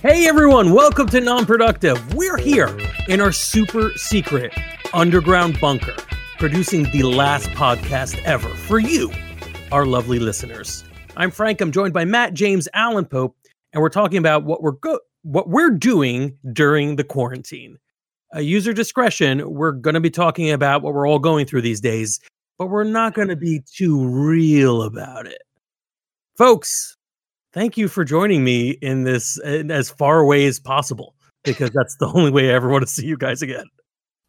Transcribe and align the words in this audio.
Hey 0.00 0.28
everyone, 0.28 0.74
welcome 0.74 1.08
to 1.08 1.20
Non-Productive. 1.20 2.14
We're 2.14 2.36
here 2.36 2.78
in 3.08 3.20
our 3.20 3.32
super 3.32 3.90
secret 3.96 4.56
underground 4.94 5.58
bunker, 5.60 5.96
producing 6.38 6.84
the 6.92 7.02
last 7.02 7.48
podcast 7.50 8.22
ever 8.22 8.48
for 8.48 8.78
you, 8.78 9.10
our 9.72 9.86
lovely 9.86 10.20
listeners. 10.20 10.84
I'm 11.16 11.32
Frank. 11.32 11.60
I'm 11.60 11.72
joined 11.72 11.94
by 11.94 12.04
Matt, 12.04 12.32
James, 12.34 12.68
Allen 12.74 13.06
Pope, 13.06 13.36
and 13.72 13.82
we're 13.82 13.88
talking 13.88 14.18
about 14.18 14.44
what 14.44 14.62
we're 14.62 14.70
go- 14.70 15.00
what 15.22 15.48
we're 15.48 15.70
doing 15.70 16.38
during 16.52 16.94
the 16.94 17.02
quarantine. 17.02 17.76
Uh, 18.32 18.38
user 18.38 18.72
discretion. 18.72 19.52
We're 19.52 19.72
going 19.72 19.94
to 19.94 20.00
be 20.00 20.10
talking 20.10 20.52
about 20.52 20.82
what 20.82 20.94
we're 20.94 21.08
all 21.08 21.18
going 21.18 21.44
through 21.44 21.62
these 21.62 21.80
days, 21.80 22.20
but 22.56 22.68
we're 22.68 22.84
not 22.84 23.14
going 23.14 23.28
to 23.28 23.36
be 23.36 23.62
too 23.66 24.06
real 24.08 24.82
about 24.82 25.26
it, 25.26 25.42
folks 26.36 26.97
thank 27.52 27.76
you 27.76 27.88
for 27.88 28.04
joining 28.04 28.44
me 28.44 28.70
in 28.82 29.04
this 29.04 29.38
in 29.44 29.70
as 29.70 29.90
far 29.90 30.18
away 30.20 30.46
as 30.46 30.58
possible 30.60 31.14
because 31.44 31.70
that's 31.70 31.96
the 31.96 32.06
only 32.08 32.30
way 32.30 32.50
I 32.50 32.54
ever 32.54 32.68
want 32.68 32.82
to 32.82 32.90
see 32.90 33.06
you 33.06 33.16
guys 33.16 33.42
again. 33.42 33.64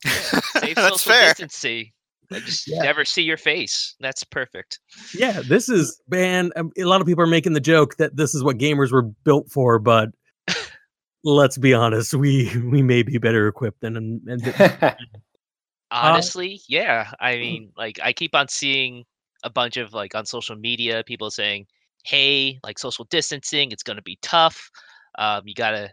Yeah, 0.05 0.11
safe 0.11 0.41
That's 0.75 1.01
social 1.01 1.11
fair. 1.11 1.29
distancing. 1.29 1.91
I 2.31 2.39
just 2.39 2.67
Yeah. 2.67 2.83
never 2.83 3.03
see 3.05 3.23
your 3.23 3.37
face. 3.37 3.95
That's 3.99 4.23
perfect. 4.23 4.79
Yeah, 5.15 5.41
this 5.47 5.67
is 5.67 5.99
man. 6.09 6.51
um, 6.55 6.71
A 6.77 6.83
lot 6.83 7.01
of 7.01 7.07
people 7.07 7.23
are 7.23 7.27
making 7.27 7.53
the 7.53 7.59
joke 7.59 7.97
that 7.97 8.15
this 8.15 8.35
is 8.35 8.43
what 8.43 8.57
gamers 8.57 8.91
were 8.91 9.01
built 9.01 9.49
for, 9.51 9.79
but 9.79 10.09
let's 11.23 11.57
be 11.57 11.73
honest, 11.73 12.13
we 12.13 12.55
we 12.71 12.81
may 12.83 13.01
be 13.03 13.17
better 13.17 13.47
equipped 13.47 13.81
than 13.81 13.97
and, 13.97 14.21
and 14.27 14.95
Honestly, 15.91 16.61
yeah. 16.67 17.11
I 17.19 17.37
mean, 17.37 17.71
like 17.75 17.99
I 18.03 18.13
keep 18.13 18.35
on 18.35 18.47
seeing 18.47 19.05
a 19.43 19.49
bunch 19.49 19.77
of 19.77 19.91
like 19.93 20.13
on 20.13 20.25
social 20.25 20.55
media 20.55 21.03
people 21.03 21.31
saying, 21.31 21.65
"Hey, 22.05 22.59
like 22.63 22.79
social 22.79 23.05
distancing, 23.05 23.71
it's 23.71 23.83
going 23.83 23.97
to 23.97 24.03
be 24.03 24.17
tough. 24.21 24.69
Um, 25.17 25.41
you 25.45 25.53
got 25.53 25.71
to 25.71 25.89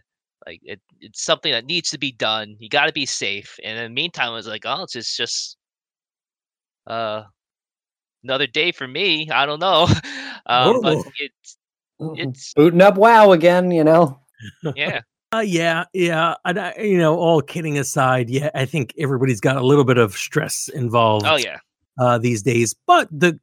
like 0.46 0.60
it, 0.62 0.80
it's 1.00 1.24
something 1.24 1.52
that 1.52 1.64
needs 1.66 1.90
to 1.90 1.98
be 1.98 2.12
done. 2.12 2.56
You 2.58 2.68
got 2.68 2.86
to 2.86 2.92
be 2.92 3.06
safe." 3.06 3.56
And 3.64 3.78
in 3.78 3.84
the 3.84 3.90
meantime, 3.94 4.28
I 4.30 4.34
was 4.34 4.46
like, 4.46 4.62
"Oh, 4.64 4.82
it's 4.84 4.92
just 4.92 5.16
just 5.16 5.56
uh 6.86 7.24
another 8.24 8.46
day 8.46 8.72
for 8.72 8.86
me. 8.86 9.30
I 9.30 9.46
don't 9.46 9.60
know." 9.60 9.86
um, 10.46 10.80
but 10.82 10.96
Oh. 10.98 11.12
it's 11.18 11.58
it's 12.18 12.52
booting 12.54 12.82
up 12.82 12.96
WoW 12.96 13.32
again, 13.32 13.70
you 13.70 13.84
know. 13.84 14.20
yeah. 14.74 15.00
Uh, 15.32 15.40
yeah, 15.40 15.84
yeah. 15.92 16.34
And 16.44 16.58
I, 16.58 16.72
you 16.78 16.96
know, 16.98 17.16
all 17.16 17.42
kidding 17.42 17.78
aside, 17.80 18.30
yeah, 18.30 18.48
I 18.54 18.64
think 18.64 18.94
everybody's 18.96 19.40
got 19.40 19.56
a 19.56 19.66
little 19.66 19.82
bit 19.82 19.98
of 19.98 20.14
stress 20.14 20.68
involved. 20.68 21.26
Oh 21.26 21.34
yeah. 21.36 21.58
uh, 21.98 22.16
these 22.16 22.44
days. 22.44 22.76
But 22.86 23.08
the 23.10 23.38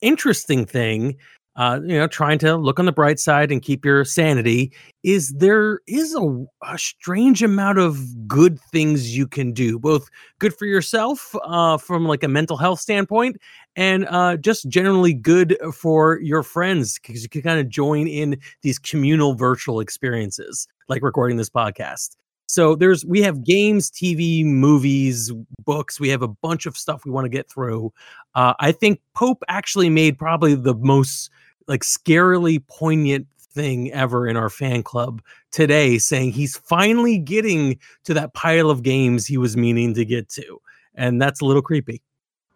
interesting 0.00 0.64
thing, 0.64 1.16
uh, 1.56 1.80
you 1.82 1.98
know, 1.98 2.06
trying 2.06 2.38
to 2.38 2.56
look 2.56 2.78
on 2.78 2.84
the 2.84 2.92
bright 2.92 3.18
side 3.18 3.50
and 3.50 3.62
keep 3.62 3.84
your 3.84 4.04
sanity, 4.04 4.72
is 5.02 5.30
there 5.30 5.80
is 5.86 6.14
a, 6.14 6.46
a 6.62 6.78
strange 6.78 7.42
amount 7.42 7.78
of 7.78 7.98
good 8.28 8.60
things 8.72 9.16
you 9.16 9.26
can 9.26 9.52
do, 9.52 9.78
both 9.78 10.08
good 10.38 10.54
for 10.54 10.66
yourself 10.66 11.34
uh, 11.44 11.78
from 11.78 12.04
like 12.04 12.22
a 12.22 12.28
mental 12.28 12.56
health 12.56 12.80
standpoint, 12.80 13.36
and 13.74 14.06
uh, 14.08 14.36
just 14.36 14.68
generally 14.68 15.14
good 15.14 15.56
for 15.74 16.20
your 16.20 16.42
friends 16.42 16.98
because 16.98 17.22
you 17.22 17.28
can 17.28 17.42
kind 17.42 17.58
of 17.58 17.68
join 17.68 18.06
in 18.06 18.38
these 18.62 18.78
communal 18.78 19.34
virtual 19.34 19.80
experiences, 19.80 20.68
like 20.88 21.02
recording 21.02 21.36
this 21.36 21.50
podcast. 21.50 22.16
So 22.48 22.76
there's 22.76 23.04
we 23.04 23.22
have 23.22 23.44
games, 23.44 23.90
TV, 23.90 24.44
movies, 24.44 25.32
books. 25.64 25.98
We 25.98 26.10
have 26.10 26.22
a 26.22 26.28
bunch 26.28 26.66
of 26.66 26.76
stuff 26.76 27.04
we 27.04 27.10
want 27.10 27.24
to 27.24 27.28
get 27.28 27.50
through. 27.50 27.92
Uh, 28.34 28.54
I 28.60 28.72
think 28.72 29.00
Pope 29.14 29.42
actually 29.48 29.90
made 29.90 30.16
probably 30.16 30.54
the 30.54 30.74
most 30.74 31.30
like 31.68 31.82
scarily 31.82 32.64
poignant 32.66 33.26
thing 33.38 33.90
ever 33.92 34.26
in 34.28 34.36
our 34.36 34.50
fan 34.50 34.82
club 34.82 35.22
today, 35.50 35.98
saying 35.98 36.32
he's 36.32 36.56
finally 36.56 37.18
getting 37.18 37.78
to 38.04 38.14
that 38.14 38.34
pile 38.34 38.70
of 38.70 38.82
games 38.82 39.26
he 39.26 39.38
was 39.38 39.56
meaning 39.56 39.94
to 39.94 40.04
get 40.04 40.28
to, 40.30 40.60
and 40.94 41.20
that's 41.20 41.40
a 41.40 41.44
little 41.44 41.62
creepy. 41.62 42.02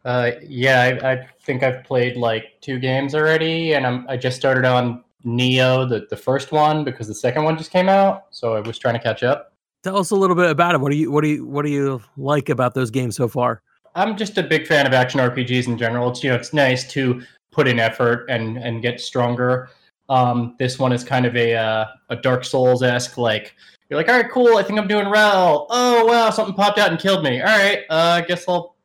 Uh, 0.04 0.32
yeah, 0.47 0.98
I, 1.03 1.12
I 1.12 1.28
think 1.43 1.62
I've 1.62 1.84
played 1.84 2.16
like 2.16 2.60
two 2.60 2.78
games 2.78 3.15
already, 3.15 3.75
and 3.75 3.87
I'm 3.87 4.06
I 4.09 4.16
just 4.16 4.37
started 4.37 4.65
on 4.65 5.03
Nioh, 5.25 5.88
the 5.88 6.06
the 6.09 6.16
first 6.16 6.53
one, 6.53 6.84
because 6.84 7.09
the 7.09 7.15
second 7.15 7.44
one 7.44 7.56
just 7.56 7.71
came 7.71 7.88
out, 7.88 8.27
so 8.31 8.54
I 8.54 8.60
was 8.60 8.78
trying 8.78 8.94
to 8.94 9.00
catch 9.00 9.22
up. 9.22 9.54
Tell 9.82 9.97
us 9.97 10.10
a 10.10 10.16
little 10.16 10.37
bit 10.37 10.50
about 10.50 10.75
it. 10.75 10.81
What 10.81 10.92
do 10.92 10.98
you 10.98 11.10
what 11.10 11.22
do 11.22 11.28
you 11.28 11.47
what 11.47 11.65
do 11.65 11.71
you 11.71 12.03
like 12.16 12.48
about 12.48 12.75
those 12.75 12.91
games 12.91 13.16
so 13.16 13.28
far? 13.28 13.62
I'm 13.94 14.16
just 14.16 14.38
a 14.38 14.42
big 14.42 14.66
fan 14.66 14.87
of 14.87 14.92
action 14.92 15.21
RPGs 15.21 15.66
in 15.66 15.77
general. 15.77 16.10
It's 16.10 16.22
you 16.22 16.31
know 16.31 16.37
it's 16.37 16.53
nice 16.53 16.91
to 16.92 17.22
put 17.50 17.66
in 17.69 17.78
effort 17.78 18.27
and 18.28 18.59
and 18.59 18.83
get 18.83 19.00
stronger. 19.00 19.71
Um, 20.09 20.56
this 20.59 20.78
one 20.78 20.93
is 20.93 21.05
kind 21.05 21.27
of 21.27 21.37
a 21.37 21.55
uh, 21.55 21.87
a 22.09 22.16
Dark 22.16 22.44
Souls 22.44 22.83
esque 22.83 23.19
like 23.19 23.55
you're 23.88 23.99
like 23.99 24.09
all 24.09 24.16
right 24.16 24.31
cool 24.31 24.56
I 24.56 24.62
think 24.62 24.78
I'm 24.78 24.88
doing 24.88 25.11
well. 25.11 25.66
Oh 25.71 26.05
wow 26.06 26.31
something 26.31 26.55
popped 26.55 26.78
out 26.78 26.91
and 26.91 26.99
killed 26.99 27.25
me. 27.25 27.41
All 27.41 27.47
right 27.47 27.84
uh, 27.91 28.21
I 28.22 28.27
guess 28.27 28.44
I'll 28.49 28.77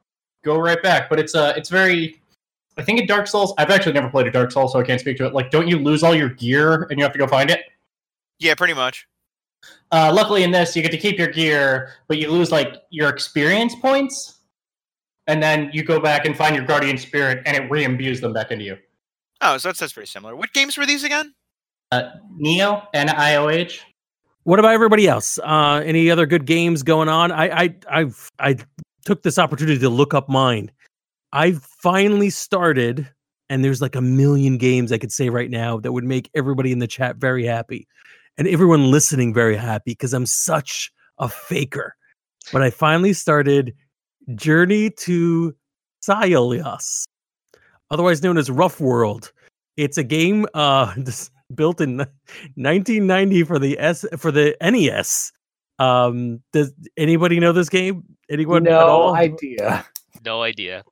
go 0.44 0.58
right 0.58 0.82
back. 0.82 1.10
But 1.10 1.20
it's 1.20 1.36
uh 1.36 1.54
it's 1.56 1.70
very 1.70 2.22
I 2.78 2.84
think 2.84 3.00
in 3.00 3.08
Dark 3.08 3.28
Souls 3.28 3.54
I've 3.58 3.70
actually 3.70 3.94
never 3.94 4.10
played 4.10 4.28
a 4.28 4.32
Dark 4.32 4.52
Souls 4.52 4.74
so 4.74 4.80
I 4.80 4.84
can't 4.84 5.00
speak 5.00 5.18
to 5.18 5.26
it. 5.26 5.34
Like 5.34 5.52
don't 5.52 5.68
you 5.68 5.80
lose 5.80 6.04
all 6.04 6.16
your 6.16 6.30
gear 6.30 6.84
and 6.90 7.00
you 7.00 7.04
have 7.04 7.14
to 7.14 7.20
go 7.20 7.28
find 7.28 7.50
it? 7.50 7.62
Yeah, 8.40 8.56
pretty 8.56 8.74
much. 8.74 9.08
Uh, 9.92 10.12
luckily 10.14 10.44
in 10.44 10.52
this 10.52 10.76
you 10.76 10.82
get 10.82 10.92
to 10.92 10.98
keep 10.98 11.18
your 11.18 11.28
gear 11.28 11.94
but 12.08 12.18
you 12.18 12.30
lose 12.30 12.52
like 12.52 12.84
your 12.92 13.10
experience 13.10 13.74
points 13.76 14.35
and 15.28 15.42
then 15.42 15.70
you 15.74 15.84
go 15.84 16.00
back 16.00 16.26
and 16.26 16.36
find 16.38 16.56
your 16.56 16.66
guardian 16.66 16.98
spirit 16.98 17.42
and 17.46 17.56
it 17.58 17.70
re-imbues 17.70 18.22
them 18.22 18.34
back 18.34 18.52
into 18.52 18.64
you 18.64 18.78
Oh, 19.42 19.58
so 19.58 19.68
that's, 19.68 19.80
that's 19.80 19.94
pretty 19.94 20.08
similar. 20.08 20.36
What 20.36 20.54
games 20.54 20.78
were 20.78 20.86
these 20.86 21.04
again? 21.04 21.34
uh, 21.92 22.10
Nioh 22.40 22.88
and 22.94 23.10
IOH. 23.10 23.80
What 24.44 24.60
about 24.60 24.74
everybody 24.74 25.08
else? 25.08 25.40
Uh, 25.40 25.82
any 25.86 26.10
other 26.10 26.26
good 26.26 26.46
games 26.46 26.84
going 26.84 27.10
on? 27.10 27.32
I 27.32 27.64
I 27.64 27.76
I've 27.90 28.32
I 28.40 28.58
took 29.06 29.24
this 29.24 29.38
opportunity 29.40 29.80
to 29.80 29.90
look 29.90 30.14
up 30.14 30.30
mine. 30.30 30.72
I 31.34 31.54
finally 31.82 32.30
started, 32.30 33.10
and 33.50 33.64
there's 33.64 33.82
like 33.82 33.96
a 33.96 34.02
million 34.02 34.58
games 34.58 34.92
I 34.92 34.98
could 34.98 35.12
say 35.12 35.30
right 35.30 35.50
now 35.50 35.80
that 35.80 35.92
would 35.92 36.04
make 36.04 36.30
everybody 36.36 36.72
in 36.72 36.80
the 36.80 36.88
chat 36.88 37.18
very 37.18 37.46
happy, 37.46 37.88
and 38.38 38.48
everyone 38.48 38.92
listening 38.92 39.34
very 39.34 39.58
happy 39.58 39.92
because 39.92 40.14
I'm 40.14 40.26
such 40.26 40.92
a 41.18 41.28
faker. 41.28 41.96
But 42.54 42.62
I 42.62 42.70
finally 42.70 43.14
started 43.14 43.74
Journey 44.34 44.90
to 44.90 45.56
Silius, 46.02 47.06
otherwise 47.92 48.24
known 48.24 48.38
as 48.38 48.50
Rough 48.50 48.80
World. 48.80 49.32
It's 49.78 49.98
a 49.98 50.04
game 50.04 50.46
uh 50.54 50.94
built 51.56 51.80
in 51.80 51.98
1990 51.98 53.44
for 53.44 53.60
the 53.60 53.80
S 53.80 54.06
for 54.18 54.32
the 54.32 54.56
NES. 54.62 55.32
Um, 55.78 56.42
does 56.54 56.74
anybody 56.98 57.40
know 57.40 57.52
this 57.52 57.70
game? 57.70 58.04
Anyone? 58.30 58.66
at 58.66 58.72
no 58.72 58.88
all? 58.88 59.16
idea 59.16 59.86
No 60.26 60.42
idea. 60.42 60.84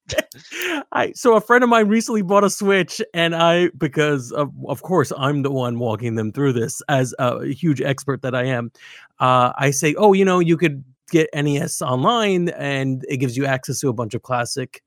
I 0.92 1.12
so 1.14 1.36
a 1.36 1.42
friend 1.42 1.64
of 1.64 1.70
mine 1.70 1.88
recently 1.88 2.22
bought 2.22 2.44
a 2.44 2.50
Switch, 2.50 3.02
and 3.14 3.36
I 3.36 3.70
because 3.78 4.32
of 4.32 4.52
of 4.68 4.84
course 4.84 5.12
I'm 5.18 5.42
the 5.42 5.52
one 5.52 5.80
walking 5.80 6.16
them 6.16 6.32
through 6.32 6.54
this 6.54 6.82
as 6.88 7.16
a 7.20 7.46
huge 7.46 7.82
expert 7.82 8.22
that 8.22 8.36
I 8.36 8.46
am. 8.46 8.72
Uh, 9.20 9.52
I 9.58 9.72
say, 9.72 9.96
oh, 9.98 10.14
you 10.14 10.24
know, 10.24 10.40
you 10.40 10.56
could 10.56 10.84
get 11.14 11.30
NES 11.34 11.82
online, 11.82 12.50
and 12.50 13.06
it 13.08 13.18
gives 13.18 13.38
you 13.38 13.46
access 13.46 13.80
to 13.80 13.90
a 13.90 13.94
bunch 13.94 14.14
of 14.14 14.24
classic 14.24 14.82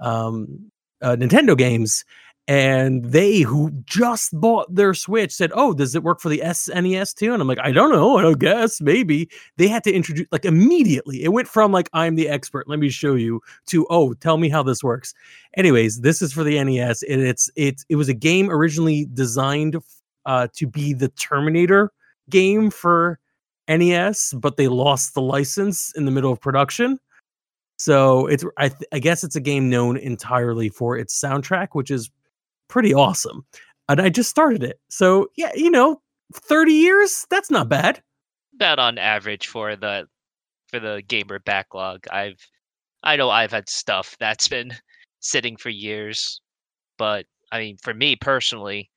um, 0.00 0.70
uh, 1.02 1.16
Nintendo 1.16 1.58
games. 1.58 2.04
And 2.48 3.04
they 3.04 3.40
who 3.40 3.70
just 3.84 4.30
bought 4.40 4.74
their 4.74 4.94
Switch 4.94 5.32
said, 5.32 5.52
"Oh, 5.54 5.72
does 5.72 5.94
it 5.94 6.02
work 6.02 6.20
for 6.20 6.28
the 6.28 6.42
SNES 6.44 7.14
too?" 7.14 7.32
And 7.32 7.40
I'm 7.40 7.46
like, 7.46 7.60
"I 7.60 7.70
don't 7.70 7.92
know. 7.92 8.18
I 8.18 8.22
don't 8.22 8.40
guess. 8.40 8.80
Maybe." 8.80 9.28
They 9.58 9.68
had 9.68 9.84
to 9.84 9.92
introduce 9.92 10.26
like 10.32 10.44
immediately. 10.44 11.22
It 11.22 11.28
went 11.28 11.46
from 11.46 11.70
like 11.70 11.88
I'm 11.92 12.16
the 12.16 12.28
expert. 12.28 12.68
Let 12.68 12.80
me 12.80 12.88
show 12.88 13.14
you 13.14 13.40
to 13.66 13.86
oh, 13.90 14.14
tell 14.14 14.38
me 14.38 14.48
how 14.48 14.64
this 14.64 14.82
works. 14.82 15.14
Anyways, 15.56 16.00
this 16.00 16.20
is 16.20 16.32
for 16.32 16.42
the 16.42 16.62
NES, 16.62 17.04
and 17.04 17.20
it's 17.20 17.48
it's 17.54 17.84
it 17.88 17.94
was 17.94 18.08
a 18.08 18.14
game 18.14 18.50
originally 18.50 19.06
designed 19.14 19.76
uh, 20.26 20.48
to 20.54 20.66
be 20.66 20.94
the 20.94 21.10
Terminator 21.10 21.92
game 22.28 22.70
for 22.70 23.20
NES, 23.78 24.34
but 24.34 24.56
they 24.56 24.68
lost 24.68 25.14
the 25.14 25.22
license 25.22 25.92
in 25.96 26.04
the 26.04 26.10
middle 26.10 26.32
of 26.32 26.40
production. 26.40 26.98
So 27.78 28.26
it's 28.26 28.44
I, 28.58 28.68
th- 28.68 28.88
I 28.92 28.98
guess 28.98 29.24
it's 29.24 29.36
a 29.36 29.40
game 29.40 29.68
known 29.68 29.96
entirely 29.96 30.68
for 30.68 30.96
its 30.96 31.18
soundtrack, 31.20 31.68
which 31.72 31.90
is 31.90 32.10
pretty 32.68 32.94
awesome. 32.94 33.44
And 33.88 34.00
I 34.00 34.08
just 34.08 34.30
started 34.30 34.62
it, 34.62 34.78
so 34.88 35.28
yeah, 35.36 35.50
you 35.54 35.70
know, 35.70 36.00
thirty 36.32 36.74
years 36.74 37.26
that's 37.30 37.50
not 37.50 37.68
bad. 37.68 38.00
About 38.54 38.78
on 38.78 38.98
average 38.98 39.48
for 39.48 39.74
the 39.74 40.06
for 40.68 40.78
the 40.78 41.02
gamer 41.08 41.40
backlog. 41.40 42.06
I've 42.10 42.38
I 43.02 43.16
know 43.16 43.30
I've 43.30 43.50
had 43.50 43.68
stuff 43.68 44.16
that's 44.20 44.48
been 44.48 44.72
sitting 45.20 45.56
for 45.56 45.68
years, 45.68 46.40
but 46.98 47.26
I 47.50 47.58
mean 47.58 47.76
for 47.82 47.92
me 47.92 48.16
personally, 48.16 48.90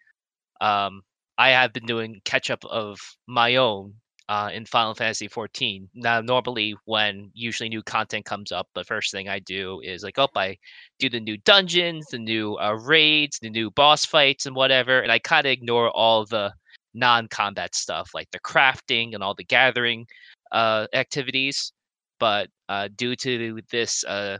um 0.61 1.01
I 1.37 1.49
have 1.49 1.73
been 1.73 1.85
doing 1.85 2.21
catch 2.23 2.49
up 2.49 2.63
of 2.65 2.99
my 3.27 3.55
own 3.55 3.95
uh, 4.27 4.49
in 4.53 4.65
Final 4.65 4.95
Fantasy 4.95 5.27
14. 5.27 5.89
Now, 5.93 6.21
normally 6.21 6.75
when 6.85 7.29
usually 7.33 7.69
new 7.69 7.83
content 7.83 8.25
comes 8.25 8.51
up, 8.51 8.67
the 8.73 8.83
first 8.83 9.11
thing 9.11 9.29
I 9.29 9.39
do 9.39 9.81
is 9.83 10.03
like, 10.03 10.17
oh, 10.17 10.29
I 10.35 10.57
do 10.99 11.09
the 11.09 11.19
new 11.19 11.37
dungeons, 11.37 12.07
the 12.07 12.19
new 12.19 12.57
uh, 12.57 12.73
raids, 12.73 13.39
the 13.39 13.49
new 13.49 13.69
boss 13.71 14.05
fights, 14.05 14.45
and 14.45 14.55
whatever, 14.55 14.99
and 14.99 15.11
I 15.11 15.19
kind 15.19 15.45
of 15.45 15.51
ignore 15.51 15.89
all 15.91 16.25
the 16.25 16.53
non-combat 16.93 17.75
stuff 17.75 18.11
like 18.13 18.31
the 18.31 18.39
crafting 18.39 19.13
and 19.13 19.21
all 19.21 19.35
the 19.35 19.43
gathering 19.43 20.07
uh, 20.51 20.87
activities. 20.93 21.73
But 22.19 22.49
uh, 22.69 22.89
due 22.95 23.15
to 23.17 23.59
this 23.69 24.03
uh, 24.05 24.37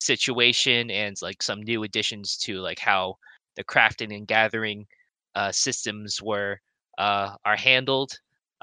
situation 0.00 0.90
and 0.90 1.16
like 1.22 1.42
some 1.42 1.62
new 1.62 1.82
additions 1.82 2.36
to 2.38 2.60
like 2.60 2.78
how 2.78 3.16
the 3.56 3.64
crafting 3.64 4.14
and 4.14 4.28
gathering 4.28 4.86
uh, 5.34 5.50
systems 5.50 6.20
were 6.22 6.60
are 6.98 7.56
handled, 7.56 8.12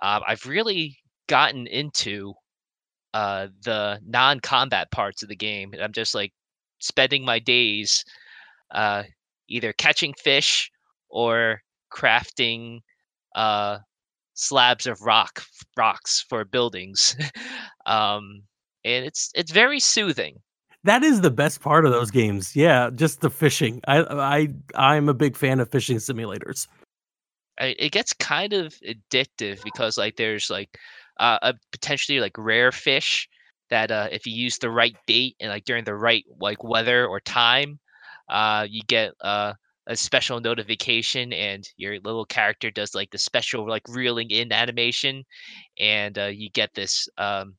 uh, 0.01 0.19
I've 0.27 0.45
really 0.45 0.97
gotten 1.27 1.67
into 1.67 2.33
uh, 3.13 3.47
the 3.63 3.99
non-combat 4.05 4.91
parts 4.91 5.23
of 5.23 5.29
the 5.29 5.35
game. 5.35 5.73
I'm 5.81 5.93
just 5.93 6.15
like 6.15 6.33
spending 6.79 7.25
my 7.25 7.39
days 7.39 8.03
uh, 8.71 9.03
either 9.47 9.73
catching 9.73 10.13
fish 10.13 10.71
or 11.09 11.61
crafting 11.93 12.79
uh, 13.35 13.79
slabs 14.33 14.87
of 14.87 15.01
rock 15.01 15.43
rocks 15.77 16.25
for 16.27 16.45
buildings, 16.45 17.15
um, 17.85 18.43
and 18.83 19.05
it's 19.05 19.29
it's 19.35 19.51
very 19.51 19.79
soothing. 19.79 20.37
That 20.83 21.03
is 21.03 21.21
the 21.21 21.29
best 21.29 21.61
part 21.61 21.85
of 21.85 21.91
those 21.91 22.09
games. 22.09 22.55
Yeah, 22.55 22.89
just 22.93 23.21
the 23.21 23.29
fishing. 23.29 23.81
I 23.87 23.99
I 24.01 24.47
I'm 24.75 25.09
a 25.09 25.13
big 25.13 25.35
fan 25.35 25.59
of 25.59 25.69
fishing 25.69 25.97
simulators. 25.97 26.67
It 27.61 27.91
gets 27.91 28.13
kind 28.13 28.53
of 28.53 28.73
addictive 28.87 29.63
because 29.63 29.97
like 29.97 30.15
there's 30.15 30.49
like 30.49 30.69
uh, 31.19 31.39
a 31.41 31.53
potentially 31.71 32.19
like 32.19 32.37
rare 32.37 32.71
fish 32.71 33.27
that 33.69 33.91
uh, 33.91 34.07
if 34.11 34.25
you 34.25 34.33
use 34.33 34.57
the 34.57 34.69
right 34.69 34.95
bait 35.07 35.35
and 35.39 35.49
like 35.49 35.65
during 35.65 35.83
the 35.83 35.95
right 35.95 36.25
like 36.39 36.63
weather 36.63 37.05
or 37.07 37.19
time, 37.19 37.79
uh, 38.29 38.65
you 38.69 38.81
get 38.87 39.13
uh, 39.21 39.53
a 39.87 39.95
special 39.95 40.39
notification 40.39 41.33
and 41.33 41.67
your 41.77 41.99
little 42.01 42.25
character 42.25 42.71
does 42.71 42.95
like 42.95 43.11
the 43.11 43.17
special 43.17 43.67
like 43.67 43.83
reeling 43.89 44.29
in 44.31 44.51
animation 44.51 45.23
and 45.79 46.17
uh, 46.17 46.25
you 46.25 46.49
get 46.51 46.73
this 46.73 47.07
um, 47.17 47.55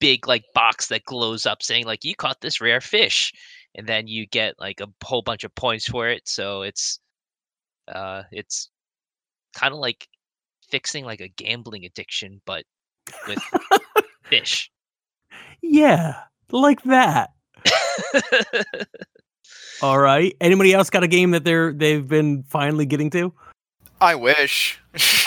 big 0.00 0.26
like 0.26 0.44
box 0.54 0.88
that 0.88 1.04
glows 1.04 1.46
up 1.46 1.62
saying 1.62 1.84
like 1.84 2.04
you 2.04 2.14
caught 2.14 2.40
this 2.40 2.60
rare 2.60 2.80
fish 2.80 3.32
and 3.74 3.86
then 3.86 4.06
you 4.06 4.26
get 4.26 4.54
like 4.58 4.80
a 4.80 4.88
whole 5.04 5.22
bunch 5.22 5.44
of 5.44 5.54
points 5.54 5.86
for 5.88 6.08
it 6.08 6.26
so 6.28 6.62
it's 6.62 7.00
uh 7.88 8.22
it's 8.32 8.70
kind 9.56 9.72
of 9.72 9.80
like 9.80 10.06
fixing 10.70 11.04
like 11.04 11.20
a 11.20 11.28
gambling 11.28 11.84
addiction 11.84 12.40
but 12.44 12.64
with 13.26 13.38
fish 14.24 14.70
Yeah, 15.62 16.14
like 16.52 16.82
that. 16.84 17.30
All 19.82 19.98
right. 19.98 20.34
Anybody 20.40 20.72
else 20.72 20.90
got 20.90 21.02
a 21.02 21.08
game 21.08 21.32
that 21.32 21.44
they're 21.44 21.72
they've 21.72 22.06
been 22.06 22.44
finally 22.44 22.86
getting 22.86 23.10
to? 23.10 23.32
I 24.00 24.14
wish. 24.14 24.78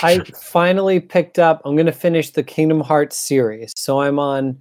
I 0.02 0.20
finally 0.40 1.00
picked 1.00 1.38
up. 1.38 1.60
I'm 1.64 1.74
going 1.76 1.86
to 1.86 1.92
finish 1.92 2.30
the 2.30 2.42
Kingdom 2.42 2.80
Hearts 2.80 3.16
series. 3.16 3.72
So 3.76 4.00
I'm 4.00 4.18
on 4.18 4.60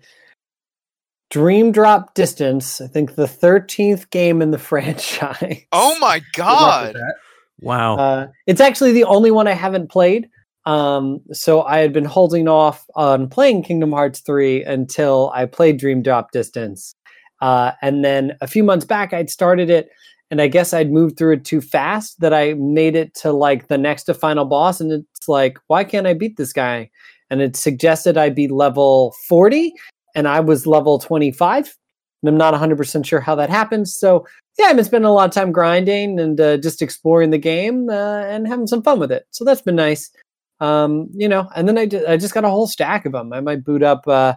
Dream 1.30 1.72
Drop 1.72 2.14
Distance. 2.14 2.82
I 2.82 2.88
think 2.88 3.16
the 3.16 3.26
13th 3.26 4.10
game 4.10 4.42
in 4.42 4.52
the 4.52 4.58
franchise. 4.60 5.64
oh 5.72 5.98
my 6.00 6.20
Good 6.34 6.44
luck 6.44 6.88
with 6.88 6.94
god. 6.96 7.14
Wow. 7.62 7.98
Uh, 7.98 8.28
it's 8.48 8.62
actually 8.62 8.92
the 8.92 9.04
only 9.06 9.32
one 9.32 9.48
I 9.48 9.54
haven't 9.54 9.90
played. 9.90 10.30
Um, 10.66 11.22
so 11.32 11.64
I 11.64 11.80
had 11.80 11.94
been 11.94 12.06
holding 12.06 12.48
off 12.48 12.86
on 12.96 13.30
playing 13.30 13.64
Kingdom 13.64 13.92
Hearts 13.92 14.20
3 14.20 14.64
until 14.64 15.32
I 15.34 15.46
played 15.46 15.78
Dream 15.78 16.02
Drop 16.02 16.32
Distance. 16.32 16.96
Uh, 17.42 17.72
and 17.82 18.04
then 18.04 18.38
a 18.42 18.48
few 18.48 18.64
months 18.64 18.86
back, 18.86 19.14
I'd 19.14 19.30
started 19.30 19.70
it, 19.70 19.90
and 20.30 20.42
I 20.42 20.48
guess 20.48 20.74
I'd 20.74 20.92
moved 20.92 21.18
through 21.18 21.34
it 21.34 21.46
too 21.46 21.62
fast 21.62 22.20
that 22.20 22.34
I 22.34 22.54
made 22.56 22.96
it 22.96 23.16
to 23.16 23.32
like 23.32 23.68
the 23.68 23.78
next 23.78 24.04
to 24.04 24.14
final 24.14 24.46
boss. 24.46 24.82
And 24.82 24.92
it's 24.92 25.28
like, 25.28 25.58
why 25.68 25.84
can't 25.84 26.06
I 26.06 26.14
beat 26.14 26.38
this 26.38 26.54
guy? 26.54 26.90
And 27.30 27.42
it 27.42 27.56
suggested 27.56 28.18
I 28.18 28.30
be 28.30 28.48
level 28.48 29.16
40, 29.28 29.74
and 30.16 30.28
I 30.28 30.40
was 30.40 30.68
level 30.68 31.00
25. 31.00 31.76
And 32.22 32.30
I'm 32.30 32.38
not 32.38 32.54
100% 32.54 33.06
sure 33.06 33.22
how 33.22 33.36
that 33.36 33.50
happens. 33.50 33.98
So 33.98 34.28
yeah, 34.60 34.68
I've 34.68 34.76
been 34.76 34.86
spending 34.86 35.08
a 35.08 35.14
lot 35.14 35.30
of 35.30 35.34
time 35.34 35.54
grinding 35.54 36.20
and 36.20 36.40
uh, 36.40 36.58
just 36.58 36.82
exploring 36.82 37.30
the 37.30 37.38
game 37.38 37.90
uh, 37.90 38.24
and 38.26 38.46
having 38.46 38.68
some 38.68 38.84
fun 38.84 39.00
with 39.00 39.12
it. 39.12 39.26
So 39.32 39.46
that's 39.46 39.62
been 39.62 39.78
nice. 39.78 40.12
Um, 40.60 41.08
you 41.14 41.30
know, 41.30 41.48
and 41.56 41.66
then 41.68 41.78
I, 41.78 41.86
just 41.86 42.34
got 42.34 42.44
a 42.44 42.50
whole 42.50 42.68
stack 42.68 43.06
of 43.06 43.14
them. 43.14 43.32
I 43.32 43.40
might 43.40 43.64
boot 43.64 43.82
up 43.82 44.06
uh, 44.06 44.34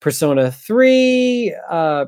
Persona 0.00 0.52
3 0.52 1.56
uh, 1.68 2.04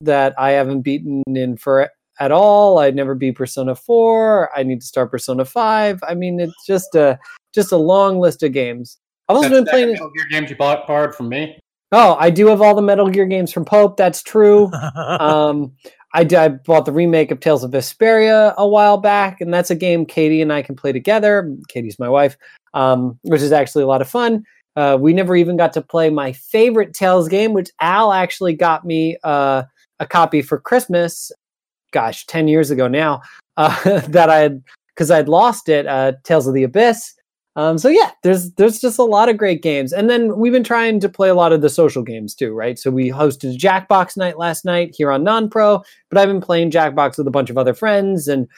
that 0.00 0.34
I 0.38 0.52
haven't 0.52 0.80
beaten 0.80 1.22
in 1.26 1.58
for 1.58 1.90
at 2.18 2.32
all. 2.32 2.78
I'd 2.78 2.94
never 2.94 3.14
beat 3.14 3.36
Persona 3.36 3.74
4. 3.74 4.50
I 4.56 4.62
need 4.62 4.80
to 4.80 4.86
start 4.86 5.10
Persona 5.10 5.44
5. 5.44 6.00
I 6.08 6.14
mean, 6.14 6.40
it's 6.40 6.66
just 6.66 6.94
a 6.94 7.18
just 7.52 7.72
a 7.72 7.76
long 7.76 8.18
list 8.18 8.42
of 8.42 8.52
games. 8.52 8.96
I've 9.28 9.36
also 9.36 9.50
That's 9.50 9.64
been 9.64 9.70
playing. 9.70 9.92
Metal 9.92 10.10
Gear 10.10 10.26
games 10.30 10.48
you 10.48 10.56
bought 10.56 10.86
borrowed 10.86 11.14
from 11.14 11.28
me. 11.28 11.58
Oh, 11.92 12.16
I 12.18 12.30
do 12.30 12.46
have 12.46 12.62
all 12.62 12.74
the 12.74 12.82
Metal 12.82 13.10
Gear 13.10 13.26
games 13.26 13.52
from 13.52 13.64
Pope. 13.64 13.96
That's 13.96 14.22
true. 14.22 14.70
um, 14.94 15.72
I, 16.12 16.26
I 16.36 16.48
bought 16.48 16.86
the 16.86 16.92
remake 16.92 17.30
of 17.30 17.40
Tales 17.40 17.62
of 17.62 17.70
Vesperia 17.70 18.54
a 18.56 18.66
while 18.66 18.96
back, 18.96 19.40
and 19.40 19.52
that's 19.52 19.70
a 19.70 19.74
game 19.74 20.04
Katie 20.04 20.42
and 20.42 20.52
I 20.52 20.62
can 20.62 20.74
play 20.74 20.92
together. 20.92 21.54
Katie's 21.68 21.98
my 21.98 22.08
wife, 22.08 22.36
um, 22.74 23.18
which 23.22 23.42
is 23.42 23.52
actually 23.52 23.84
a 23.84 23.86
lot 23.86 24.02
of 24.02 24.08
fun. 24.08 24.44
Uh, 24.76 24.96
we 25.00 25.12
never 25.12 25.36
even 25.36 25.56
got 25.56 25.72
to 25.74 25.82
play 25.82 26.10
my 26.10 26.32
favorite 26.32 26.94
Tales 26.94 27.28
game, 27.28 27.52
which 27.52 27.70
Al 27.80 28.12
actually 28.12 28.54
got 28.54 28.84
me 28.84 29.16
uh, 29.24 29.62
a 29.98 30.06
copy 30.06 30.42
for 30.42 30.58
Christmas. 30.58 31.30
Gosh, 31.92 32.26
ten 32.26 32.48
years 32.48 32.70
ago 32.70 32.88
now. 32.88 33.22
Uh, 33.56 34.00
that 34.08 34.30
I 34.30 34.38
had 34.38 34.62
because 34.94 35.10
I'd 35.10 35.28
lost 35.28 35.68
it. 35.68 35.86
Uh, 35.86 36.12
Tales 36.24 36.46
of 36.46 36.54
the 36.54 36.64
Abyss. 36.64 37.14
Um, 37.60 37.76
so 37.76 37.90
yeah, 37.90 38.12
there's 38.22 38.52
there's 38.52 38.80
just 38.80 38.98
a 38.98 39.04
lot 39.04 39.28
of 39.28 39.36
great 39.36 39.62
games, 39.62 39.92
and 39.92 40.08
then 40.08 40.38
we've 40.38 40.50
been 40.52 40.64
trying 40.64 40.98
to 40.98 41.10
play 41.10 41.28
a 41.28 41.34
lot 41.34 41.52
of 41.52 41.60
the 41.60 41.68
social 41.68 42.02
games 42.02 42.34
too, 42.34 42.54
right? 42.54 42.78
So 42.78 42.90
we 42.90 43.10
hosted 43.10 43.54
a 43.54 43.58
Jackbox 43.58 44.16
night 44.16 44.38
last 44.38 44.64
night 44.64 44.94
here 44.96 45.12
on 45.12 45.24
Non 45.24 45.50
Pro, 45.50 45.82
but 46.08 46.16
I've 46.16 46.28
been 46.28 46.40
playing 46.40 46.70
Jackbox 46.70 47.18
with 47.18 47.26
a 47.26 47.30
bunch 47.30 47.50
of 47.50 47.58
other 47.58 47.74
friends 47.74 48.28
and 48.28 48.48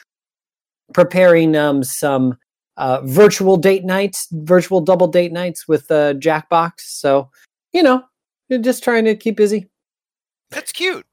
preparing 0.93 1.53
um, 1.57 1.83
some 1.83 2.37
uh, 2.77 3.01
virtual 3.03 3.57
date 3.57 3.83
nights, 3.83 4.29
virtual 4.31 4.79
double 4.79 5.07
date 5.07 5.33
nights 5.33 5.67
with 5.67 5.91
uh, 5.91 6.13
Jackbox. 6.13 6.75
So 6.77 7.29
you 7.73 7.83
know, 7.83 8.03
just 8.61 8.85
trying 8.85 9.03
to 9.03 9.17
keep 9.17 9.35
busy. 9.35 9.69
That's 10.49 10.71
cute. 10.71 11.05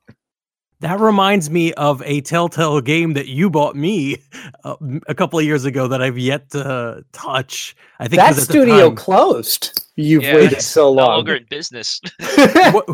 That 0.81 0.99
reminds 0.99 1.51
me 1.51 1.75
of 1.75 2.01
a 2.07 2.23
Telltale 2.23 2.81
game 2.81 3.13
that 3.13 3.29
you 3.29 3.51
bought 3.51 3.77
me 3.77 4.17
uh, 4.65 4.77
m- 4.81 5.03
a 5.09 5.15
couple 5.15 5.39
of 5.39 5.45
years 5.45 5.67
ago 5.67 5.87
that 5.89 6.01
I've 6.01 6.17
yet 6.17 6.49
to 6.53 7.05
touch. 7.13 7.77
I 7.99 8.05
think 8.09 8.17
That 8.21 8.29
'cause 8.29 8.39
at 8.43 8.47
the 8.49 8.53
studio 8.53 8.87
time- 8.89 8.97
closed. 8.97 9.85
You've 9.97 10.23
Yeah, 10.23 10.37
waited 10.37 10.53
it's 10.55 10.65
so 10.67 10.85
no 10.85 10.93
long. 10.93 11.09
longer 11.17 11.35
in 11.35 11.47
business 11.51 12.01
what, 12.73 12.87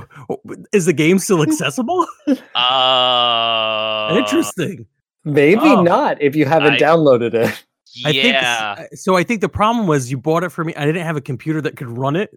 is 0.72 0.87
the 0.87 0.92
game 0.92 1.20
still 1.20 1.42
accessible? 1.42 2.04
uh 2.56 4.16
Interesting. 4.18 4.87
Maybe 5.25 5.60
Oh. 5.62 5.82
not 5.82 6.20
if 6.20 6.34
you 6.34 6.44
haven't 6.44 6.75
I- 6.75 6.78
downloaded 6.78 7.34
it. 7.34 7.64
I 8.04 8.10
yeah 8.10 8.75
s- 8.78 8.87
uh, 8.92 8.96
so. 8.96 9.16
I 9.16 9.22
think 9.22 9.40
the 9.40 9.49
problem 9.49 9.87
was 9.87 10.10
you 10.10 10.18
bought 10.18 10.42
it 10.44 10.50
for 10.50 10.64
me. 10.64 10.75
I 10.75 10.84
didn't 10.84 11.04
have 11.04 11.16
a 11.16 11.20
computer 11.20 11.62
that 11.62 11.76
could 11.76 11.88
run 11.88 12.14
it, 12.14 12.28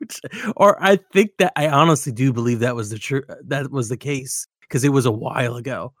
Which, 0.00 0.20
or 0.56 0.76
I 0.84 0.96
think 1.14 1.30
that 1.38 1.52
I 1.56 1.68
honestly 1.68 2.12
do 2.12 2.30
believe 2.32 2.58
that 2.60 2.76
was 2.76 2.90
the 2.90 2.98
true 2.98 3.22
that 3.46 3.70
was 3.70 3.88
the 3.88 3.96
case 3.96 4.46
because 4.68 4.84
it 4.84 4.90
was 4.90 5.06
a 5.06 5.10
while 5.12 5.56
ago. 5.56 5.92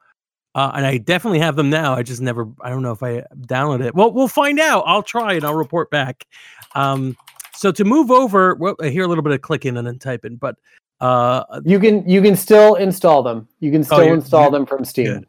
Uh, 0.54 0.72
and 0.74 0.86
I 0.86 0.96
definitely 0.98 1.40
have 1.40 1.54
them 1.54 1.68
now. 1.68 1.92
I 1.94 2.02
just 2.02 2.22
never. 2.22 2.48
I 2.62 2.70
don't 2.70 2.82
know 2.82 2.92
if 2.92 3.02
I 3.02 3.24
downloaded 3.42 3.86
it. 3.88 3.94
Well, 3.94 4.10
we'll 4.12 4.26
find 4.28 4.58
out. 4.58 4.84
I'll 4.86 5.02
try 5.02 5.34
and 5.34 5.44
I'll 5.44 5.54
report 5.54 5.90
back. 5.90 6.26
Um, 6.74 7.16
so 7.54 7.70
to 7.72 7.84
move 7.84 8.10
over, 8.10 8.54
well, 8.54 8.74
I 8.80 8.88
hear 8.88 9.04
a 9.04 9.06
little 9.08 9.24
bit 9.24 9.32
of 9.34 9.42
clicking 9.42 9.76
and 9.76 9.86
then 9.86 9.98
typing, 9.98 10.36
but 10.36 10.56
uh, 11.00 11.44
You 11.64 11.78
can 11.78 12.08
you 12.08 12.22
can 12.22 12.36
still 12.36 12.74
install 12.76 13.22
them. 13.22 13.46
You 13.60 13.70
can 13.70 13.84
still 13.84 13.98
you're- 14.02 14.12
install 14.14 14.44
you're- 14.44 14.52
them 14.52 14.64
from 14.66 14.84
Steam. 14.84 15.06
good. 15.06 15.26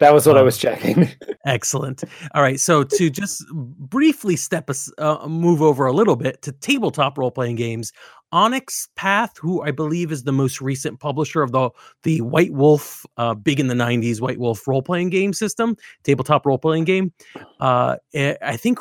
That 0.00 0.14
was 0.14 0.28
what 0.28 0.36
I 0.36 0.40
Um, 0.40 0.44
was 0.46 0.56
checking. 0.58 1.08
Excellent. 1.44 2.04
All 2.32 2.40
right. 2.42 2.60
So 2.60 2.84
to 2.84 3.10
just 3.10 3.44
briefly 3.52 4.36
step 4.36 4.70
us, 4.70 4.92
uh, 4.98 5.26
move 5.26 5.60
over 5.60 5.86
a 5.86 5.92
little 5.92 6.14
bit 6.14 6.40
to 6.42 6.52
tabletop 6.52 7.18
role 7.18 7.32
playing 7.32 7.56
games, 7.56 7.92
Onyx 8.32 8.88
Path, 8.96 9.36
who 9.38 9.62
I 9.62 9.70
believe 9.70 10.12
is 10.12 10.24
the 10.24 10.32
most 10.32 10.60
recent 10.60 11.00
publisher 11.00 11.42
of 11.42 11.52
the 11.52 11.70
the 12.02 12.20
White 12.20 12.52
Wolf, 12.52 13.04
uh, 13.16 13.34
big 13.34 13.60
in 13.60 13.68
the 13.68 13.74
'90s 13.74 14.20
White 14.20 14.38
Wolf 14.38 14.66
role 14.66 14.82
playing 14.82 15.10
game 15.10 15.32
system, 15.32 15.76
tabletop 16.02 16.46
role 16.46 16.58
playing 16.58 16.84
game. 16.84 17.12
Uh, 17.60 17.96
I 18.14 18.56
think. 18.56 18.78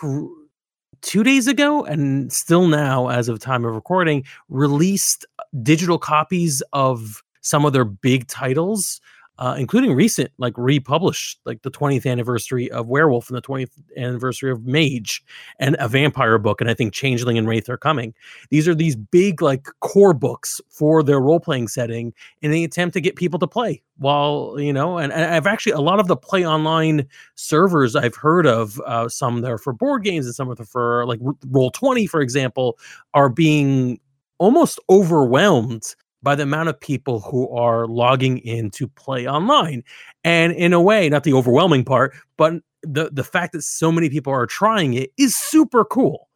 Two 1.03 1.23
days 1.23 1.45
ago, 1.45 1.85
and 1.85 2.33
still 2.33 2.67
now, 2.67 3.09
as 3.09 3.29
of 3.29 3.37
time 3.37 3.63
of 3.63 3.75
recording, 3.75 4.25
released 4.49 5.27
digital 5.61 5.99
copies 5.99 6.63
of 6.73 7.21
some 7.41 7.65
of 7.65 7.73
their 7.73 7.85
big 7.85 8.27
titles 8.27 8.99
uh, 9.39 9.55
including 9.57 9.93
recent, 9.93 10.31
like 10.37 10.53
republished, 10.57 11.39
like 11.45 11.61
the 11.61 11.71
20th 11.71 12.09
anniversary 12.09 12.71
of 12.71 12.87
Werewolf 12.87 13.29
and 13.29 13.37
the 13.37 13.41
20th 13.41 13.71
anniversary 13.95 14.51
of 14.51 14.65
Mage, 14.65 15.23
and 15.59 15.75
a 15.79 15.87
vampire 15.87 16.37
book. 16.37 16.61
And 16.61 16.69
I 16.69 16.73
think 16.73 16.93
Changeling 16.93 17.37
and 17.37 17.47
Wraith 17.47 17.69
are 17.69 17.77
coming. 17.77 18.13
These 18.49 18.67
are 18.67 18.75
these 18.75 18.95
big, 18.95 19.41
like 19.41 19.67
core 19.81 20.13
books 20.13 20.59
for 20.69 21.03
their 21.03 21.19
role 21.19 21.39
playing 21.39 21.67
setting 21.67 22.13
in 22.41 22.51
the 22.51 22.63
attempt 22.63 22.93
to 22.93 23.01
get 23.01 23.15
people 23.15 23.39
to 23.39 23.47
play. 23.47 23.83
While 23.99 24.57
you 24.59 24.73
know, 24.73 24.97
and, 24.99 25.11
and 25.11 25.25
I've 25.33 25.47
actually 25.47 25.71
a 25.71 25.81
lot 25.81 25.99
of 25.99 26.07
the 26.07 26.15
play 26.15 26.45
online 26.45 27.07
servers 27.35 27.95
I've 27.95 28.15
heard 28.15 28.45
of, 28.45 28.79
uh, 28.85 29.09
some 29.09 29.41
that 29.41 29.51
are 29.51 29.57
for 29.57 29.73
board 29.73 30.03
games 30.03 30.25
and 30.27 30.35
some 30.35 30.51
are 30.51 30.55
for 30.55 31.05
like 31.07 31.19
Roll 31.47 31.71
Twenty, 31.71 32.05
for 32.05 32.21
example, 32.21 32.77
are 33.15 33.29
being 33.29 33.99
almost 34.39 34.79
overwhelmed 34.89 35.95
by 36.23 36.35
the 36.35 36.43
amount 36.43 36.69
of 36.69 36.79
people 36.79 37.19
who 37.19 37.49
are 37.49 37.87
logging 37.87 38.39
in 38.39 38.69
to 38.71 38.87
play 38.87 39.27
online. 39.27 39.83
And 40.23 40.53
in 40.53 40.73
a 40.73 40.81
way, 40.81 41.09
not 41.09 41.23
the 41.23 41.33
overwhelming 41.33 41.85
part, 41.85 42.15
but 42.37 42.53
the 42.83 43.09
the 43.11 43.23
fact 43.23 43.53
that 43.53 43.63
so 43.63 43.91
many 43.91 44.09
people 44.09 44.33
are 44.33 44.45
trying 44.45 44.93
it 44.93 45.11
is 45.17 45.35
super 45.35 45.83
cool. 45.85 46.27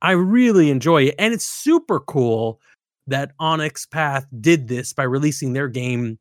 I 0.00 0.12
really 0.12 0.70
enjoy 0.70 1.04
it. 1.04 1.14
And 1.18 1.32
it's 1.32 1.44
super 1.44 2.00
cool 2.00 2.60
that 3.06 3.32
Onyx 3.38 3.86
Path 3.86 4.26
did 4.40 4.68
this 4.68 4.92
by 4.92 5.04
releasing 5.04 5.52
their 5.52 5.68
game 5.68 6.18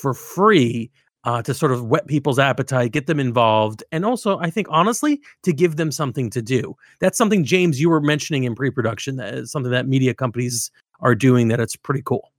for 0.00 0.14
free 0.14 0.90
uh, 1.24 1.42
to 1.42 1.52
sort 1.52 1.72
of 1.72 1.86
whet 1.86 2.06
people's 2.06 2.38
appetite, 2.38 2.92
get 2.92 3.06
them 3.06 3.20
involved, 3.20 3.82
and 3.92 4.04
also, 4.04 4.38
I 4.38 4.50
think, 4.50 4.66
honestly, 4.70 5.20
to 5.42 5.52
give 5.52 5.76
them 5.76 5.90
something 5.90 6.30
to 6.30 6.40
do. 6.40 6.76
That's 7.00 7.18
something, 7.18 7.44
James, 7.44 7.80
you 7.80 7.90
were 7.90 8.00
mentioning 8.00 8.44
in 8.44 8.54
pre 8.54 8.70
production. 8.70 9.16
That 9.16 9.34
is 9.34 9.50
something 9.50 9.72
that 9.72 9.88
media 9.88 10.14
companies 10.14 10.70
are 11.00 11.14
doing 11.14 11.48
that 11.48 11.60
it's 11.60 11.76
pretty 11.76 12.02
cool. 12.04 12.32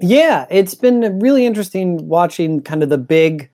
Yeah, 0.00 0.46
it's 0.50 0.74
been 0.74 1.20
really 1.20 1.46
interesting 1.46 2.08
watching 2.08 2.62
kind 2.62 2.82
of 2.82 2.88
the 2.88 2.98
big 2.98 3.50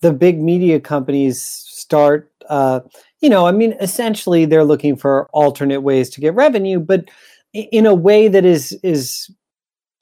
the 0.00 0.12
big 0.12 0.40
media 0.40 0.80
companies 0.80 1.40
start 1.42 2.30
uh 2.48 2.80
you 3.20 3.30
know, 3.30 3.46
I 3.46 3.52
mean 3.52 3.74
essentially 3.80 4.44
they're 4.44 4.64
looking 4.64 4.96
for 4.96 5.28
alternate 5.32 5.80
ways 5.80 6.10
to 6.10 6.20
get 6.20 6.34
revenue, 6.34 6.78
but 6.78 7.10
in 7.52 7.86
a 7.86 7.94
way 7.94 8.28
that 8.28 8.44
is 8.44 8.72
is 8.82 9.30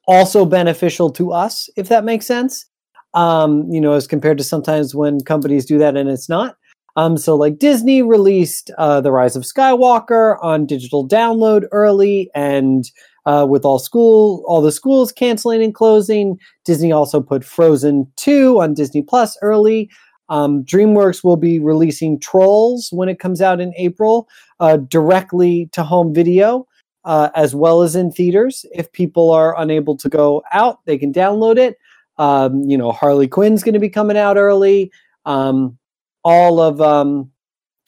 also 0.06 0.44
beneficial 0.44 1.10
to 1.10 1.32
us 1.32 1.68
if 1.76 1.88
that 1.88 2.04
makes 2.04 2.26
sense. 2.26 2.66
Um, 3.14 3.70
you 3.70 3.80
know, 3.80 3.92
as 3.92 4.06
compared 4.06 4.38
to 4.38 4.44
sometimes 4.44 4.94
when 4.94 5.20
companies 5.20 5.66
do 5.66 5.78
that 5.78 5.96
and 5.96 6.08
it's 6.08 6.30
not. 6.30 6.56
Um, 6.96 7.16
so 7.16 7.34
like 7.36 7.58
Disney 7.58 8.02
released 8.02 8.70
uh, 8.78 9.00
The 9.00 9.12
Rise 9.12 9.36
of 9.36 9.44
Skywalker 9.44 10.36
on 10.42 10.66
digital 10.66 11.06
download 11.06 11.66
early 11.72 12.30
and 12.34 12.90
uh, 13.26 13.46
with 13.48 13.64
all 13.64 13.78
school, 13.78 14.44
all 14.46 14.60
the 14.60 14.72
schools 14.72 15.12
canceling 15.12 15.62
and 15.62 15.74
closing. 15.74 16.38
Disney 16.64 16.92
also 16.92 17.20
put 17.20 17.44
Frozen 17.44 18.10
2 18.16 18.60
on 18.60 18.74
Disney 18.74 19.02
Plus 19.02 19.36
early. 19.42 19.90
Um, 20.28 20.64
DreamWorks 20.64 21.22
will 21.22 21.36
be 21.36 21.58
releasing 21.58 22.18
Trolls 22.18 22.88
when 22.92 23.08
it 23.08 23.18
comes 23.18 23.42
out 23.42 23.60
in 23.60 23.74
April 23.76 24.28
uh, 24.60 24.78
directly 24.78 25.68
to 25.72 25.82
home 25.82 26.14
video. 26.14 26.66
Uh, 27.04 27.30
as 27.34 27.52
well 27.52 27.82
as 27.82 27.96
in 27.96 28.12
theaters. 28.12 28.64
If 28.72 28.92
people 28.92 29.32
are 29.32 29.60
unable 29.60 29.96
to 29.96 30.08
go 30.08 30.44
out, 30.52 30.78
they 30.84 30.96
can 30.96 31.12
download 31.12 31.58
it. 31.58 31.76
Um, 32.16 32.62
you 32.62 32.78
know, 32.78 32.92
Harley 32.92 33.26
Quinn's 33.26 33.64
going 33.64 33.72
to 33.72 33.80
be 33.80 33.88
coming 33.88 34.16
out 34.16 34.36
early. 34.36 34.92
Um, 35.26 35.78
all 36.22 36.60
of 36.60 36.80
um, 36.80 37.28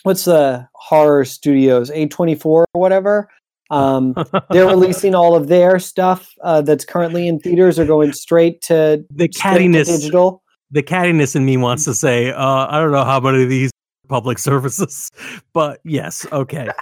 what's 0.03 0.25
the 0.25 0.69
horror 0.75 1.25
studios, 1.25 1.91
A24 1.91 2.45
or 2.45 2.67
whatever. 2.73 3.29
Um, 3.71 4.15
they're 4.51 4.67
releasing 4.67 5.15
all 5.15 5.35
of 5.35 5.49
their 5.49 5.79
stuff 5.79 6.33
uh, 6.43 6.63
that's 6.63 6.85
currently 6.85 7.29
in 7.29 7.39
theaters 7.39 7.79
or 7.79 7.87
going 7.87 8.13
straight 8.13 8.61
to 8.63 9.05
the 9.11 9.29
cattiness 9.29 9.87
to 9.87 9.97
digital. 9.99 10.43
The 10.71 10.83
cattiness 10.83 11.37
in 11.37 11.45
me 11.45 11.57
wants 11.57 11.85
to 11.85 11.95
say, 11.95 12.31
uh, 12.31 12.67
I 12.69 12.79
don't 12.79 12.93
know 12.93 13.05
how 13.05 13.21
many 13.21 13.43
of 13.43 13.49
these 13.49 13.71
public 14.09 14.39
services, 14.39 15.11
but 15.53 15.81
yes, 15.85 16.27
okay. 16.33 16.69
Um, 16.69 16.75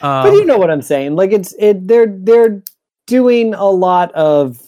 but 0.00 0.32
you 0.32 0.44
know 0.44 0.58
what 0.58 0.70
I'm 0.70 0.82
saying? 0.82 1.16
Like 1.16 1.32
it's 1.32 1.54
it. 1.58 1.86
They're 1.86 2.06
they're 2.06 2.62
doing 3.06 3.54
a 3.54 3.66
lot 3.66 4.12
of 4.12 4.60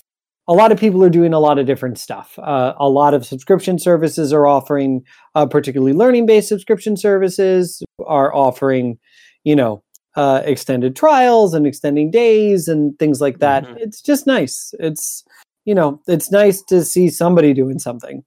a 0.49 0.53
lot 0.53 0.73
of 0.73 0.81
people 0.81 1.05
are 1.05 1.11
doing 1.11 1.33
a 1.33 1.39
lot 1.39 1.61
of 1.61 1.67
different 1.67 1.97
stuff. 1.97 2.37
Uh, 2.39 2.75
a 2.79 2.89
lot 2.89 3.15
of 3.15 3.25
subscription 3.25 3.79
services 3.79 4.33
are 4.33 4.49
offering, 4.49 5.03
uh, 5.37 5.47
particularly 5.47 5.93
learning 5.93 6.27
based 6.27 6.49
subscription 6.49 6.97
services, 6.97 7.85
are 8.05 8.35
offering, 8.35 8.99
you 9.45 9.55
know, 9.55 9.81
uh, 10.17 10.43
extended 10.45 10.97
trials 10.97 11.55
and 11.55 11.67
extending 11.67 12.11
days 12.11 12.69
and 12.69 12.99
things 12.99 13.21
like 13.21 13.39
that. 13.39 13.65
Mm-hmm. 13.65 13.79
It's 13.79 14.03
just 14.03 14.27
nice. 14.27 14.75
It's 14.79 15.25
you 15.65 15.75
know, 15.75 16.01
it's 16.09 16.31
nice 16.31 16.63
to 16.63 16.85
see 16.85 17.09
somebody 17.09 17.53
doing 17.53 17.79
something. 17.79 18.25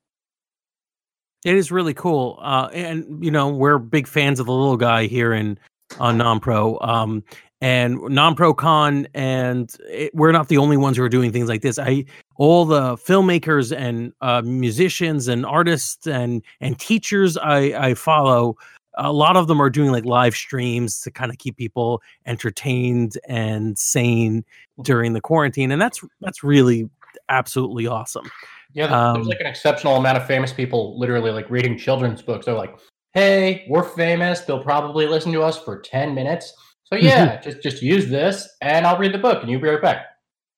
It 1.43 1.55
is 1.55 1.71
really 1.71 1.93
cool, 1.93 2.39
uh, 2.41 2.69
and 2.73 3.23
you 3.23 3.31
know, 3.31 3.49
we're 3.49 3.77
big 3.79 4.07
fans 4.07 4.39
of 4.39 4.45
the 4.45 4.53
little 4.53 4.77
guy 4.77 5.07
here 5.07 5.33
in 5.33 5.57
on 5.99 6.17
NonPro. 6.17 6.85
Um, 6.87 7.23
and 7.63 8.01
non-pro 8.09 8.53
con 8.53 9.07
and 9.13 9.77
it, 9.87 10.13
we're 10.13 10.33
not 10.33 10.49
the 10.49 10.57
only 10.57 10.75
ones 10.75 10.97
who 10.97 11.03
are 11.03 11.07
doing 11.07 11.31
things 11.31 11.47
like 11.47 11.61
this 11.61 11.79
i 11.79 12.03
all 12.35 12.65
the 12.65 12.95
filmmakers 12.97 13.73
and 13.75 14.11
uh, 14.19 14.41
musicians 14.43 15.29
and 15.29 15.45
artists 15.45 16.05
and 16.05 16.43
and 16.59 16.77
teachers 16.77 17.37
i 17.37 17.59
i 17.87 17.93
follow 17.93 18.57
a 18.95 19.12
lot 19.12 19.35
of 19.38 19.47
them 19.47 19.62
are 19.62 19.69
doing 19.69 19.91
like 19.91 20.05
live 20.05 20.35
streams 20.35 21.00
to 21.01 21.12
kind 21.12 21.31
of 21.31 21.38
keep 21.38 21.57
people 21.57 22.01
entertained 22.25 23.17
and 23.27 23.77
sane 23.77 24.43
during 24.81 25.13
the 25.13 25.21
quarantine 25.21 25.71
and 25.71 25.81
that's 25.81 26.01
that's 26.21 26.43
really 26.43 26.89
absolutely 27.29 27.88
awesome. 27.88 28.29
Yeah 28.73 28.88
there's 28.88 29.17
um, 29.17 29.23
like 29.23 29.39
an 29.39 29.47
exceptional 29.47 29.95
amount 29.95 30.17
of 30.17 30.25
famous 30.25 30.51
people 30.51 30.97
literally 31.00 31.31
like 31.31 31.50
reading 31.50 31.77
children's 31.77 32.21
books. 32.21 32.45
They're 32.45 32.55
like 32.55 32.75
hey 33.13 33.65
we're 33.69 33.83
famous. 33.83 34.41
They'll 34.41 34.63
probably 34.63 35.07
listen 35.07 35.31
to 35.33 35.43
us 35.43 35.57
for 35.57 35.79
10 35.79 36.13
minutes. 36.13 36.53
So 36.83 36.95
yeah 36.95 37.39
just 37.43 37.62
just 37.62 37.81
use 37.81 38.09
this 38.09 38.47
and 38.62 38.85
i'll 38.85 38.97
read 38.97 39.13
the 39.13 39.19
book 39.19 39.41
and 39.41 39.51
you'll 39.51 39.62
be 39.62 39.69
right 39.69 39.81
back. 39.81 40.05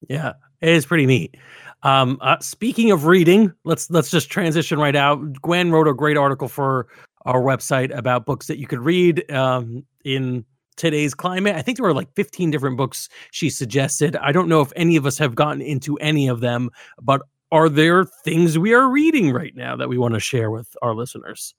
Yeah 0.08 0.34
it 0.62 0.70
is 0.70 0.86
pretty 0.86 1.06
neat. 1.06 1.36
Um, 1.84 2.18
uh, 2.22 2.39
speaking 2.39 2.89
of 2.89 3.06
reading, 3.06 3.54
let's 3.63 3.92
let's 3.92 4.10
just 4.10 4.32
transition 4.32 4.80
right 4.80 4.96
out. 4.96 5.20
Gwen 5.42 5.72
wrote 5.72 5.88
a 5.88 5.94
great 5.94 6.18
article 6.18 6.48
for 6.48 6.88
our 7.25 7.41
website 7.41 7.96
about 7.96 8.25
books 8.25 8.48
that 8.48 8.60
you 8.60 8.67
could 8.67 8.79
read 8.79 9.29
um, 9.32 9.84
in 10.03 10.46
today's 10.75 11.13
climate. 11.13 11.55
I 11.55 11.62
think 11.62 11.77
there 11.77 11.86
were 11.86 11.94
like 11.94 12.13
15 12.15 12.51
different 12.51 12.77
books 12.77 13.10
she 13.32 13.50
suggested. 13.50 14.15
I 14.17 14.32
don't 14.32 14.50
know 14.50 14.62
if 14.62 14.72
any 14.75 14.96
of 14.96 15.05
us 15.05 15.17
have 15.17 15.36
gotten 15.36 15.62
into 15.62 15.98
any 15.98 16.27
of 16.27 16.41
them, 16.41 16.70
but 17.01 17.22
are 17.51 17.70
there 17.70 18.05
things 18.05 18.58
we 18.58 18.74
are 18.74 18.89
reading 18.89 19.32
right 19.32 19.55
now 19.55 19.75
that 19.75 19.89
we 19.89 19.98
want 19.98 20.13
to 20.13 20.20
share 20.20 20.51
with 20.51 20.75
our 20.82 20.94
listeners? 20.94 21.53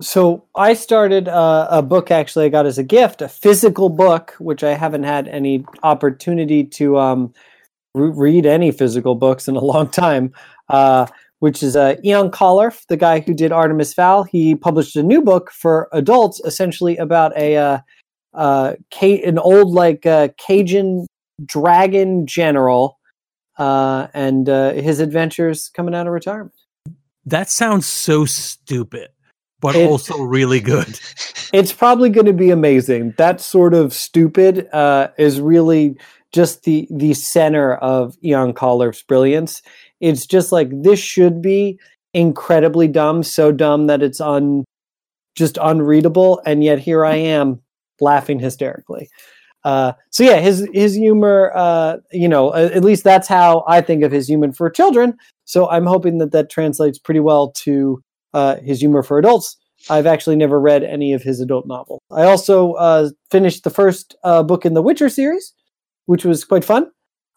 So 0.00 0.44
I 0.56 0.74
started 0.74 1.28
uh, 1.28 1.68
a 1.70 1.80
book 1.80 2.10
actually 2.10 2.46
I 2.46 2.48
got 2.48 2.66
as 2.66 2.78
a 2.78 2.82
gift, 2.82 3.22
a 3.22 3.28
physical 3.28 3.88
book, 3.88 4.34
which 4.38 4.64
I 4.64 4.74
haven't 4.74 5.04
had 5.04 5.28
any 5.28 5.64
opportunity 5.84 6.64
to 6.64 6.98
um, 6.98 7.32
re- 7.94 8.10
read 8.10 8.46
any 8.46 8.72
physical 8.72 9.14
books 9.14 9.46
in 9.46 9.54
a 9.54 9.64
long 9.64 9.88
time. 9.90 10.32
Uh, 10.68 11.06
which 11.42 11.60
is 11.60 11.74
uh, 11.74 11.96
Eoin 12.04 12.30
Colfer, 12.30 12.72
the 12.86 12.96
guy 12.96 13.18
who 13.18 13.34
did 13.34 13.50
Artemis 13.50 13.92
Fowl. 13.92 14.22
He 14.22 14.54
published 14.54 14.94
a 14.94 15.02
new 15.02 15.20
book 15.20 15.50
for 15.50 15.88
adults, 15.90 16.40
essentially 16.44 16.96
about 16.98 17.36
a 17.36 17.56
uh, 17.56 17.78
uh, 18.32 18.74
an 19.02 19.40
old 19.40 19.74
like 19.74 20.06
uh, 20.06 20.28
Cajun 20.38 21.04
dragon 21.44 22.28
general 22.28 23.00
uh, 23.58 24.06
and 24.14 24.48
uh, 24.48 24.74
his 24.74 25.00
adventures 25.00 25.68
coming 25.74 25.96
out 25.96 26.06
of 26.06 26.12
retirement. 26.12 26.54
That 27.26 27.50
sounds 27.50 27.86
so 27.86 28.24
stupid, 28.24 29.08
but 29.60 29.74
it, 29.74 29.90
also 29.90 30.22
really 30.22 30.60
good. 30.60 31.00
It's 31.52 31.72
probably 31.72 32.08
going 32.08 32.24
to 32.24 32.32
be 32.32 32.48
amazing. 32.50 33.12
That 33.18 33.38
sort 33.38 33.74
of 33.74 33.92
stupid 33.92 34.72
uh, 34.72 35.08
is 35.18 35.38
really 35.38 35.98
just 36.32 36.62
the 36.62 36.88
the 36.90 37.14
center 37.14 37.74
of 37.74 38.16
Eoin 38.24 38.54
Colfer's 38.54 39.02
brilliance 39.02 39.60
it's 40.02 40.26
just 40.26 40.52
like 40.52 40.68
this 40.82 41.00
should 41.00 41.40
be 41.40 41.78
incredibly 42.12 42.88
dumb, 42.88 43.22
so 43.22 43.52
dumb 43.52 43.86
that 43.86 44.02
it's 44.02 44.20
un 44.20 44.64
just 45.34 45.56
unreadable, 45.62 46.42
and 46.44 46.62
yet 46.62 46.78
here 46.78 47.06
I 47.06 47.16
am 47.16 47.62
laughing 48.00 48.38
hysterically. 48.38 49.08
Uh, 49.64 49.92
so 50.10 50.24
yeah, 50.24 50.40
his 50.40 50.68
his 50.74 50.94
humor, 50.94 51.52
uh, 51.54 51.98
you 52.10 52.28
know, 52.28 52.52
at 52.52 52.84
least 52.84 53.04
that's 53.04 53.28
how 53.28 53.64
I 53.68 53.80
think 53.80 54.02
of 54.02 54.12
his 54.12 54.26
humor 54.26 54.52
for 54.52 54.68
children. 54.68 55.14
So 55.44 55.70
I'm 55.70 55.86
hoping 55.86 56.18
that 56.18 56.32
that 56.32 56.50
translates 56.50 56.98
pretty 56.98 57.20
well 57.20 57.52
to 57.64 58.02
uh, 58.34 58.56
his 58.56 58.80
humor 58.80 59.02
for 59.02 59.18
adults. 59.18 59.56
I've 59.88 60.06
actually 60.06 60.36
never 60.36 60.60
read 60.60 60.82
any 60.82 61.12
of 61.12 61.22
his 61.22 61.40
adult 61.40 61.66
novels. 61.66 62.00
I 62.10 62.24
also 62.24 62.72
uh, 62.74 63.10
finished 63.30 63.64
the 63.64 63.70
first 63.70 64.16
uh, 64.24 64.42
book 64.42 64.64
in 64.64 64.74
the 64.74 64.82
Witcher 64.82 65.08
series, 65.08 65.54
which 66.06 66.24
was 66.24 66.44
quite 66.44 66.64
fun. 66.64 66.90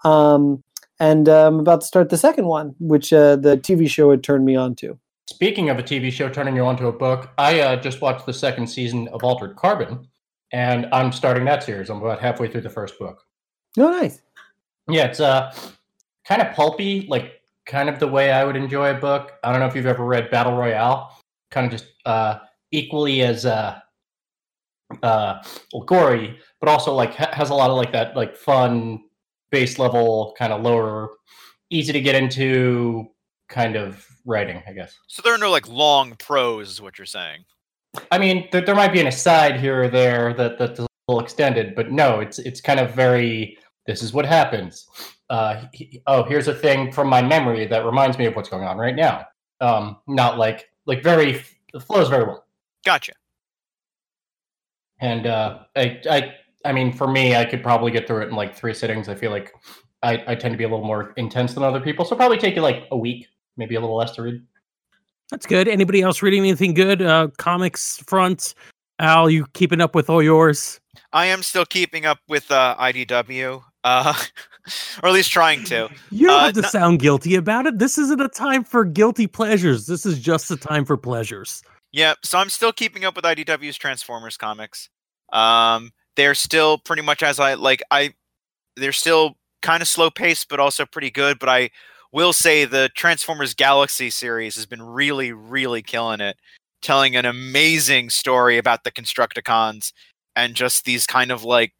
Um, 0.04 0.62
and 1.00 1.28
uh, 1.28 1.48
I'm 1.48 1.60
about 1.60 1.82
to 1.82 1.88
start 1.88 2.10
the 2.10 2.18
second 2.18 2.46
one, 2.46 2.76
which 2.80 3.12
uh, 3.12 3.36
the 3.36 3.58
TV 3.58 3.90
show 3.90 4.12
had 4.12 4.24
turned 4.24 4.46
me 4.46 4.56
on 4.56 4.76
to. 4.76 4.98
Speaking 5.28 5.70
of 5.70 5.80
a 5.80 5.84
TV 5.84 6.12
show 6.12 6.30
turning 6.30 6.56
you 6.56 6.66
on 6.66 6.78
to 6.78 6.88
a 6.88 6.92
book, 6.92 7.32
I 7.38 7.60
uh, 7.60 7.76
just 7.78 8.02
watched 8.02 8.26
the 8.26 8.34
second 8.34 8.68
season 8.68 9.08
of 9.10 9.24
Altered 9.24 9.56
Carbon, 9.56 10.08
and 10.52 10.88
I'm 10.92 11.12
starting 11.12 11.46
that 11.46 11.64
series. 11.64 11.90
I'm 11.90 11.98
about 11.98 12.22
halfway 12.22 12.48
through 12.48 12.62
the 12.62 12.70
first 12.70 13.00
book. 13.00 13.24
Oh, 13.78 13.90
nice. 13.90 14.22
Yeah, 14.88 15.06
it's 15.06 15.20
uh, 15.20 15.54
kind 16.28 16.42
of 16.42 16.54
pulpy, 16.54 17.08
like 17.10 17.42
kind 17.66 17.90
of 17.90 18.00
the 18.00 18.08
way 18.08 18.32
I 18.32 18.46
would 18.46 18.56
enjoy 18.56 18.92
a 18.92 19.00
book. 19.00 19.34
I 19.44 19.52
don't 19.52 19.60
know 19.60 19.68
if 19.68 19.76
you've 19.76 19.88
ever 19.88 20.06
read 20.06 20.30
Battle 20.30 20.56
Royale. 20.56 21.12
Kind 21.50 21.66
of 21.66 21.72
just 21.72 21.92
uh, 22.06 22.40
equally 22.72 23.24
as 23.24 23.46
uh, 23.46 23.80
uh, 25.02 25.42
gory, 25.88 26.38
but 26.60 26.70
also 26.70 26.94
like 26.94 27.16
ha- 27.16 27.32
has 27.34 27.50
a 27.50 27.56
lot 27.56 27.70
of 27.70 27.78
like 27.78 27.92
that 27.94 28.16
like 28.16 28.36
fun 28.36 29.05
base 29.56 29.80
level 29.80 30.36
kind 30.38 30.52
of 30.52 30.62
lower, 30.62 31.12
easy 31.70 31.94
to 31.94 32.02
get 32.02 32.16
into 32.16 33.06
kind 33.48 33.76
of 33.76 34.06
writing. 34.26 34.62
I 34.68 34.74
guess. 34.74 34.92
So 35.08 35.22
there 35.24 35.34
are 35.34 35.38
no 35.48 35.52
like 35.58 35.68
long 35.70 36.16
prose, 36.28 36.70
is 36.70 36.82
what 36.82 36.98
you're 36.98 37.06
saying. 37.06 37.46
I 38.12 38.18
mean, 38.18 38.50
there, 38.52 38.62
there 38.66 38.76
might 38.76 38.92
be 38.92 39.00
an 39.00 39.08
aside 39.08 39.58
here 39.60 39.84
or 39.84 39.88
there 39.88 40.34
that 40.34 40.60
that's 40.60 40.80
a 40.80 40.88
little 41.08 41.24
extended, 41.24 41.74
but 41.76 41.92
no, 41.92 42.20
it's 42.20 42.40
it's 42.40 42.62
kind 42.62 42.80
of 42.80 42.94
very. 42.94 43.58
This 43.88 44.02
is 44.02 44.12
what 44.14 44.26
happens. 44.26 44.88
Uh, 45.30 45.64
he- 45.72 46.02
oh, 46.08 46.24
here's 46.24 46.48
a 46.48 46.56
thing 46.56 46.92
from 46.92 47.08
my 47.08 47.22
memory 47.22 47.66
that 47.68 47.86
reminds 47.86 48.18
me 48.18 48.26
of 48.26 48.36
what's 48.36 48.50
going 48.50 48.64
on 48.64 48.78
right 48.78 48.96
now. 48.96 49.26
Um, 49.62 49.98
not 50.08 50.38
like 50.38 50.68
like 50.86 51.02
very 51.04 51.42
it 51.74 51.80
flows 51.88 52.10
very 52.10 52.26
well. 52.26 52.44
Gotcha. 52.84 53.14
And 55.00 55.26
uh, 55.28 55.60
I 55.76 56.02
I 56.10 56.34
I 56.66 56.72
mean, 56.72 56.92
for 56.92 57.08
me, 57.08 57.36
I 57.36 57.46
could 57.46 57.62
probably 57.64 57.92
get 57.92 58.08
through 58.08 58.24
it 58.24 58.30
in 58.30 58.36
like 58.36 58.56
three 58.56 58.74
sittings. 58.74 59.08
I 59.10 59.16
feel 59.16 59.32
like 59.32 59.54
I, 60.04 60.24
I 60.28 60.36
tend 60.36 60.54
to 60.54 60.58
be 60.58 60.64
a 60.64 60.68
little 60.70 60.86
more 60.86 61.14
intense 61.18 61.54
than 61.54 61.64
other 61.64 61.80
people, 61.80 62.06
so 62.06 62.16
probably 62.16 62.38
take 62.38 62.56
you 62.56 62.62
like 62.62 62.86
a 62.92 62.98
week, 62.98 63.28
maybe 63.58 63.76
a 63.76 63.80
little 63.80 63.96
less 63.96 64.12
to 64.12 64.24
read. 64.24 64.42
That's 65.32 65.46
good. 65.46 65.68
Anybody 65.68 66.02
else 66.02 66.22
reading 66.22 66.42
anything 66.42 66.74
good? 66.74 67.02
Uh, 67.02 67.30
comics 67.38 67.98
front. 68.08 68.54
Al, 69.00 69.30
you 69.30 69.46
keeping 69.54 69.82
up 69.82 69.96
with 69.96 70.10
all 70.10 70.22
yours? 70.22 70.80
I 71.12 71.26
am 71.28 71.44
still 71.44 71.66
keeping 71.66 72.06
up 72.06 72.20
with 72.28 72.50
uh, 72.52 72.76
IDW, 72.80 73.62
uh, 73.84 74.14
or 75.04 75.10
at 75.10 75.14
least 75.14 75.32
trying 75.32 75.64
to. 75.66 75.90
You 76.12 76.28
don't 76.28 76.40
Uh, 76.40 76.46
have 76.46 76.54
to 76.56 76.62
no- 76.62 76.68
sound 76.70 77.00
guilty 77.00 77.36
about 77.36 77.66
it. 77.66 77.80
This 77.80 77.98
isn't 77.98 78.22
a 78.22 78.30
time 78.30 78.64
for 78.64 78.86
guilty 78.86 79.28
pleasures. 79.28 79.88
This 79.88 80.06
is 80.06 80.20
just 80.20 80.50
a 80.52 80.56
time 80.58 80.86
for 80.86 80.96
pleasures. 80.98 81.62
Yeah, 81.92 82.14
so 82.24 82.38
I'm 82.38 82.50
still 82.50 82.72
keeping 82.74 83.04
up 83.06 83.16
with 83.16 83.26
IDW's 83.26 83.78
Transformers 83.78 84.38
comics. 84.38 84.90
Um, 85.34 85.92
they're 86.16 86.36
still 86.36 86.78
pretty 86.78 87.02
much 87.02 87.24
as 87.24 87.40
I 87.40 87.56
like. 87.56 87.82
I 87.92 88.14
they're 88.76 88.92
still 88.92 89.38
kind 89.62 89.82
of 89.82 89.88
slow 89.88 90.10
paced, 90.10 90.50
but 90.50 90.60
also 90.60 90.86
pretty 90.86 91.12
good. 91.12 91.40
But 91.40 91.50
I 91.50 91.70
will 92.12 92.34
say 92.34 92.66
the 92.66 92.90
Transformers 92.96 93.54
Galaxy 93.54 94.10
series 94.10 94.56
has 94.56 94.66
been 94.66 94.82
really, 94.82 95.32
really 95.32 95.82
killing 95.82 96.22
it, 96.22 96.38
telling 96.82 97.16
an 97.16 97.26
amazing 97.26 98.10
story 98.10 98.58
about 98.58 98.84
the 98.84 98.92
Constructicons 98.92 99.92
and 100.36 100.56
just 100.56 100.86
these 100.86 101.06
kind 101.06 101.32
of 101.32 101.44
like 101.44 101.74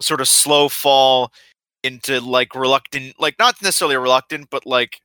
sort 0.00 0.20
of 0.20 0.28
slow 0.28 0.68
fall 0.68 1.32
into 1.82 2.20
like 2.20 2.54
reluctant, 2.54 3.14
like 3.18 3.36
not 3.38 3.60
necessarily 3.62 3.96
reluctant, 3.96 4.48
but 4.50 4.66
like, 4.66 5.00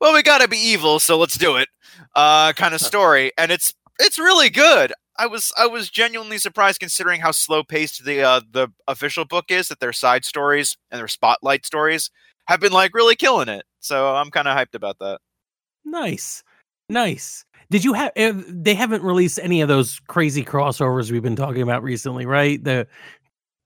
well, 0.00 0.12
we 0.14 0.22
gotta 0.22 0.48
be 0.48 0.56
evil, 0.56 0.98
so 0.98 1.18
let's 1.18 1.36
do 1.36 1.56
it, 1.56 1.68
uh, 2.14 2.52
kind 2.52 2.74
of 2.74 2.80
story. 2.80 3.32
And 3.38 3.50
it's 3.50 3.72
it's 3.98 4.18
really 4.18 4.50
good. 4.50 4.92
I 5.18 5.26
was 5.26 5.52
I 5.58 5.66
was 5.66 5.90
genuinely 5.90 6.38
surprised 6.38 6.80
considering 6.80 7.20
how 7.20 7.32
slow 7.32 7.62
paced 7.62 8.04
the 8.04 8.22
uh, 8.22 8.40
the 8.50 8.68
official 8.88 9.24
book 9.24 9.46
is. 9.50 9.68
That 9.68 9.80
their 9.80 9.92
side 9.92 10.24
stories 10.24 10.76
and 10.90 10.98
their 10.98 11.08
spotlight 11.08 11.66
stories 11.66 12.10
have 12.46 12.60
been 12.60 12.72
like 12.72 12.94
really 12.94 13.16
killing 13.16 13.48
it. 13.48 13.64
So 13.80 14.14
I'm 14.14 14.30
kind 14.30 14.48
of 14.48 14.56
hyped 14.56 14.74
about 14.74 14.98
that. 15.00 15.20
Nice, 15.84 16.42
nice. 16.88 17.44
Did 17.70 17.84
you 17.84 17.92
have? 17.92 18.12
Uh, 18.16 18.32
they 18.48 18.74
haven't 18.74 19.02
released 19.02 19.38
any 19.42 19.60
of 19.60 19.68
those 19.68 20.00
crazy 20.08 20.44
crossovers 20.44 21.10
we've 21.10 21.22
been 21.22 21.36
talking 21.36 21.62
about 21.62 21.82
recently, 21.82 22.26
right? 22.26 22.62
The 22.62 22.86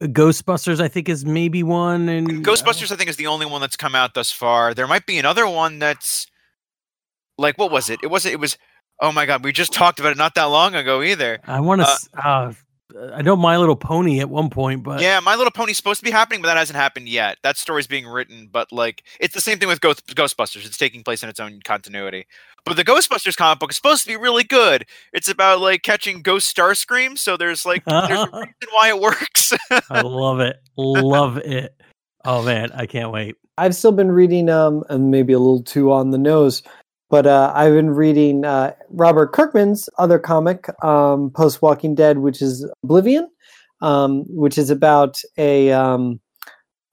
Ghostbusters, 0.02 0.80
I 0.80 0.88
think, 0.88 1.09
is 1.09 1.25
maybe 1.25 1.62
one, 1.62 2.09
and 2.09 2.45
Ghostbusters, 2.45 2.92
I 2.92 2.97
think, 2.97 3.09
is 3.09 3.16
the 3.16 3.26
only 3.28 3.47
one 3.47 3.61
that's 3.61 3.76
come 3.76 3.95
out 3.95 4.14
thus 4.14 4.30
far. 4.30 4.75
There 4.75 4.87
might 4.87 5.06
be 5.06 5.18
another 5.18 5.49
one 5.49 5.78
that's 5.78 6.26
like 7.38 7.56
what 7.59 7.71
was 7.71 7.88
it? 7.88 8.00
It 8.02 8.09
wasn't. 8.09 8.35
It 8.35 8.40
was. 8.40 8.59
Oh 9.00 9.12
my 9.12 9.26
god, 9.26 9.44
we 9.44 9.52
just 9.52 9.72
talked 9.72 10.00
about 10.00 10.12
it 10.12 10.18
not 10.18 10.34
that 10.36 10.44
long 10.44 10.74
ago 10.74 11.02
either. 11.02 11.38
I 11.46 11.60
want 11.60 11.82
to. 11.82 11.86
uh, 11.86 12.18
Uh, 12.24 12.52
I 13.14 13.20
know 13.20 13.36
My 13.36 13.56
Little 13.58 13.76
Pony 13.76 14.20
at 14.20 14.30
one 14.30 14.48
point, 14.48 14.82
but 14.82 15.00
yeah, 15.00 15.20
My 15.20 15.34
Little 15.34 15.50
Pony's 15.50 15.76
supposed 15.76 15.98
to 16.00 16.04
be 16.04 16.10
happening, 16.12 16.40
but 16.40 16.48
that 16.48 16.56
hasn't 16.56 16.76
happened 16.78 17.08
yet. 17.08 17.36
That 17.42 17.56
story's 17.58 17.86
being 17.86 18.06
written, 18.06 18.48
but 18.50 18.72
like 18.72 19.02
it's 19.20 19.34
the 19.34 19.40
same 19.40 19.58
thing 19.58 19.68
with 19.68 19.80
Ghost- 19.80 20.06
Ghostbusters. 20.14 20.64
It's 20.64 20.78
taking 20.78 21.02
place 21.02 21.22
in 21.22 21.28
its 21.28 21.40
own 21.40 21.60
continuity. 21.64 22.26
But 22.64 22.76
the 22.76 22.84
Ghostbusters 22.84 23.36
comic 23.36 23.58
book 23.58 23.70
is 23.70 23.76
supposed 23.76 24.02
to 24.04 24.08
be 24.08 24.16
really 24.16 24.44
good. 24.44 24.86
It's 25.12 25.28
about 25.28 25.60
like 25.60 25.82
catching 25.82 26.22
ghost 26.22 26.46
star 26.46 26.74
screams, 26.74 27.20
so 27.20 27.36
there's 27.36 27.66
like 27.66 27.84
there's 27.84 28.10
a 28.10 28.30
reason 28.32 28.68
why 28.72 28.88
it 28.88 29.00
works. 29.00 29.52
I 29.90 30.00
love 30.00 30.40
it, 30.40 30.56
love 30.76 31.37
it. 31.38 31.74
Oh 32.24 32.42
man, 32.44 32.70
I 32.72 32.87
can't 32.87 33.11
wait. 33.12 33.35
I've 33.59 33.74
still 33.74 33.92
been 33.92 34.11
reading, 34.12 34.48
um, 34.48 34.85
and 34.88 35.11
maybe 35.11 35.32
a 35.32 35.38
little 35.38 35.62
too 35.62 35.92
on 35.92 36.11
the 36.12 36.18
nose, 36.18 36.62
but 37.09 37.27
uh, 37.27 37.53
I've 37.55 37.73
been 37.73 37.90
reading 37.90 38.45
uh, 38.45 38.73
Robert 38.90 39.33
Kirkman's 39.33 39.88
other 39.99 40.19
comic, 40.19 40.69
um, 40.85 41.31
post 41.31 41.62
Walking 41.62 41.95
Dead, 41.95 42.19
which 42.19 42.42
is 42.42 42.69
Oblivion, 42.83 43.29
um, 43.81 44.25
which 44.29 44.59
is 44.59 44.71
about 44.71 45.16
a 45.38 45.71
um, 45.73 46.21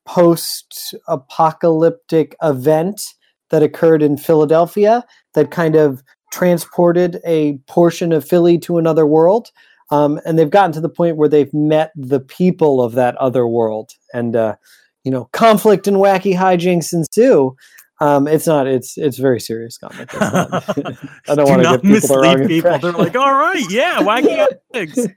post 0.05 0.93
apocalyptic 1.07 2.35
event 2.43 3.01
that 3.49 3.63
occurred 3.63 4.01
in 4.01 4.17
Philadelphia 4.17 5.03
that 5.33 5.51
kind 5.51 5.75
of 5.75 6.03
transported 6.31 7.19
a 7.25 7.57
portion 7.67 8.11
of 8.11 8.27
Philly 8.27 8.57
to 8.59 8.77
another 8.77 9.05
world. 9.05 9.49
Um, 9.91 10.19
and 10.25 10.37
they've 10.39 10.49
gotten 10.49 10.71
to 10.73 10.81
the 10.81 10.89
point 10.89 11.17
where 11.17 11.29
they've 11.29 11.53
met 11.53 11.91
the 11.95 12.19
people 12.19 12.81
of 12.81 12.93
that 12.93 13.15
other 13.17 13.47
world. 13.47 13.91
And, 14.13 14.35
uh, 14.35 14.55
you 15.03 15.11
know, 15.11 15.25
conflict 15.33 15.87
and 15.87 15.97
wacky 15.97 16.35
hijinks 16.35 16.93
ensue. 16.93 17.55
Um, 17.99 18.27
it's 18.27 18.47
not. 18.47 18.67
It's 18.67 18.97
it's 18.97 19.17
very 19.17 19.39
serious 19.39 19.77
comic. 19.77 20.13
Not- 20.13 20.53
I 21.29 21.35
don't 21.35 21.45
Do 21.45 21.51
want 21.51 21.61
to 21.61 21.63
not 21.63 21.81
give 21.83 22.01
people 22.01 22.15
the 22.15 22.21
wrong 22.21 22.39
mislead 22.39 22.47
people. 22.47 22.79
They're 22.79 22.91
like, 22.91 23.15
all 23.15 23.33
right, 23.33 23.63
yeah, 23.69 23.99
wacky 23.99 24.47
things. 24.73 24.97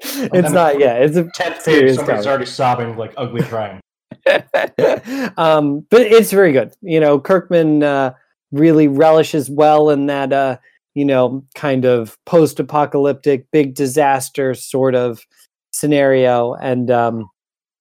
it's 0.00 0.50
not. 0.50 0.78
Yeah, 0.78 0.94
it's 0.94 1.16
a 1.16 1.24
Tenth 1.34 1.56
page, 1.56 1.64
serious 1.64 1.96
somebody's 1.96 2.24
comic. 2.24 2.26
already 2.28 2.46
sobbing, 2.46 2.96
like 2.96 3.14
ugly 3.16 3.42
crying. 3.42 3.80
um, 5.36 5.86
but 5.90 6.02
it's 6.02 6.30
very 6.30 6.52
good. 6.52 6.72
You 6.82 7.00
know, 7.00 7.18
Kirkman 7.18 7.82
uh, 7.82 8.12
really 8.52 8.86
relishes 8.88 9.50
well 9.50 9.90
in 9.90 10.06
that 10.06 10.32
uh, 10.32 10.58
you 10.94 11.04
know 11.04 11.44
kind 11.54 11.84
of 11.84 12.16
post-apocalyptic, 12.26 13.46
big 13.50 13.74
disaster 13.74 14.54
sort 14.54 14.94
of 14.94 15.20
scenario, 15.72 16.54
and 16.54 16.90
um, 16.90 17.28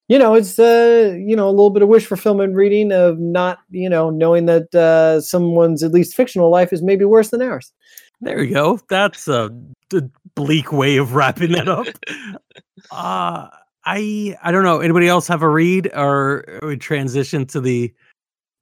you 0.09 0.17
know, 0.19 0.33
it's 0.33 0.59
uh, 0.59 1.15
you 1.17 1.35
know 1.35 1.47
a 1.47 1.51
little 1.51 1.69
bit 1.69 1.83
of 1.83 1.87
wish 1.87 2.05
fulfillment 2.05 2.55
reading 2.55 2.91
of 2.91 3.19
not 3.19 3.59
you 3.69 3.87
know 3.89 4.09
knowing 4.09 4.45
that 4.47 4.73
uh, 4.75 5.21
someone's 5.21 5.83
at 5.83 5.91
least 5.91 6.15
fictional 6.15 6.49
life 6.49 6.73
is 6.73 6.81
maybe 6.81 7.05
worse 7.05 7.29
than 7.29 7.41
ours. 7.41 7.71
There 8.19 8.43
you 8.43 8.53
go. 8.53 8.79
That's 8.89 9.29
a, 9.29 9.49
d- 9.89 10.01
bleak 10.35 10.73
way 10.73 10.97
of 10.97 11.13
wrapping 11.15 11.53
that 11.53 11.69
up. 11.69 11.87
uh 12.91 13.47
I 13.85 14.35
I 14.43 14.51
don't 14.51 14.63
know. 14.63 14.79
Anybody 14.79 15.07
else 15.07 15.27
have 15.27 15.41
a 15.41 15.47
read 15.49 15.89
or 15.95 16.43
we 16.63 16.75
transition 16.75 17.45
to 17.47 17.61
the 17.61 17.93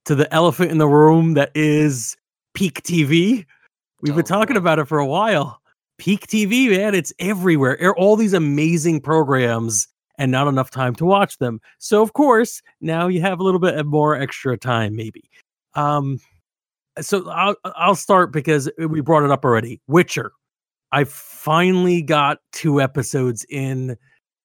to 0.04 0.14
the 0.14 0.32
elephant 0.32 0.70
in 0.70 0.78
the 0.78 0.86
room 0.86 1.34
that 1.34 1.50
is 1.54 2.16
peak 2.54 2.82
TV? 2.82 3.44
We've 4.00 4.14
been 4.14 4.20
Oh, 4.20 4.22
talking 4.22 4.54
boy. 4.54 4.60
about 4.60 4.78
it 4.78 4.84
for 4.84 4.98
a 4.98 5.06
while. 5.06 5.60
Peak 5.98 6.28
TV, 6.28 6.70
man, 6.70 6.94
it's 6.94 7.12
everywhere. 7.18 7.94
All 7.96 8.14
these 8.14 8.32
amazing 8.32 9.00
programs 9.00 9.88
and 10.18 10.30
not 10.32 10.48
enough 10.48 10.70
time 10.70 10.94
to 10.96 11.04
watch 11.06 11.38
them. 11.38 11.60
So 11.78 12.02
of 12.02 12.12
course, 12.12 12.60
now 12.80 13.08
you 13.08 13.20
have 13.22 13.40
a 13.40 13.42
little 13.44 13.60
bit 13.60 13.86
more 13.86 14.14
extra 14.16 14.56
time 14.58 14.94
maybe. 14.96 15.30
Um 15.74 16.18
so 17.00 17.28
I'll 17.30 17.54
I'll 17.64 17.94
start 17.94 18.32
because 18.32 18.68
we 18.78 19.00
brought 19.00 19.24
it 19.24 19.30
up 19.30 19.44
already. 19.44 19.80
Witcher. 19.86 20.32
I 20.90 21.04
finally 21.04 22.02
got 22.02 22.38
two 22.52 22.80
episodes 22.80 23.44
in 23.50 23.96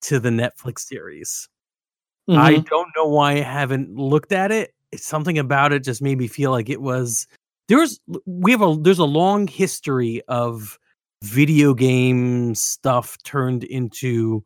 to 0.02 0.20
the 0.20 0.30
Netflix 0.30 0.80
series. 0.82 1.50
I 2.30 2.54
Mhm. 2.56 2.70
don't 2.70 2.90
know 2.96 3.08
why 3.08 3.32
I 3.34 3.42
haven't 3.42 3.96
looked 3.96 4.32
at 4.32 4.52
it. 4.52 4.74
It's 4.92 5.06
something 5.06 5.38
about 5.40 5.74
it 5.74 5.84
just 5.84 6.02
made 6.02 6.18
me 6.20 6.28
feel 6.28 6.52
like 6.52 6.70
it 6.70 6.82
was 6.82 7.28
there's 7.70 8.00
we 8.26 8.52
have 8.52 8.62
a 8.62 8.78
there's 8.80 9.00
a 9.00 9.06
long 9.06 9.48
history 9.48 10.22
of 10.28 10.78
video 11.24 11.74
game 11.74 12.54
stuff 12.56 13.18
turned 13.24 13.64
into 13.64 14.44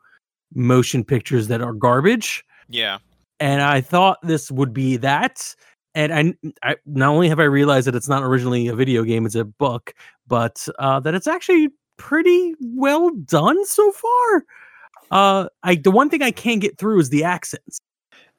motion 0.53 1.03
pictures 1.03 1.47
that 1.47 1.61
are 1.61 1.73
garbage 1.73 2.43
yeah. 2.69 2.97
and 3.39 3.61
I 3.61 3.81
thought 3.81 4.19
this 4.23 4.51
would 4.51 4.73
be 4.73 4.97
that. 4.97 5.55
And 5.95 6.13
I, 6.13 6.71
I 6.71 6.75
not 6.85 7.09
only 7.09 7.27
have 7.29 7.39
I 7.39 7.43
realized 7.43 7.87
that 7.87 7.95
it's 7.95 8.09
not 8.09 8.23
originally 8.23 8.67
a 8.67 8.75
video 8.75 9.03
game; 9.03 9.25
it's 9.25 9.35
a 9.35 9.45
book, 9.45 9.93
but 10.27 10.67
uh, 10.77 10.99
that 10.99 11.15
it's 11.15 11.27
actually 11.27 11.69
pretty 11.97 12.53
well 12.59 13.09
done 13.09 13.65
so 13.65 13.91
far. 13.91 14.45
Uh, 15.09 15.49
I 15.63 15.75
the 15.75 15.89
one 15.89 16.09
thing 16.09 16.21
I 16.21 16.31
can't 16.31 16.61
get 16.61 16.77
through 16.77 16.99
is 16.99 17.09
the 17.09 17.23
accents. 17.23 17.79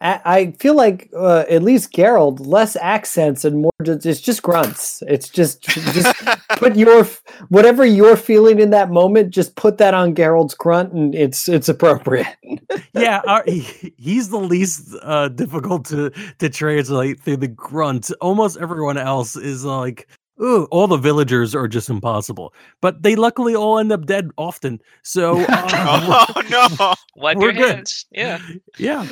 I 0.01 0.21
I 0.25 0.51
feel 0.59 0.75
like 0.75 1.11
uh, 1.17 1.45
at 1.49 1.63
least 1.63 1.93
Geralt 1.93 2.45
less 2.47 2.77
accents 2.77 3.45
and 3.45 3.63
more 3.63 3.73
just 3.83 4.07
it's 4.07 4.21
just 4.21 4.43
grunts. 4.43 5.03
It's 5.07 5.29
just 5.29 5.63
just 5.63 6.17
put 6.51 6.77
your 6.77 7.05
whatever 7.49 7.85
you're 7.85 8.17
feeling 8.17 8.59
in 8.59 8.71
that 8.71 8.91
moment. 8.91 9.31
Just 9.31 9.57
put 9.57 9.79
that 9.79 9.95
on 9.95 10.15
Geralt's 10.15 10.55
grunt, 10.55 10.93
and 10.93 11.15
it's 11.15 11.49
it's 11.49 11.69
appropriate. 11.69 12.27
yeah, 12.93 13.21
our, 13.27 13.43
he, 13.47 13.95
he's 13.97 14.31
the 14.31 14.39
least 14.39 14.95
uh, 15.03 15.29
difficult 15.29 15.85
to 15.87 16.11
to 16.39 16.49
translate 16.49 17.21
through 17.21 17.39
the 17.39 17.49
grunt. 17.49 18.11
Almost 18.21 18.59
everyone 18.59 18.99
else 18.99 19.37
is 19.37 19.65
like, 19.65 20.09
ooh, 20.41 20.65
all 20.71 20.87
the 20.87 20.97
villagers 20.97 21.55
are 21.55 21.69
just 21.69 21.91
impossible. 21.91 22.55
But 22.81 23.03
they 23.03 23.17
luckily 23.17 23.55
all 23.55 23.79
end 23.79 23.93
up 23.93 24.07
dead 24.07 24.31
often. 24.37 24.81
So 25.03 25.41
uh, 25.49 26.27
oh 26.37 26.43
no! 26.51 26.95
Wipe 27.17 27.37
We're 27.37 27.53
your 27.53 27.53
good. 27.53 27.75
hands. 27.77 28.07
Yeah. 28.11 28.41
yeah, 28.79 29.07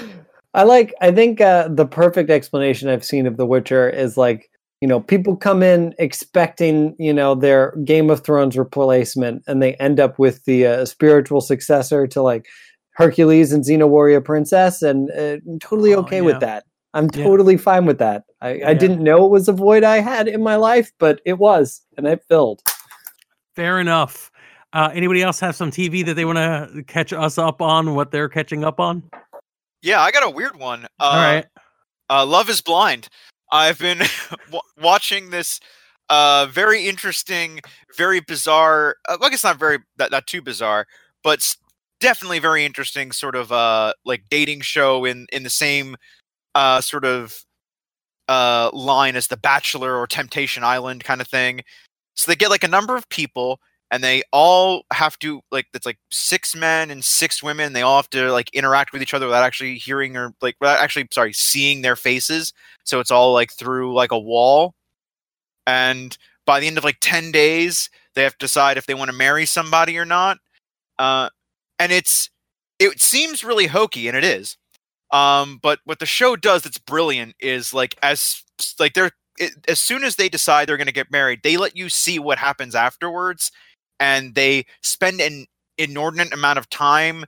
I 0.56 0.62
like. 0.64 0.92
I 1.00 1.12
think 1.12 1.40
uh, 1.40 1.68
the 1.68 1.86
perfect 1.86 2.30
explanation 2.30 2.88
I've 2.88 3.04
seen 3.04 3.26
of 3.26 3.36
The 3.36 3.46
Witcher 3.46 3.88
is 3.88 4.16
like 4.16 4.50
you 4.80 4.88
know 4.88 5.00
people 5.00 5.36
come 5.36 5.62
in 5.62 5.94
expecting 5.98 6.96
you 6.98 7.12
know 7.12 7.34
their 7.34 7.72
Game 7.84 8.10
of 8.10 8.24
Thrones 8.24 8.56
replacement, 8.58 9.42
and 9.46 9.62
they 9.62 9.74
end 9.74 10.00
up 10.00 10.18
with 10.18 10.44
the 10.46 10.66
uh, 10.66 10.84
spiritual 10.86 11.40
successor 11.40 12.06
to 12.08 12.22
like 12.22 12.46
Hercules 12.92 13.52
and 13.52 13.62
Xena 13.64 13.88
Warrior 13.88 14.20
Princess, 14.22 14.82
and 14.82 15.10
uh, 15.10 15.36
I'm 15.46 15.58
totally 15.60 15.94
Oh, 15.94 15.98
okay 16.00 16.16
yeah. 16.16 16.22
with 16.22 16.40
that. 16.40 16.64
I'm 16.94 17.08
Yeah. 17.14 17.24
totally 17.24 17.58
fine 17.58 17.84
with 17.84 17.98
that. 17.98 18.24
I, 18.40 18.54
Yeah. 18.54 18.70
I 18.70 18.74
didn't 18.74 19.02
know 19.04 19.26
it 19.26 19.30
was 19.30 19.48
a 19.48 19.52
void 19.52 19.84
I 19.84 19.98
had 20.00 20.26
in 20.28 20.42
my 20.42 20.56
life, 20.56 20.90
but 20.98 21.20
it 21.26 21.34
was, 21.38 21.82
and 21.98 22.06
it 22.06 22.24
filled. 22.28 22.62
fair 23.54 23.78
enough. 23.80 24.30
Uh, 24.72 24.90
anybody 24.94 25.22
else 25.22 25.38
have 25.40 25.54
some 25.56 25.70
TV 25.70 26.04
that 26.06 26.14
they 26.14 26.24
want 26.24 26.36
to 26.38 26.82
catch 26.84 27.12
us 27.12 27.38
up 27.38 27.60
on? 27.62 27.94
What 27.94 28.10
they're 28.10 28.28
catching 28.28 28.64
up 28.64 28.80
on? 28.80 29.02
Yeah, 29.86 30.02
I 30.02 30.10
got 30.10 30.24
a 30.24 30.30
weird 30.30 30.56
one. 30.56 30.84
Uh, 30.98 31.04
All 31.04 31.22
right. 31.22 31.46
uh, 32.10 32.26
Love 32.26 32.50
is 32.50 32.60
Blind. 32.60 33.06
I've 33.52 33.78
been 33.78 33.98
w- 34.46 34.60
watching 34.82 35.30
this 35.30 35.60
uh, 36.10 36.46
very 36.50 36.88
interesting, 36.88 37.60
very 37.96 38.18
bizarre. 38.18 38.96
Uh, 39.08 39.16
I 39.22 39.30
guess 39.30 39.44
not 39.44 39.60
very 39.60 39.78
not, 39.96 40.10
not 40.10 40.26
too 40.26 40.42
bizarre, 40.42 40.88
but 41.22 41.54
definitely 42.00 42.40
very 42.40 42.64
interesting 42.64 43.12
sort 43.12 43.36
of 43.36 43.52
uh, 43.52 43.92
like 44.04 44.24
dating 44.28 44.62
show 44.62 45.04
in 45.04 45.28
in 45.32 45.44
the 45.44 45.50
same 45.50 45.94
uh, 46.56 46.80
sort 46.80 47.04
of 47.04 47.36
uh, 48.26 48.70
line 48.72 49.14
as 49.14 49.28
The 49.28 49.36
Bachelor 49.36 49.94
or 49.94 50.08
Temptation 50.08 50.64
Island 50.64 51.04
kind 51.04 51.20
of 51.20 51.28
thing. 51.28 51.60
So 52.14 52.28
they 52.28 52.34
get 52.34 52.50
like 52.50 52.64
a 52.64 52.68
number 52.68 52.96
of 52.96 53.08
people 53.08 53.60
and 53.90 54.02
they 54.02 54.22
all 54.32 54.82
have 54.92 55.18
to 55.18 55.40
like 55.50 55.66
it's 55.74 55.86
like 55.86 55.98
six 56.10 56.56
men 56.56 56.90
and 56.90 57.04
six 57.04 57.42
women 57.42 57.72
they 57.72 57.82
all 57.82 57.96
have 57.96 58.10
to 58.10 58.30
like 58.32 58.52
interact 58.54 58.92
with 58.92 59.02
each 59.02 59.14
other 59.14 59.26
without 59.26 59.44
actually 59.44 59.76
hearing 59.76 60.16
or 60.16 60.32
like 60.42 60.56
without 60.60 60.78
actually 60.78 61.06
sorry 61.12 61.32
seeing 61.32 61.82
their 61.82 61.96
faces 61.96 62.52
so 62.84 63.00
it's 63.00 63.10
all 63.10 63.32
like 63.32 63.52
through 63.52 63.94
like 63.94 64.12
a 64.12 64.18
wall 64.18 64.74
and 65.66 66.18
by 66.46 66.60
the 66.60 66.66
end 66.66 66.78
of 66.78 66.84
like 66.84 66.98
10 67.00 67.30
days 67.32 67.90
they 68.14 68.22
have 68.22 68.36
to 68.38 68.46
decide 68.46 68.76
if 68.76 68.86
they 68.86 68.94
want 68.94 69.10
to 69.10 69.16
marry 69.16 69.46
somebody 69.46 69.98
or 69.98 70.04
not 70.04 70.38
uh 70.98 71.28
and 71.78 71.92
it's 71.92 72.30
it 72.78 73.00
seems 73.00 73.44
really 73.44 73.66
hokey 73.66 74.08
and 74.08 74.16
it 74.16 74.24
is 74.24 74.56
um 75.12 75.58
but 75.62 75.78
what 75.84 75.98
the 76.00 76.06
show 76.06 76.34
does 76.34 76.62
that's 76.62 76.78
brilliant 76.78 77.34
is 77.40 77.72
like 77.72 77.96
as 78.02 78.42
like 78.80 78.94
they're 78.94 79.10
it, 79.38 79.52
as 79.68 79.78
soon 79.78 80.02
as 80.02 80.16
they 80.16 80.30
decide 80.30 80.66
they're 80.66 80.78
going 80.78 80.86
to 80.86 80.92
get 80.92 81.10
married 81.10 81.40
they 81.42 81.56
let 81.56 81.76
you 81.76 81.88
see 81.88 82.18
what 82.18 82.38
happens 82.38 82.74
afterwards 82.74 83.52
and 84.00 84.34
they 84.34 84.66
spend 84.82 85.20
an 85.20 85.46
inordinate 85.78 86.32
amount 86.32 86.58
of 86.58 86.68
time 86.70 87.24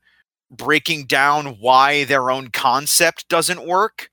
breaking 0.50 1.06
down 1.06 1.56
why 1.60 2.04
their 2.04 2.30
own 2.30 2.48
concept 2.48 3.28
doesn't 3.28 3.66
work. 3.66 4.10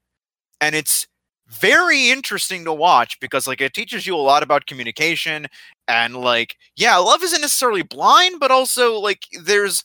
And 0.60 0.76
it's 0.76 1.08
very 1.48 2.10
interesting 2.10 2.66
to 2.66 2.74
watch 2.74 3.20
because 3.20 3.48
like 3.48 3.62
it 3.62 3.74
teaches 3.74 4.08
you 4.08 4.16
a 4.16 4.18
lot 4.18 4.42
about 4.42 4.66
communication 4.66 5.46
and 5.88 6.16
like 6.16 6.56
yeah 6.76 6.98
love 6.98 7.22
isn't 7.22 7.42
necessarily 7.42 7.84
blind 7.84 8.40
but 8.40 8.50
also 8.50 9.00
like 9.00 9.20
there's 9.44 9.84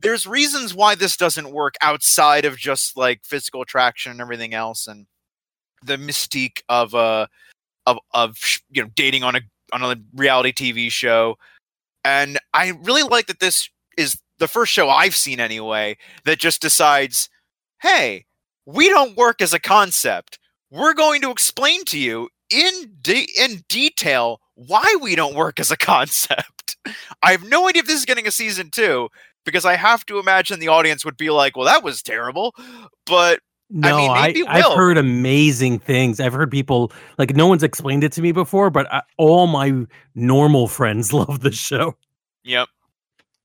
there's 0.00 0.26
reasons 0.26 0.74
why 0.74 0.94
this 0.94 1.16
doesn't 1.16 1.52
work 1.52 1.74
outside 1.82 2.46
of 2.46 2.56
just 2.56 2.96
like 2.96 3.20
physical 3.24 3.60
attraction 3.60 4.10
and 4.10 4.22
everything 4.22 4.54
else 4.54 4.86
and 4.86 5.06
the 5.84 5.98
mystique 5.98 6.62
of 6.70 6.94
uh 6.94 7.26
of 7.86 7.98
of 8.14 8.38
you 8.70 8.82
know 8.82 8.88
dating 8.94 9.22
on 9.22 9.36
a 9.36 9.40
on 9.72 9.82
a 9.82 9.96
reality 10.14 10.52
TV 10.52 10.90
show 10.90 11.36
and 12.04 12.38
I 12.52 12.72
really 12.82 13.02
like 13.02 13.26
that 13.26 13.40
this 13.40 13.68
is 13.96 14.18
the 14.38 14.48
first 14.48 14.72
show 14.72 14.88
I've 14.88 15.14
seen 15.16 15.40
anyway 15.40 15.96
that 16.24 16.38
just 16.38 16.60
decides 16.62 17.28
hey 17.82 18.24
we 18.66 18.88
don't 18.88 19.16
work 19.16 19.40
as 19.40 19.52
a 19.52 19.60
concept 19.60 20.38
we're 20.70 20.94
going 20.94 21.20
to 21.20 21.30
explain 21.30 21.84
to 21.86 21.98
you 21.98 22.28
in 22.50 22.96
de- 23.00 23.28
in 23.38 23.64
detail 23.68 24.40
why 24.54 24.96
we 25.00 25.14
don't 25.14 25.34
work 25.34 25.60
as 25.60 25.70
a 25.70 25.76
concept. 25.78 26.76
I 27.22 27.32
have 27.32 27.44
no 27.44 27.68
idea 27.68 27.80
if 27.80 27.86
this 27.86 27.98
is 27.98 28.04
getting 28.04 28.26
a 28.26 28.32
season 28.32 28.70
2 28.70 29.08
because 29.44 29.64
I 29.64 29.76
have 29.76 30.06
to 30.06 30.18
imagine 30.18 30.60
the 30.60 30.68
audience 30.68 31.04
would 31.04 31.16
be 31.16 31.30
like, 31.30 31.56
"Well, 31.56 31.66
that 31.66 31.82
was 31.82 32.02
terrible." 32.02 32.54
But 33.06 33.40
No, 33.74 33.96
mean, 33.96 34.10
I, 34.10 34.26
maybe 34.28 34.40
it 34.40 34.48
I 34.48 34.60
have 34.60 34.72
heard 34.74 34.98
amazing 34.98 35.78
things. 35.78 36.20
I've 36.20 36.34
heard 36.34 36.50
people 36.50 36.92
like 37.16 37.34
no 37.34 37.46
one's 37.46 37.62
explained 37.62 38.04
it 38.04 38.12
to 38.12 38.22
me 38.22 38.30
before, 38.30 38.68
but 38.68 38.92
I, 38.92 39.02
all 39.16 39.46
my 39.46 39.86
normal 40.14 40.68
friends 40.68 41.12
love 41.12 41.40
the 41.40 41.52
show. 41.52 41.96
yep, 42.44 42.68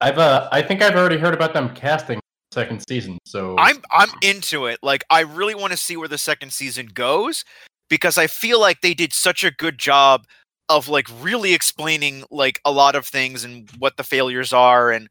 I've 0.01 0.17
uh, 0.17 0.49
I 0.51 0.61
think 0.61 0.81
I've 0.81 0.95
already 0.95 1.17
heard 1.17 1.33
about 1.33 1.53
them 1.53 1.73
casting 1.73 2.19
second 2.51 2.83
season. 2.89 3.17
So 3.25 3.55
I'm 3.57 3.81
I'm 3.91 4.09
into 4.21 4.65
it. 4.65 4.79
Like 4.83 5.05
I 5.09 5.21
really 5.21 5.55
want 5.55 5.71
to 5.71 5.77
see 5.77 5.95
where 5.95 6.09
the 6.09 6.17
second 6.17 6.51
season 6.51 6.87
goes 6.87 7.45
because 7.89 8.17
I 8.17 8.27
feel 8.27 8.59
like 8.59 8.81
they 8.81 8.93
did 8.93 9.13
such 9.13 9.43
a 9.43 9.51
good 9.51 9.77
job 9.77 10.25
of 10.67 10.89
like 10.89 11.07
really 11.21 11.53
explaining 11.53 12.25
like 12.29 12.59
a 12.65 12.71
lot 12.71 12.95
of 12.95 13.07
things 13.07 13.43
and 13.43 13.69
what 13.79 13.95
the 13.95 14.03
failures 14.03 14.51
are 14.51 14.91
and 14.91 15.07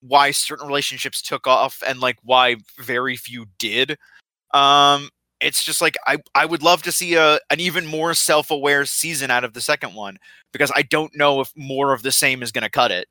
why 0.00 0.30
certain 0.30 0.66
relationships 0.66 1.20
took 1.20 1.46
off 1.46 1.82
and 1.86 2.00
like 2.00 2.18
why 2.22 2.56
very 2.78 3.16
few 3.16 3.46
did. 3.58 3.98
Um 4.52 5.10
it's 5.40 5.64
just 5.64 5.80
like 5.80 5.96
I 6.06 6.18
I 6.34 6.46
would 6.46 6.62
love 6.62 6.82
to 6.82 6.92
see 6.92 7.14
a 7.14 7.38
an 7.50 7.60
even 7.60 7.86
more 7.86 8.14
self-aware 8.14 8.84
season 8.84 9.30
out 9.30 9.44
of 9.44 9.54
the 9.54 9.60
second 9.60 9.94
one 9.94 10.18
because 10.52 10.70
I 10.74 10.82
don't 10.82 11.16
know 11.16 11.40
if 11.40 11.52
more 11.56 11.92
of 11.92 12.02
the 12.02 12.12
same 12.12 12.42
is 12.42 12.52
going 12.52 12.62
to 12.62 12.70
cut 12.70 12.90
it. 12.90 13.08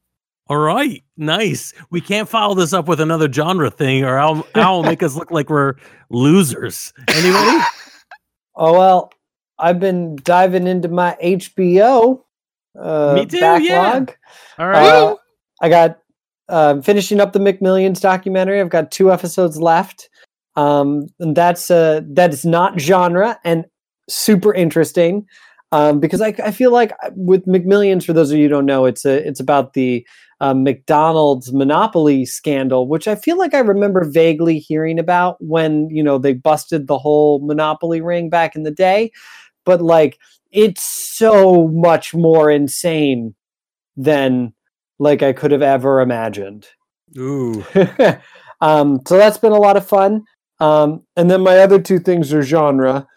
All 0.47 0.57
right, 0.57 1.03
nice. 1.15 1.73
We 1.91 2.01
can't 2.01 2.27
follow 2.27 2.55
this 2.55 2.73
up 2.73 2.87
with 2.87 2.99
another 2.99 3.31
genre 3.31 3.69
thing, 3.69 4.03
or 4.03 4.19
I'll 4.19 4.45
I'll 4.55 4.83
make 4.83 5.03
us 5.03 5.15
look 5.15 5.31
like 5.31 5.49
we're 5.49 5.75
losers. 6.09 6.93
Anybody? 7.07 7.65
Oh 8.61 8.77
well, 8.77 9.13
I've 9.57 9.79
been 9.79 10.17
diving 10.17 10.67
into 10.67 10.89
my 10.89 11.15
HBO 11.23 12.23
uh, 12.77 13.13
Me 13.15 13.25
too, 13.25 13.37
yeah. 13.37 14.05
All 14.57 14.67
right. 14.67 14.85
Uh, 14.85 15.15
I 15.61 15.69
got 15.69 15.99
uh, 16.47 16.81
finishing 16.81 17.19
up 17.19 17.33
the 17.33 17.39
McMillions 17.39 18.01
documentary. 18.01 18.59
I've 18.59 18.69
got 18.69 18.91
two 18.91 19.11
episodes 19.11 19.59
left. 19.59 20.09
Um, 20.59 21.07
and 21.19 21.35
that's 21.35 21.71
uh, 21.71 22.01
that 22.05 22.33
is 22.33 22.43
not 22.43 22.79
genre 22.79 23.39
and 23.45 23.65
super 24.09 24.53
interesting 24.53 25.25
um, 25.71 25.99
because 25.99 26.21
I, 26.21 26.33
I 26.43 26.51
feel 26.51 26.71
like 26.71 26.91
uh, 27.03 27.11
with 27.15 27.45
McMillions, 27.45 28.03
for 28.03 28.11
those 28.11 28.31
of 28.31 28.37
you 28.37 28.43
who 28.43 28.49
don't 28.49 28.65
know, 28.65 28.85
it's 28.85 29.05
a, 29.05 29.25
it's 29.25 29.39
about 29.39 29.73
the 29.73 30.05
uh, 30.41 30.53
McDonald's 30.53 31.53
monopoly 31.53 32.25
scandal, 32.25 32.87
which 32.87 33.07
I 33.07 33.15
feel 33.15 33.37
like 33.37 33.53
I 33.53 33.59
remember 33.59 34.03
vaguely 34.03 34.59
hearing 34.59 34.99
about 34.99 35.37
when 35.39 35.89
you 35.89 36.03
know 36.03 36.17
they 36.17 36.33
busted 36.33 36.87
the 36.87 36.97
whole 36.97 37.39
monopoly 37.39 38.01
ring 38.01 38.29
back 38.29 38.55
in 38.55 38.63
the 38.63 38.71
day. 38.71 39.11
But 39.63 39.81
like, 39.81 40.17
it's 40.51 40.83
so 40.83 41.67
much 41.67 42.13
more 42.13 42.49
insane 42.51 43.33
than 43.95 44.53
like 44.97 45.21
I 45.21 45.31
could 45.31 45.51
have 45.51 45.61
ever 45.61 46.01
imagined. 46.01 46.67
Ooh. 47.17 47.63
um, 48.61 48.99
so 49.07 49.17
that's 49.17 49.37
been 49.37 49.51
a 49.51 49.57
lot 49.57 49.77
of 49.77 49.87
fun. 49.87 50.25
Um, 50.59 51.03
and 51.15 51.29
then 51.31 51.41
my 51.41 51.59
other 51.59 51.79
two 51.79 51.99
things 51.99 52.33
are 52.33 52.41
genre. 52.41 53.07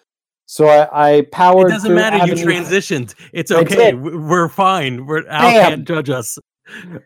So 0.47 0.67
I, 0.67 0.89
I 0.93 1.11
It 1.17 1.31
powered. 1.33 1.71
doesn't 1.71 1.87
through 1.89 1.97
matter. 1.97 2.17
You 2.19 2.33
Avenue- 2.35 2.45
transitioned. 2.45 3.15
It's 3.33 3.51
okay. 3.51 3.95
We're 3.95 4.49
fine. 4.49 5.07
We're 5.07 5.27
Al 5.29 5.51
Damn. 5.51 5.69
can't 5.71 5.89
judge 5.89 6.11
us. 6.11 6.39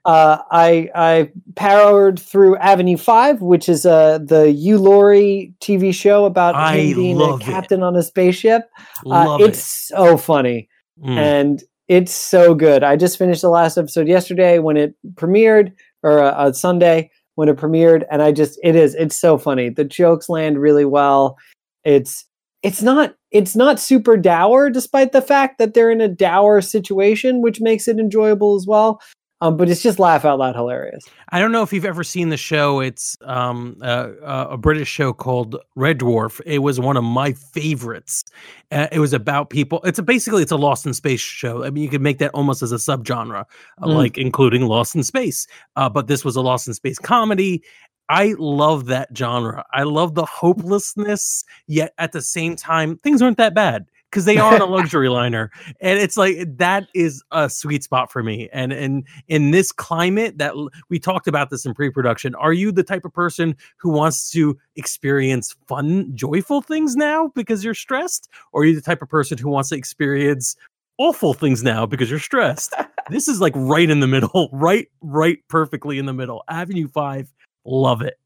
Uh, 0.05 0.39
I 0.51 0.91
I 0.95 1.31
powered 1.55 2.19
through 2.21 2.57
Avenue 2.59 2.97
Five, 2.97 3.41
which 3.41 3.69
is 3.69 3.87
uh 3.87 4.19
the 4.19 4.51
Hugh 4.53 4.79
Laurie 4.79 5.55
TV 5.61 5.95
show 5.95 6.25
about 6.27 6.55
I 6.55 6.77
him 6.77 6.97
being 6.97 7.17
a 7.17 7.21
love 7.21 7.41
it. 7.41 7.45
captain 7.45 7.83
on 7.83 7.97
a 7.97 8.03
spaceship. 8.03 8.69
Uh, 9.07 9.39
it's 9.41 9.63
so 9.63 10.17
funny. 10.19 10.69
Mm. 11.03 11.17
and 11.19 11.63
it's 11.89 12.13
so 12.13 12.55
good. 12.55 12.83
I 12.83 12.97
just 12.97 13.17
finished 13.19 13.43
the 13.43 13.49
last 13.51 13.77
episode 13.79 14.09
yesterday 14.09 14.59
when 14.59 14.77
it 14.77 14.95
premiered, 15.15 15.73
or 16.03 16.21
uh, 16.23 16.31
uh, 16.33 16.53
Sunday 16.53 17.11
when 17.37 17.49
it 17.49 17.57
premiered, 17.57 18.05
and 18.11 18.21
I 18.21 18.33
just 18.33 18.59
it 18.65 18.75
is 18.75 18.95
it's 18.97 19.17
so 19.17 19.39
funny. 19.39 19.69
The 19.69 19.85
jokes 19.85 20.29
land 20.29 20.59
really 20.59 20.85
well. 20.85 21.39
It's 21.85 22.25
it's 22.63 22.83
not 22.83 23.15
it's 23.31 23.55
not 23.55 23.79
super 23.79 24.17
dour, 24.17 24.69
despite 24.71 25.13
the 25.13 25.23
fact 25.23 25.59
that 25.59 25.75
they're 25.75 25.91
in 25.91 26.01
a 26.01 26.09
dour 26.09 26.61
situation, 26.61 27.41
which 27.41 27.61
makes 27.61 27.87
it 27.87 27.99
enjoyable 27.99 28.57
as 28.57 28.67
well. 28.67 29.01
Um, 29.43 29.59
but 29.59 29.69
it's 29.69 29.83
just 29.83 29.99
laugh 29.99 30.25
out 30.25 30.39
loud 30.39 30.55
hilarious. 30.55 31.05
I 31.29 31.41
don't 31.41 31.53
know 31.53 31.63
if 31.63 31.71
you've 31.71 31.85
ever 31.85 32.03
seen 32.03 32.31
the 32.31 32.39
show. 32.39 32.81
It's 32.81 33.19
um, 33.23 33.77
uh, 33.83 34.09
uh, 34.23 34.47
a 34.53 34.57
British 34.57 34.89
show 34.89 35.13
called 35.13 35.57
Red 35.75 35.99
Dwarf. 35.99 36.41
It 36.47 36.61
was 36.61 36.81
one 36.81 36.97
of 36.97 37.05
my 37.05 37.33
favorites. 37.33 38.25
Uh, 38.73 38.87
it 38.91 38.99
was 38.99 39.13
about 39.13 39.51
people. 39.51 39.83
It's 39.85 39.99
a, 39.99 40.03
basically 40.03 40.43
it's 40.43 40.53
a 40.53 40.57
Lost 40.57 40.87
in 40.87 40.95
Space 40.95 41.21
show. 41.21 41.65
I 41.65 41.71
mean, 41.71 41.85
you 41.85 41.91
could 41.91 42.01
make 42.01 42.17
that 42.19 42.31
almost 42.33 42.63
as 42.63 42.73
a 42.73 42.77
subgenre, 42.77 43.41
uh, 43.41 43.45
Mm. 43.87 43.95
like 43.95 44.17
including 44.17 44.63
Lost 44.63 44.95
in 44.95 45.03
Space. 45.03 45.47
Uh, 45.77 45.91
but 45.91 46.07
this 46.07 46.25
was 46.25 46.37
a 46.37 46.41
Lost 46.41 46.67
in 46.67 46.73
Space 46.73 46.99
comedy. 46.99 47.63
I 48.09 48.35
love 48.39 48.87
that 48.87 49.09
genre. 49.15 49.67
I 49.75 49.83
love 49.83 50.15
the 50.15 50.25
hopelessness, 50.25 51.45
yet 51.67 51.93
at 51.99 52.13
the 52.13 52.23
same 52.23 52.57
time, 52.57 52.99
things 52.99 53.21
aren't 53.21 53.37
that 53.37 53.53
bad 53.55 53.85
because 54.17 54.25
they 54.25 54.39
are 54.39 54.55
on 54.55 54.63
a 54.63 54.67
luxury 54.75 55.11
liner, 55.11 55.51
and 55.79 55.99
it's 55.99 56.17
like 56.17 56.39
that 56.57 56.89
is 56.95 57.23
a 57.33 57.51
sweet 57.51 57.85
spot 57.85 58.11
for 58.11 58.23
me. 58.23 58.49
And 58.51 58.73
and 58.73 59.07
in 59.29 59.51
this 59.51 59.73
climate, 59.73 60.39
that 60.39 60.55
we 60.89 60.99
talked 60.99 61.29
about 61.29 61.51
this 61.51 61.67
in 61.67 61.75
pre-production, 61.75 62.35
are 62.37 62.55
you 62.55 62.73
the 62.73 62.83
type 62.83 63.05
of 63.05 63.13
person 63.13 63.55
who 63.77 63.91
wants 63.91 64.31
to 64.31 64.57
experience 64.75 65.55
fun, 65.69 66.11
joyful 66.17 66.63
things 66.63 66.97
now 66.97 67.31
because 67.35 67.63
you're 67.63 67.75
stressed, 67.75 68.31
or 68.53 68.63
are 68.63 68.65
you 68.65 68.75
the 68.75 68.81
type 68.81 69.03
of 69.03 69.11
person 69.11 69.37
who 69.37 69.51
wants 69.51 69.69
to 69.69 69.77
experience 69.77 70.57
awful 70.97 71.35
things 71.35 71.63
now 71.63 71.85
because 71.85 72.09
you're 72.09 72.19
stressed? 72.19 72.73
this 73.11 73.29
is 73.29 73.39
like 73.39 73.53
right 73.55 73.91
in 73.91 74.01
the 74.01 74.07
middle, 74.07 74.49
right, 74.53 74.89
right, 75.03 75.41
perfectly 75.49 75.99
in 75.99 76.07
the 76.07 76.15
middle. 76.15 76.43
Avenue 76.49 76.89
Five, 76.89 77.31
love 77.67 78.01
it. 78.01 78.19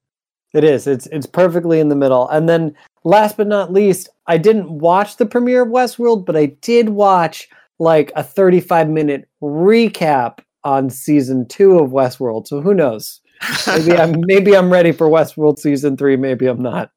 It 0.52 0.64
is. 0.64 0.86
It's 0.86 1.06
it's 1.06 1.26
perfectly 1.26 1.80
in 1.80 1.88
the 1.88 1.96
middle. 1.96 2.28
And 2.28 2.48
then 2.48 2.74
last 3.04 3.36
but 3.36 3.46
not 3.46 3.72
least, 3.72 4.08
I 4.26 4.36
didn't 4.36 4.70
watch 4.70 5.16
the 5.16 5.26
premiere 5.26 5.62
of 5.62 5.68
Westworld, 5.68 6.26
but 6.26 6.36
I 6.36 6.46
did 6.60 6.88
watch 6.88 7.48
like 7.78 8.12
a 8.16 8.22
35 8.22 8.88
minute 8.88 9.28
recap 9.42 10.40
on 10.64 10.90
season 10.90 11.46
two 11.46 11.78
of 11.78 11.90
Westworld. 11.90 12.46
So 12.46 12.60
who 12.60 12.74
knows? 12.74 13.20
Maybe 13.66 13.96
I'm 13.96 14.14
maybe 14.26 14.56
I'm 14.56 14.72
ready 14.72 14.92
for 14.92 15.08
Westworld 15.08 15.58
season 15.58 15.96
three. 15.96 16.16
Maybe 16.16 16.46
I'm 16.46 16.62
not. 16.62 16.90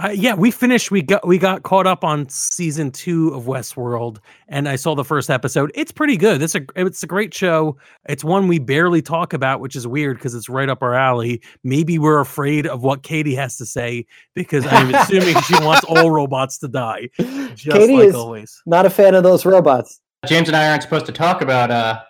Uh, 0.00 0.10
yeah, 0.10 0.32
we 0.32 0.52
finished. 0.52 0.92
We 0.92 1.02
got 1.02 1.26
we 1.26 1.38
got 1.38 1.64
caught 1.64 1.86
up 1.86 2.04
on 2.04 2.28
season 2.28 2.92
two 2.92 3.30
of 3.34 3.44
Westworld, 3.44 4.18
and 4.46 4.68
I 4.68 4.76
saw 4.76 4.94
the 4.94 5.04
first 5.04 5.28
episode. 5.28 5.72
It's 5.74 5.90
pretty 5.90 6.16
good. 6.16 6.40
It's 6.40 6.54
a 6.54 6.60
it's 6.76 7.02
a 7.02 7.06
great 7.06 7.34
show. 7.34 7.76
It's 8.08 8.22
one 8.22 8.46
we 8.46 8.60
barely 8.60 9.02
talk 9.02 9.32
about, 9.32 9.58
which 9.58 9.74
is 9.74 9.88
weird 9.88 10.18
because 10.18 10.36
it's 10.36 10.48
right 10.48 10.68
up 10.68 10.84
our 10.84 10.94
alley. 10.94 11.42
Maybe 11.64 11.98
we're 11.98 12.20
afraid 12.20 12.64
of 12.64 12.84
what 12.84 13.02
Katie 13.02 13.34
has 13.34 13.56
to 13.56 13.66
say 13.66 14.06
because 14.34 14.64
I'm 14.66 14.94
assuming 14.94 15.40
she 15.42 15.54
wants 15.54 15.84
all 15.88 16.12
robots 16.12 16.58
to 16.58 16.68
die, 16.68 17.08
just 17.18 17.64
Katie 17.64 17.96
like 17.96 18.08
is- 18.08 18.14
always. 18.14 18.62
Not 18.66 18.86
a 18.86 18.90
fan 18.90 19.16
of 19.16 19.24
those 19.24 19.44
robots. 19.44 20.00
James 20.26 20.48
and 20.48 20.56
I 20.56 20.68
aren't 20.68 20.82
supposed 20.82 21.06
to 21.06 21.12
talk 21.12 21.42
about 21.42 21.72
uh, 21.72 22.02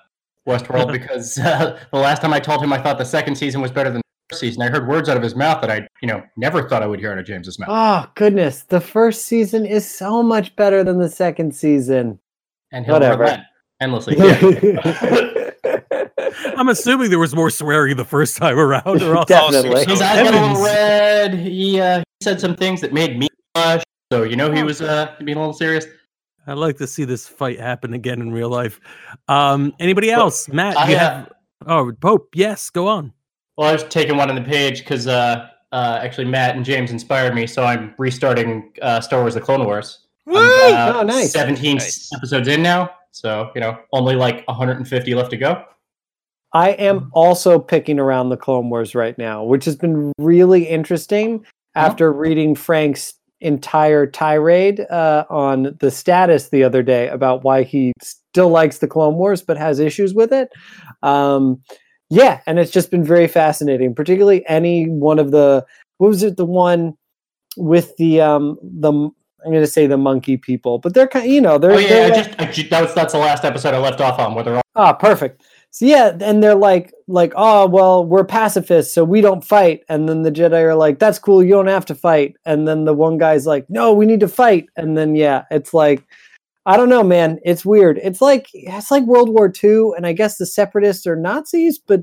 Westworld 0.46 0.92
because 0.92 1.38
uh, 1.38 1.78
the 1.90 1.98
last 1.98 2.20
time 2.20 2.34
I 2.34 2.40
told 2.40 2.62
him 2.62 2.70
I 2.70 2.82
thought 2.82 2.98
the 2.98 3.04
second 3.04 3.36
season 3.36 3.62
was 3.62 3.70
better 3.70 3.88
than 3.90 3.98
the 3.98 4.02
first 4.02 4.07
season, 4.32 4.62
I 4.62 4.68
heard 4.68 4.86
words 4.88 5.08
out 5.08 5.16
of 5.16 5.22
his 5.22 5.34
mouth 5.34 5.60
that 5.60 5.70
I, 5.70 5.86
you 6.02 6.08
know, 6.08 6.22
never 6.36 6.68
thought 6.68 6.82
I 6.82 6.86
would 6.86 7.00
hear 7.00 7.12
out 7.12 7.18
of 7.18 7.24
James's 7.26 7.58
mouth. 7.58 7.68
Oh 7.70 8.10
goodness, 8.14 8.64
the 8.64 8.80
first 8.80 9.24
season 9.24 9.64
is 9.66 9.88
so 9.88 10.22
much 10.22 10.54
better 10.56 10.82
than 10.84 10.98
the 10.98 11.08
second 11.08 11.54
season. 11.54 12.18
and 12.72 12.84
he'll 12.84 12.94
whatever. 12.94 13.22
relent 13.24 13.42
endlessly. 13.80 14.16
Yeah. 14.18 15.44
I'm 16.56 16.68
assuming 16.68 17.10
there 17.10 17.18
was 17.18 17.34
more 17.34 17.50
swearing 17.50 17.96
the 17.96 18.04
first 18.04 18.36
time 18.36 18.58
around, 18.58 19.02
or 19.02 19.24
Definitely. 19.28 19.84
His 19.86 20.00
eyes 20.00 20.22
got 20.30 20.34
a 20.34 20.40
little 20.46 20.64
red. 20.64 21.34
He, 21.34 21.80
uh, 21.80 21.98
he 21.98 22.04
said 22.24 22.40
some 22.40 22.54
things 22.56 22.80
that 22.80 22.92
made 22.92 23.18
me 23.18 23.28
blush. 23.54 23.82
So 24.12 24.22
you 24.22 24.36
know 24.36 24.50
he 24.52 24.62
was 24.62 24.80
uh, 24.80 25.14
being 25.24 25.36
a 25.36 25.40
little 25.40 25.52
serious. 25.54 25.86
I'd 26.46 26.54
like 26.54 26.78
to 26.78 26.86
see 26.86 27.04
this 27.04 27.26
fight 27.28 27.60
happen 27.60 27.92
again 27.92 28.20
in 28.22 28.32
real 28.32 28.48
life. 28.48 28.80
Um, 29.28 29.74
anybody 29.78 30.08
Well, 30.08 30.20
else? 30.22 30.48
Matt, 30.48 30.76
I, 30.78 30.88
you 30.90 30.96
uh, 30.96 30.98
have. 30.98 31.32
Oh, 31.66 31.92
Pope. 32.00 32.30
Yes, 32.34 32.70
go 32.70 32.88
on. 32.88 33.12
Well, 33.58 33.68
I 33.68 33.72
was 33.72 33.82
taking 33.84 34.16
one 34.16 34.30
on 34.30 34.36
the 34.36 34.40
page 34.42 34.78
because 34.78 35.08
uh, 35.08 35.48
uh, 35.72 35.98
actually 36.00 36.26
Matt 36.26 36.54
and 36.54 36.64
James 36.64 36.92
inspired 36.92 37.34
me, 37.34 37.44
so 37.44 37.64
I'm 37.64 37.92
restarting 37.98 38.72
uh, 38.80 39.00
Star 39.00 39.20
Wars: 39.20 39.34
The 39.34 39.40
Clone 39.40 39.64
Wars. 39.66 40.06
Woo! 40.26 40.36
uh, 40.36 40.92
Oh, 40.96 41.02
nice. 41.02 41.32
17 41.32 41.78
Nice. 41.78 42.08
episodes 42.14 42.46
in 42.46 42.62
now, 42.62 42.90
so 43.10 43.50
you 43.56 43.60
know 43.60 43.76
only 43.92 44.14
like 44.14 44.46
150 44.46 45.12
left 45.16 45.30
to 45.32 45.36
go. 45.36 45.64
I 46.52 46.70
am 46.70 47.10
also 47.12 47.58
picking 47.58 47.98
around 47.98 48.28
the 48.28 48.36
Clone 48.36 48.70
Wars 48.70 48.94
right 48.94 49.18
now, 49.18 49.42
which 49.42 49.64
has 49.64 49.74
been 49.74 50.12
really 50.18 50.62
interesting 50.68 51.44
after 51.74 52.12
reading 52.12 52.54
Frank's 52.54 53.14
entire 53.40 54.06
tirade 54.06 54.80
uh, 54.88 55.24
on 55.28 55.76
the 55.80 55.90
status 55.90 56.48
the 56.50 56.62
other 56.62 56.82
day 56.84 57.08
about 57.08 57.42
why 57.42 57.64
he 57.64 57.92
still 58.00 58.48
likes 58.50 58.78
the 58.78 58.86
Clone 58.88 59.14
Wars 59.16 59.42
but 59.42 59.56
has 59.58 59.78
issues 59.80 60.14
with 60.14 60.32
it. 60.32 60.48
Um, 61.02 61.60
yeah, 62.10 62.40
and 62.46 62.58
it's 62.58 62.70
just 62.70 62.90
been 62.90 63.04
very 63.04 63.28
fascinating, 63.28 63.94
particularly 63.94 64.44
any 64.48 64.88
one 64.88 65.18
of 65.18 65.30
the 65.30 65.64
what 65.98 66.08
was 66.08 66.22
it 66.22 66.36
the 66.36 66.44
one 66.46 66.96
with 67.56 67.96
the 67.96 68.20
um 68.20 68.58
the 68.62 68.92
I'm 68.92 69.52
going 69.52 69.62
to 69.62 69.68
say 69.70 69.86
the 69.86 69.96
monkey 69.96 70.36
people, 70.36 70.78
but 70.78 70.94
they're 70.94 71.06
kind 71.06 71.24
of, 71.26 71.30
you 71.30 71.40
know 71.40 71.58
they're, 71.58 71.70
Oh 71.72 71.76
they're 71.76 72.08
yeah, 72.08 72.12
I 72.14 72.16
like- 72.18 72.26
just, 72.26 72.40
I 72.40 72.50
ju- 72.50 72.68
that 72.70 72.82
was 72.82 72.94
that's 72.94 73.12
the 73.12 73.18
last 73.20 73.44
episode 73.44 73.72
I 73.72 73.78
left 73.78 74.00
off 74.00 74.18
on 74.18 74.34
where 74.34 74.42
they're 74.44 74.56
all 74.56 74.62
Ah, 74.74 74.92
perfect. 74.92 75.42
So 75.70 75.84
yeah, 75.86 76.16
and 76.20 76.42
they're 76.42 76.54
like, 76.54 76.92
like, 77.08 77.32
oh 77.36 77.66
well, 77.68 78.04
we're 78.04 78.24
pacifists, 78.24 78.92
so 78.94 79.04
we 79.04 79.20
don't 79.20 79.44
fight. 79.44 79.82
And 79.88 80.08
then 80.08 80.22
the 80.22 80.30
Jedi 80.32 80.62
are 80.62 80.74
like, 80.74 80.98
that's 80.98 81.18
cool, 81.18 81.42
you 81.42 81.50
don't 81.50 81.66
have 81.68 81.84
to 81.86 81.94
fight. 81.94 82.36
And 82.46 82.66
then 82.66 82.84
the 82.84 82.94
one 82.94 83.18
guy's 83.18 83.46
like, 83.46 83.68
no, 83.70 83.92
we 83.92 84.06
need 84.06 84.20
to 84.20 84.28
fight. 84.28 84.66
And 84.76 84.96
then 84.96 85.14
yeah, 85.14 85.44
it's 85.50 85.72
like, 85.74 86.02
I 86.68 86.76
don't 86.76 86.88
know, 86.90 87.02
man, 87.02 87.38
it's 87.44 87.64
weird. 87.64 87.98
It's 88.02 88.20
like 88.20 88.48
it's 88.52 88.90
like 88.90 89.04
World 89.04 89.30
War 89.30 89.50
II, 89.64 89.92
and 89.96 90.06
I 90.06 90.12
guess 90.12 90.36
the 90.36 90.46
separatists 90.46 91.06
are 91.06 91.16
Nazis, 91.16 91.78
but 91.78 92.02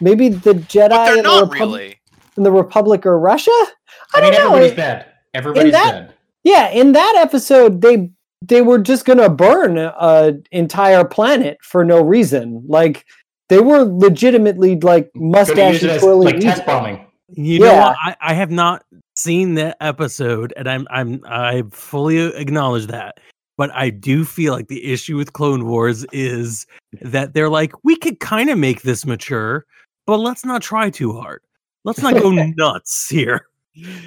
maybe 0.00 0.28
the 0.30 0.54
Jedi 0.54 0.88
But 0.88 1.04
they're 1.04 1.16
and, 1.18 1.24
the 1.26 1.28
not 1.28 1.52
Repub- 1.52 1.68
really. 1.68 1.98
and 2.36 2.46
the 2.46 2.50
Republic 2.52 3.04
are 3.06 3.18
Russia. 3.18 3.50
I, 3.52 3.66
I, 4.14 4.20
mean, 4.22 4.32
don't 4.32 4.40
know. 4.40 4.46
everybody's 4.56 4.72
It- 4.72 4.76
bad. 4.76 5.06
Everybody's 5.34 5.72
that- 5.72 5.92
bad. 6.08 6.14
yeah, 6.44 6.70
in 6.70 6.92
that 6.92 7.14
episode, 7.18 7.82
they 7.82 8.10
they 8.42 8.62
were 8.62 8.78
just 8.78 9.04
gonna 9.04 9.28
burn 9.28 9.76
an 9.78 10.42
entire 10.50 11.04
planet 11.04 11.58
for 11.62 11.84
no 11.84 12.02
reason. 12.02 12.64
Like 12.66 13.04
they 13.50 13.60
were 13.60 13.84
legitimately 13.84 14.80
like 14.80 15.10
Gonna 15.14 15.26
mustache 15.28 15.82
it 15.82 15.90
as 15.90 16.00
twirling. 16.00 16.24
like 16.24 16.40
test 16.40 16.64
bombing. 16.66 17.06
You 17.28 17.58
know 17.60 17.66
Yeah. 17.66 17.88
what? 17.88 17.96
I, 18.04 18.16
I 18.20 18.34
have 18.34 18.50
not 18.50 18.82
seen 19.16 19.54
that 19.54 19.76
episode, 19.80 20.52
and 20.56 20.68
I'm 20.68 20.86
I'm 20.90 21.20
I 21.26 21.64
fully 21.70 22.18
acknowledge 22.18 22.86
that. 22.86 23.18
But 23.56 23.70
I 23.74 23.90
do 23.90 24.24
feel 24.24 24.52
like 24.52 24.68
the 24.68 24.84
issue 24.92 25.16
with 25.16 25.32
Clone 25.32 25.66
Wars 25.66 26.04
is 26.12 26.66
that 27.00 27.32
they're 27.34 27.48
like, 27.48 27.72
we 27.84 27.96
could 27.96 28.20
kind 28.20 28.50
of 28.50 28.58
make 28.58 28.82
this 28.82 29.06
mature, 29.06 29.64
but 30.06 30.18
let's 30.18 30.44
not 30.44 30.60
try 30.62 30.90
too 30.90 31.12
hard. 31.12 31.42
Let's 31.84 32.02
not 32.02 32.14
go 32.20 32.30
nuts 32.56 33.08
here. 33.08 33.46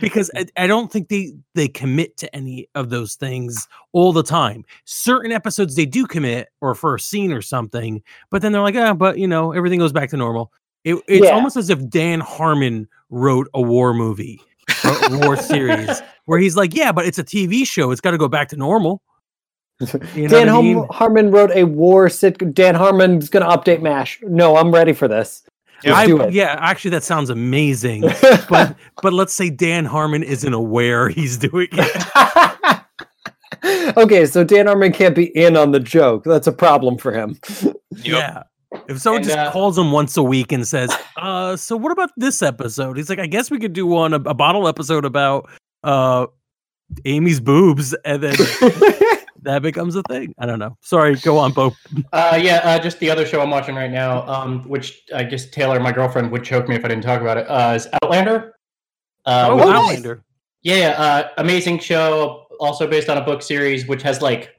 Because 0.01 0.31
I, 0.35 0.47
I 0.57 0.65
don't 0.65 0.91
think 0.91 1.09
they 1.09 1.31
they 1.53 1.67
commit 1.67 2.17
to 2.17 2.35
any 2.35 2.67
of 2.73 2.89
those 2.89 3.13
things 3.13 3.67
all 3.91 4.11
the 4.11 4.23
time. 4.23 4.65
Certain 4.85 5.31
episodes 5.31 5.75
they 5.75 5.85
do 5.85 6.07
commit, 6.07 6.47
or 6.59 6.73
for 6.73 6.95
a 6.95 6.99
scene 6.99 7.31
or 7.31 7.43
something, 7.43 8.01
but 8.31 8.41
then 8.41 8.51
they're 8.51 8.63
like, 8.63 8.75
ah, 8.75 8.95
but 8.95 9.19
you 9.19 9.27
know, 9.27 9.51
everything 9.51 9.77
goes 9.77 9.91
back 9.93 10.09
to 10.09 10.17
normal. 10.17 10.51
It, 10.85 10.95
it's 11.07 11.25
Yeah. 11.25 11.35
almost 11.35 11.55
as 11.55 11.69
if 11.69 11.87
Dan 11.87 12.19
Harmon 12.19 12.87
wrote 13.11 13.47
a 13.53 13.61
war 13.61 13.93
movie, 13.93 14.41
a 14.83 15.19
war 15.19 15.35
series, 15.37 16.01
where 16.25 16.39
he's 16.39 16.55
like, 16.55 16.73
yeah, 16.73 16.91
but 16.91 17.05
it's 17.05 17.19
a 17.19 17.23
TV 17.23 17.63
show. 17.63 17.91
It's 17.91 18.01
got 18.01 18.11
to 18.11 18.17
go 18.17 18.27
back 18.27 18.49
to 18.49 18.55
normal. 18.55 19.03
You 20.15 20.23
know 20.23 20.27
Dan 20.27 20.47
what 20.47 20.55
I 20.55 20.61
mean? 20.61 20.87
Harmon 20.91 21.31
wrote 21.31 21.51
a 21.55 21.63
war 21.63 22.07
sitcom. 22.07 22.53
Dan 22.53 22.75
Harmon's 22.75 23.29
gonna 23.29 23.47
update 23.47 23.81
Mash. 23.81 24.19
No, 24.23 24.57
I'm 24.57 24.73
ready 24.73 24.91
for 24.93 25.07
this. 25.07 25.43
Yeah, 25.83 25.91
Let's 25.93 26.03
I- 26.03 26.07
do 26.07 26.21
it. 26.21 26.33
yeah, 26.33 26.57
actually, 26.59 26.91
that 26.91 27.03
sounds 27.03 27.29
amazing. 27.29 28.01
but 28.49 28.75
but 29.01 29.13
let's 29.13 29.33
say 29.33 29.49
Dan 29.49 29.85
Harmon 29.85 30.23
isn't 30.23 30.53
aware 30.53 31.07
he's 31.07 31.37
doing 31.37 31.69
it. 31.71 32.87
okay, 33.97 34.25
so 34.25 34.43
Dan 34.43 34.67
Harmon 34.67 34.91
can't 34.91 35.15
be 35.15 35.25
in 35.37 35.55
on 35.55 35.71
the 35.71 35.79
joke. 35.79 36.23
That's 36.25 36.47
a 36.47 36.51
problem 36.51 36.97
for 36.97 37.11
him. 37.13 37.39
Yeah. 38.03 38.43
If 38.87 39.01
someone 39.01 39.21
And, 39.23 39.25
just 39.29 39.37
uh, 39.37 39.51
calls 39.51 39.75
him 39.77 39.91
once 39.91 40.15
a 40.15 40.21
week 40.23 40.51
and 40.51 40.65
says, 40.65 40.95
"Uh, 41.17 41.55
so 41.57 41.75
what 41.75 41.91
about 41.91 42.11
this 42.17 42.41
episode?" 42.43 42.97
He's 42.97 43.09
like, 43.09 43.17
"I 43.19 43.25
guess 43.25 43.49
we 43.49 43.57
could 43.59 43.73
do 43.73 43.85
one 43.87 44.13
a, 44.13 44.17
a 44.17 44.33
bottle 44.35 44.67
episode 44.67 45.05
about 45.05 45.49
uh 45.83 46.27
Amy's 47.03 47.39
boobs," 47.39 47.93
and 48.05 48.21
then 48.23 48.35
that 49.43 49.61
becomes 49.61 49.95
a 49.95 50.03
thing. 50.03 50.33
I 50.37 50.45
don't 50.45 50.59
know. 50.59 50.77
Sorry, 50.81 51.15
go 51.15 51.37
on, 51.37 51.51
Bo. 51.51 51.75
Uh, 52.13 52.39
yeah, 52.41 52.61
uh, 52.63 52.79
just 52.79 52.99
the 52.99 53.09
other 53.09 53.25
show 53.25 53.41
I'm 53.41 53.49
watching 53.49 53.75
right 53.75 53.91
now, 53.91 54.27
um, 54.27 54.63
which 54.67 55.03
I 55.13 55.23
guess 55.23 55.49
Taylor, 55.49 55.79
my 55.79 55.91
girlfriend, 55.91 56.31
would 56.31 56.43
choke 56.43 56.67
me 56.67 56.75
if 56.75 56.83
I 56.83 56.87
didn't 56.87 57.03
talk 57.03 57.21
about 57.21 57.37
it. 57.37 57.45
Uh, 57.47 57.73
is 57.75 57.87
Outlander? 58.01 58.55
Uh, 59.25 59.47
oh, 59.49 59.55
which- 59.55 59.65
nice. 59.65 59.75
Outlander. 59.75 60.23
Yeah, 60.61 60.95
uh, 60.97 61.29
amazing 61.37 61.79
show. 61.79 62.45
Also 62.59 62.87
based 62.87 63.09
on 63.09 63.17
a 63.17 63.21
book 63.21 63.41
series, 63.41 63.87
which 63.87 64.01
has 64.01 64.21
like 64.21 64.55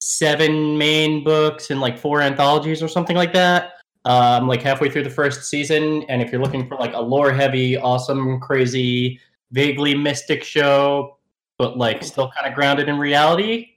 seven 0.00 0.76
main 0.76 1.22
books 1.24 1.70
and 1.70 1.80
like 1.80 1.98
four 1.98 2.20
anthologies 2.20 2.82
or 2.82 2.88
something 2.88 3.16
like 3.16 3.32
that. 3.32 3.74
Um, 4.04 4.48
like 4.48 4.62
halfway 4.62 4.90
through 4.90 5.04
the 5.04 5.10
first 5.10 5.44
season, 5.50 6.02
and 6.08 6.22
if 6.22 6.32
you're 6.32 6.40
looking 6.40 6.66
for 6.66 6.76
like 6.76 6.94
a 6.94 7.00
lore-heavy, 7.00 7.76
awesome, 7.76 8.40
crazy, 8.40 9.20
vaguely 9.52 9.94
mystic 9.94 10.42
show, 10.42 11.18
but 11.58 11.76
like 11.76 12.02
still 12.02 12.30
kind 12.30 12.48
of 12.50 12.54
grounded 12.54 12.88
in 12.88 12.98
reality, 12.98 13.72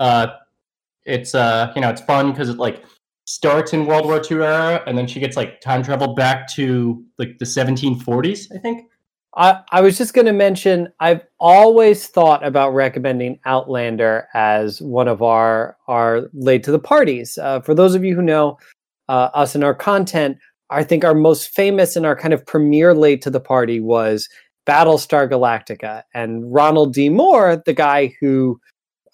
uh, 0.00 0.28
it's 1.04 1.34
uh, 1.34 1.72
you 1.76 1.82
know, 1.82 1.90
it's 1.90 2.00
fun 2.00 2.32
because 2.32 2.48
it 2.48 2.56
like 2.56 2.84
starts 3.26 3.72
in 3.72 3.86
World 3.86 4.06
War 4.06 4.20
II 4.28 4.38
era, 4.38 4.82
and 4.86 4.98
then 4.98 5.06
she 5.06 5.20
gets 5.20 5.36
like 5.36 5.60
time 5.60 5.84
travel 5.84 6.14
back 6.14 6.48
to 6.54 7.04
like 7.18 7.38
the 7.38 7.44
1740s, 7.44 8.46
I 8.54 8.58
think. 8.58 8.90
I, 9.36 9.60
I 9.70 9.80
was 9.80 9.96
just 9.96 10.12
going 10.12 10.26
to 10.26 10.32
mention 10.32 10.88
I've 10.98 11.20
always 11.38 12.08
thought 12.08 12.44
about 12.44 12.74
recommending 12.74 13.38
Outlander 13.44 14.26
as 14.34 14.82
one 14.82 15.06
of 15.06 15.22
our 15.22 15.76
our 15.86 16.28
late 16.32 16.64
to 16.64 16.72
the 16.72 16.80
parties. 16.80 17.38
Uh, 17.38 17.60
for 17.60 17.74
those 17.74 17.94
of 17.94 18.02
you 18.02 18.16
who 18.16 18.22
know 18.22 18.58
uh, 19.08 19.30
us 19.34 19.54
and 19.54 19.62
our 19.62 19.74
content, 19.74 20.38
I 20.70 20.82
think 20.82 21.04
our 21.04 21.14
most 21.14 21.50
famous 21.50 21.94
and 21.94 22.04
our 22.04 22.16
kind 22.16 22.34
of 22.34 22.44
premier 22.44 22.94
late 22.94 23.22
to 23.22 23.30
the 23.30 23.40
party 23.40 23.78
was 23.78 24.28
Battlestar 24.66 25.28
Galactica, 25.28 26.02
and 26.14 26.52
Ronald 26.52 26.94
D. 26.94 27.08
Moore, 27.08 27.62
the 27.64 27.72
guy 27.72 28.14
who 28.20 28.60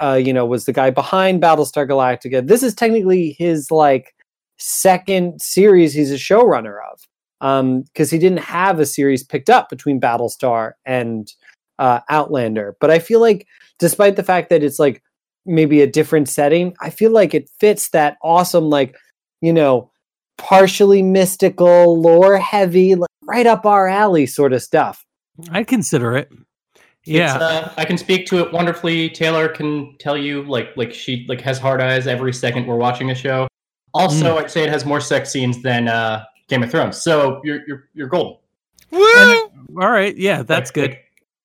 uh, 0.00 0.20
you 0.22 0.32
know 0.32 0.46
was 0.46 0.64
the 0.64 0.72
guy 0.72 0.90
behind 0.90 1.42
Battlestar 1.42 1.88
Galactica. 1.88 2.46
This 2.46 2.62
is 2.62 2.74
technically 2.74 3.37
his 3.38 3.70
like 3.70 4.14
second 4.59 5.40
series 5.40 5.92
he's 5.92 6.11
a 6.11 6.14
showrunner 6.14 6.78
of 6.92 7.00
because 7.40 7.61
um, 7.61 8.16
he 8.16 8.18
didn't 8.18 8.40
have 8.40 8.80
a 8.80 8.87
series 8.87 9.22
picked 9.22 9.50
up 9.50 9.68
between 9.68 10.00
Battlestar 10.00 10.72
and 10.85 11.32
uh, 11.78 12.00
Outlander. 12.09 12.76
But 12.80 12.90
I 12.90 12.98
feel 12.98 13.20
like, 13.20 13.46
despite 13.78 14.16
the 14.16 14.22
fact 14.22 14.48
that 14.50 14.62
it's 14.62 14.78
like 14.78 15.02
maybe 15.44 15.82
a 15.82 15.87
different 15.87 16.28
setting, 16.28 16.74
I 16.80 16.90
feel 16.90 17.11
like 17.11 17.35
it 17.35 17.50
fits 17.61 17.90
that 17.90 18.16
awesome, 18.22 18.70
like, 18.70 18.96
you 19.42 19.52
know, 19.52 19.90
partially 20.38 21.02
mystical, 21.02 22.00
lore 22.00 22.38
heavy, 22.38 22.94
like, 22.94 23.11
right 23.22 23.46
up 23.46 23.66
our 23.66 23.87
alley 23.87 24.26
sort 24.26 24.52
of 24.52 24.62
stuff. 24.62 25.04
I 25.50 25.64
consider 25.64 26.16
it. 26.16 26.30
Yeah, 27.07 27.37
uh, 27.37 27.73
I 27.77 27.85
can 27.85 27.97
speak 27.97 28.27
to 28.27 28.40
it 28.40 28.53
wonderfully. 28.53 29.09
Taylor 29.09 29.49
can 29.49 29.97
tell 29.99 30.16
you 30.16 30.42
like 30.42 30.77
like 30.77 30.92
she 30.92 31.25
like 31.29 31.40
has 31.40 31.57
hard 31.59 31.81
eyes 31.81 32.09
every 32.09 32.33
second 32.33 32.66
we're 32.66 32.77
watching 32.77 33.11
a 33.11 33.14
show. 33.14 33.47
Also, 33.95 34.37
mm. 34.37 34.42
I'd 34.42 34.51
say 34.51 34.64
it 34.64 34.69
has 34.71 34.85
more 34.85 35.01
sex 35.01 35.31
scenes 35.31 35.62
than 35.62 35.87
uh, 35.87 36.25
Game 36.49 36.64
of 36.64 36.71
Thrones. 36.71 37.01
So 37.01 37.40
you're 37.45 37.61
you're 37.69 37.88
you're 37.95 38.09
golden. 38.09 38.38
Woo! 38.90 39.01
And, 39.01 39.51
all 39.79 39.90
right, 39.90 40.16
yeah, 40.16 40.42
that's 40.42 40.75
like, 40.77 40.90
good. 40.90 40.99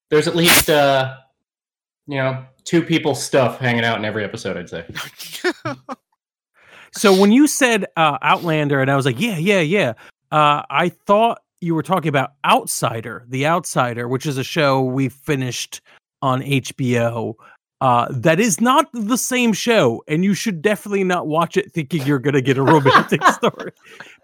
there's 0.10 0.28
at 0.28 0.36
least 0.36 0.70
uh, 0.70 1.16
you 2.08 2.18
know 2.18 2.44
two 2.64 2.82
people 2.82 3.14
stuff 3.14 3.60
hanging 3.60 3.84
out 3.84 4.00
in 4.00 4.06
every 4.06 4.24
episode. 4.24 4.58
I'd 4.58 4.70
say. 4.70 4.84
so 6.94 7.20
when 7.20 7.32
you 7.32 7.46
said 7.46 7.86
uh, 7.96 8.18
Outlander, 8.24 8.82
and 8.82 8.90
I 8.90 8.96
was 8.96 9.06
like, 9.06 9.20
yeah, 9.20 9.38
yeah, 9.38 9.62
yeah. 9.62 9.94
Uh, 10.32 10.64
I 10.70 10.90
thought 10.90 11.42
you 11.62 11.76
were 11.76 11.84
talking 11.84 12.10
about 12.10 12.32
Outsider, 12.46 13.26
The 13.30 13.46
Outsider, 13.48 14.08
which 14.08 14.26
is 14.26 14.38
a 14.38 14.44
show 14.44 14.82
we 14.82 15.10
finished 15.10 15.82
on 16.22 16.42
HBO 16.42 17.36
uh, 17.82 18.08
that 18.12 18.40
is 18.40 18.62
not 18.62 18.88
the 18.94 19.18
same 19.18 19.54
show, 19.54 20.04
and 20.08 20.24
you 20.24 20.36
should 20.36 20.62
definitely 20.62 21.04
not 21.04 21.26
watch 21.26 21.58
it 21.58 21.72
thinking 21.72 22.06
you're 22.06 22.20
going 22.20 22.36
to 22.36 22.42
get 22.42 22.58
a 22.58 22.62
romantic 22.62 23.24
story 23.34 23.72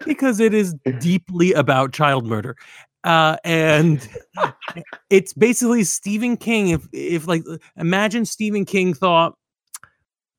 because 0.06 0.38
it 0.38 0.54
is 0.54 0.74
deeply 1.00 1.52
about 1.54 1.92
child 1.92 2.24
murder. 2.24 2.56
Uh, 3.02 3.36
and 3.42 4.08
it's 5.10 5.32
basically 5.32 5.82
Stephen 5.82 6.36
King. 6.36 6.68
If, 6.68 6.86
if 6.92 7.26
like, 7.26 7.42
imagine 7.76 8.24
Stephen 8.24 8.64
King 8.64 8.94
thought, 8.94 9.34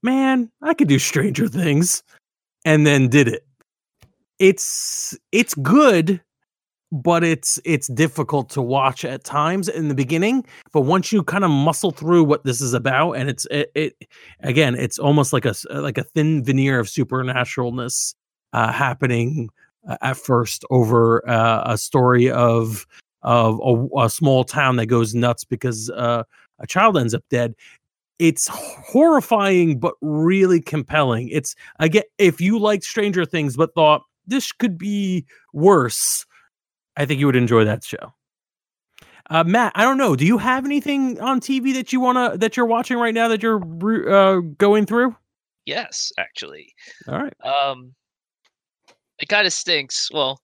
man, 0.01 0.49
I 0.61 0.73
could 0.73 0.87
do 0.87 0.97
Stranger 0.97 1.49
Things, 1.49 2.03
and 2.63 2.87
then 2.87 3.09
did 3.09 3.27
it. 3.27 3.45
It's 4.39 5.17
it's 5.33 5.53
good, 5.55 6.21
but 6.91 7.23
it's 7.23 7.59
it's 7.65 7.87
difficult 7.87 8.49
to 8.49 8.61
watch 8.61 9.05
at 9.05 9.23
times 9.23 9.69
in 9.69 9.89
the 9.89 9.95
beginning 9.95 10.43
but 10.73 10.81
once 10.81 11.11
you 11.11 11.21
kind 11.23 11.43
of 11.43 11.51
muscle 11.51 11.91
through 11.91 12.23
what 12.23 12.43
this 12.45 12.61
is 12.61 12.73
about 12.73 13.11
and 13.11 13.29
it's 13.29 13.45
it, 13.51 13.71
it 13.75 14.07
again 14.39 14.73
it's 14.75 14.97
almost 14.97 15.31
like 15.31 15.45
a 15.45 15.53
like 15.69 15.99
a 15.99 16.03
thin 16.03 16.43
veneer 16.43 16.79
of 16.79 16.87
supernaturalness 16.87 18.15
uh, 18.53 18.71
happening 18.71 19.49
uh, 19.87 19.97
at 20.01 20.17
first 20.17 20.65
over 20.69 21.27
uh, 21.29 21.63
a 21.65 21.77
story 21.77 22.29
of 22.29 22.85
of 23.21 23.59
a, 23.63 24.05
a, 24.05 24.09
small 24.09 24.43
town 24.43 24.77
that 24.77 24.85
goes 24.85 25.13
nuts 25.13 25.43
because 25.43 25.89
uh, 25.91 26.23
a 26.59 26.67
child 26.67 26.97
ends 26.97 27.13
up 27.13 27.23
dead. 27.29 27.53
It's 28.17 28.47
horrifying 28.47 29.79
but 29.79 29.93
really 30.01 30.61
compelling. 30.61 31.29
It's 31.29 31.55
again 31.79 32.03
if 32.17 32.41
you 32.41 32.59
liked 32.59 32.83
stranger 32.83 33.25
things 33.25 33.55
but 33.55 33.73
thought 33.75 34.03
this 34.27 34.51
could 34.51 34.77
be 34.77 35.25
worse 35.53 36.25
I 36.99 37.05
think 37.05 37.19
you 37.19 37.25
would 37.27 37.37
enjoy 37.37 37.63
that 37.63 37.83
show. 37.83 38.13
Uh, 39.29 39.43
Matt, 39.45 39.71
I 39.75 39.83
don't 39.83 39.97
know. 39.97 40.15
Do 40.15 40.25
you 40.25 40.37
have 40.37 40.65
anything 40.65 41.19
on 41.21 41.39
TV 41.39 41.73
that 41.75 41.93
you 41.93 42.01
wanna 42.01 42.37
that 42.37 42.57
you're 42.57 42.65
watching 42.65 42.97
right 42.97 43.13
now 43.13 43.29
that 43.29 43.41
you're 43.41 43.61
uh, 44.11 44.41
going 44.57 44.85
through? 44.85 45.15
Yes, 45.65 46.11
actually. 46.17 46.73
All 47.07 47.17
right. 47.17 47.33
Um, 47.45 47.93
it 49.19 49.29
kind 49.29 49.47
of 49.47 49.53
stinks. 49.53 50.09
Well, 50.11 50.41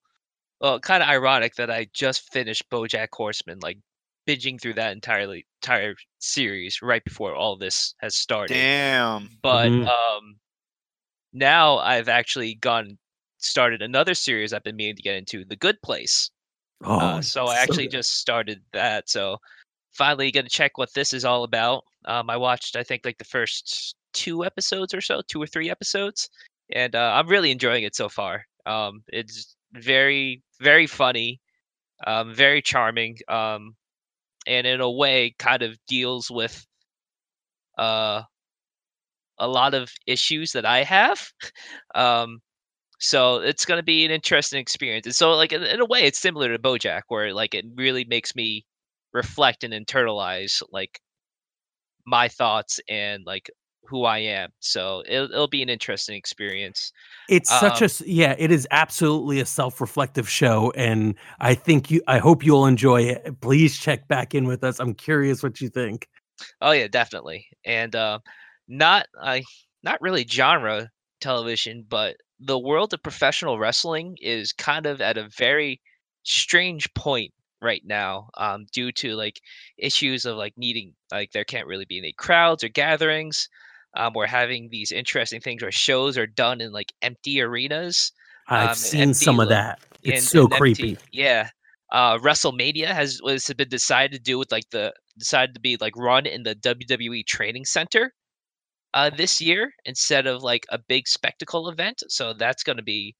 well, 0.61 0.79
kind 0.79 1.03
of 1.03 1.09
ironic 1.09 1.55
that 1.55 1.69
I 1.69 1.87
just 1.93 2.31
finished 2.31 2.69
BoJack 2.69 3.09
Horseman, 3.11 3.59
like 3.61 3.79
binging 4.25 4.61
through 4.61 4.75
that 4.75 4.93
entirely 4.93 5.45
entire 5.61 5.95
series 6.19 6.81
right 6.81 7.03
before 7.03 7.35
all 7.35 7.57
this 7.57 7.95
has 7.99 8.15
started. 8.15 8.53
Damn. 8.53 9.29
But 9.41 9.69
mm-hmm. 9.69 9.87
um, 9.87 10.35
now 11.33 11.79
I've 11.79 12.07
actually 12.07 12.55
gone 12.55 12.97
started 13.39 13.81
another 13.81 14.13
series 14.13 14.53
I've 14.53 14.63
been 14.63 14.75
meaning 14.75 14.95
to 14.95 15.01
get 15.01 15.15
into, 15.15 15.43
The 15.43 15.55
Good 15.55 15.81
Place. 15.83 16.31
Oh, 16.83 16.99
uh, 16.99 17.21
so 17.21 17.45
I 17.45 17.57
actually 17.57 17.85
so 17.85 17.97
just 17.97 18.17
started 18.19 18.61
that. 18.73 19.09
So 19.09 19.37
finally 19.95 20.31
going 20.31 20.45
to 20.45 20.49
check 20.49 20.77
what 20.77 20.93
this 20.93 21.13
is 21.13 21.25
all 21.25 21.43
about. 21.43 21.83
Um, 22.05 22.29
I 22.29 22.37
watched, 22.37 22.75
I 22.75 22.83
think, 22.83 23.03
like 23.05 23.17
the 23.17 23.23
first 23.23 23.95
two 24.13 24.45
episodes 24.45 24.93
or 24.93 25.01
so, 25.01 25.21
two 25.27 25.41
or 25.41 25.47
three 25.47 25.69
episodes, 25.69 26.29
and 26.73 26.95
uh, 26.95 27.13
I'm 27.15 27.27
really 27.27 27.51
enjoying 27.51 27.83
it 27.83 27.95
so 27.95 28.09
far. 28.09 28.45
Um, 28.65 29.03
it's 29.07 29.55
very, 29.73 30.43
very 30.59 30.87
funny, 30.87 31.39
um, 32.05 32.33
very 32.33 32.61
charming, 32.61 33.17
um, 33.27 33.75
and 34.47 34.67
in 34.67 34.81
a 34.81 34.91
way, 34.91 35.35
kind 35.39 35.63
of 35.63 35.77
deals 35.87 36.29
with 36.29 36.65
uh, 37.77 38.21
a 39.39 39.47
lot 39.47 39.73
of 39.73 39.91
issues 40.05 40.51
that 40.51 40.65
I 40.65 40.83
have. 40.83 41.27
um, 41.95 42.41
so 42.99 43.37
it's 43.37 43.65
going 43.65 43.79
to 43.79 43.83
be 43.83 44.05
an 44.05 44.11
interesting 44.11 44.59
experience. 44.59 45.05
And 45.05 45.15
so, 45.15 45.31
like 45.31 45.51
in, 45.51 45.63
in, 45.63 45.81
a 45.81 45.85
way, 45.85 46.03
it's 46.03 46.19
similar 46.19 46.51
to 46.51 46.59
BoJack, 46.61 47.03
where 47.07 47.33
like 47.33 47.53
it 47.53 47.65
really 47.75 48.05
makes 48.05 48.35
me 48.35 48.65
reflect 49.13 49.63
and 49.63 49.73
internalize 49.73 50.61
like 50.71 50.99
my 52.05 52.27
thoughts 52.27 52.79
and 52.89 53.23
like 53.25 53.49
who 53.87 54.03
I 54.03 54.19
am. 54.19 54.49
So 54.59 55.03
it'll, 55.07 55.31
it'll 55.31 55.47
be 55.47 55.61
an 55.61 55.69
interesting 55.69 56.15
experience. 56.15 56.91
It's 57.29 57.51
um, 57.51 57.59
such 57.59 57.81
a 57.81 58.09
yeah. 58.09 58.35
It 58.37 58.51
is 58.51 58.67
absolutely 58.71 59.39
a 59.39 59.45
self-reflective 59.45 60.29
show, 60.29 60.71
and 60.75 61.15
I 61.39 61.55
think 61.55 61.91
you. 61.91 62.01
I 62.07 62.19
hope 62.19 62.45
you'll 62.45 62.65
enjoy 62.65 63.03
it. 63.03 63.41
Please 63.41 63.77
check 63.77 64.07
back 64.07 64.33
in 64.33 64.45
with 64.45 64.63
us. 64.63 64.79
I'm 64.79 64.93
curious 64.93 65.43
what 65.43 65.61
you 65.61 65.69
think. 65.69 66.07
Oh 66.61 66.71
yeah, 66.71 66.87
definitely. 66.87 67.47
And 67.65 67.95
uh, 67.95 68.19
not 68.67 69.07
I 69.21 69.43
not 69.83 70.01
really 70.01 70.25
genre 70.27 70.89
television, 71.21 71.85
but 71.87 72.17
the 72.39 72.59
world 72.59 72.93
of 72.93 73.01
professional 73.03 73.57
wrestling 73.57 74.17
is 74.21 74.51
kind 74.51 74.85
of 74.85 75.01
at 75.01 75.17
a 75.17 75.29
very 75.37 75.81
strange 76.23 76.93
point 76.93 77.33
right 77.61 77.83
now 77.85 78.29
um, 78.37 78.65
due 78.71 78.91
to 78.91 79.15
like 79.15 79.39
issues 79.77 80.25
of 80.25 80.37
like 80.37 80.53
needing 80.57 80.93
like 81.11 81.31
there 81.31 81.45
can't 81.45 81.67
really 81.67 81.85
be 81.85 81.97
any 81.97 82.13
crowds 82.17 82.63
or 82.63 82.69
gatherings 82.69 83.47
um, 83.97 84.13
we're 84.13 84.27
having 84.27 84.67
these 84.69 84.91
interesting 84.91 85.39
things 85.39 85.61
where 85.61 85.71
shows 85.71 86.17
are 86.17 86.27
done 86.27 86.59
in 86.61 86.71
like 86.71 86.91
empty 87.01 87.41
arenas 87.41 88.11
i've 88.49 88.69
um, 88.69 88.75
seen 88.75 89.13
some 89.13 89.39
of 89.39 89.49
that. 89.49 89.79
It's 90.03 90.29
so 90.29 90.47
creepy. 90.47 90.91
empty, 90.91 91.05
yeah. 91.11 91.49
Uh 91.91 92.17
wrestlemania 92.17 92.87
has 92.87 93.19
was 93.23 93.51
been 93.57 93.69
decided 93.69 94.15
to 94.17 94.21
do 94.21 94.37
with 94.37 94.51
like 94.51 94.69
the 94.71 94.93
decided 95.17 95.55
to 95.55 95.61
be 95.61 95.77
like 95.79 95.95
run 95.95 96.25
in 96.25 96.43
the 96.43 96.55
wwe 96.55 97.25
training 97.25 97.65
center 97.65 98.13
uh, 98.95 99.09
this 99.11 99.41
year 99.41 99.73
instead 99.83 100.25
of 100.25 100.41
like 100.41 100.65
a 100.69 100.79
big 100.79 101.07
spectacle 101.07 101.69
event. 101.69 102.01
So 102.07 102.33
that's 102.33 102.63
going 102.63 102.77
to 102.77 102.83
be 102.83 103.13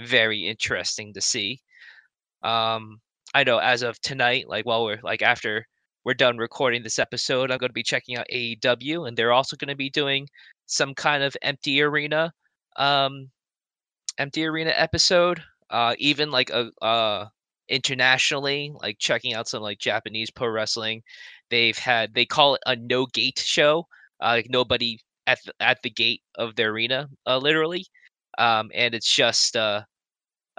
very 0.00 0.46
interesting 0.46 1.14
to 1.14 1.20
see. 1.20 1.60
Um, 2.42 3.00
I 3.34 3.44
know 3.44 3.58
as 3.58 3.82
of 3.82 4.00
tonight, 4.02 4.48
like 4.48 4.66
while 4.66 4.84
we're 4.84 5.00
like 5.02 5.22
after 5.22 5.66
we're 6.04 6.14
done 6.14 6.38
recording 6.38 6.82
this 6.82 6.98
episode, 6.98 7.50
I'm 7.50 7.58
going 7.58 7.70
to 7.70 7.74
be 7.74 7.82
checking 7.84 8.16
out 8.16 8.26
AEW, 8.32 9.06
and 9.06 9.16
they're 9.16 9.32
also 9.32 9.56
going 9.56 9.68
to 9.68 9.76
be 9.76 9.90
doing 9.90 10.28
some 10.66 10.94
kind 10.94 11.22
of 11.22 11.36
empty 11.42 11.80
arena, 11.82 12.32
um, 12.76 13.30
empty 14.18 14.44
arena 14.46 14.72
episode. 14.76 15.42
Uh, 15.70 15.94
even 15.98 16.30
like 16.32 16.50
a 16.50 16.70
uh 16.82 17.26
internationally, 17.68 18.72
like 18.82 18.98
checking 18.98 19.34
out 19.34 19.48
some 19.48 19.62
like 19.62 19.78
Japanese 19.78 20.30
pro 20.30 20.48
wrestling. 20.48 21.02
They've 21.50 21.78
had 21.78 22.14
they 22.14 22.26
call 22.26 22.56
it 22.56 22.62
a 22.66 22.76
no 22.76 23.06
gate 23.06 23.38
show. 23.38 23.86
Uh, 24.20 24.28
like 24.42 24.50
nobody 24.50 24.98
at 25.30 25.38
the, 25.44 25.52
at 25.60 25.82
the 25.82 25.90
gate 25.90 26.22
of 26.36 26.56
the 26.56 26.64
arena, 26.64 27.08
uh, 27.26 27.38
literally. 27.38 27.86
Um, 28.38 28.70
and 28.74 28.94
it's 28.94 29.12
just 29.14 29.56
uh, 29.56 29.82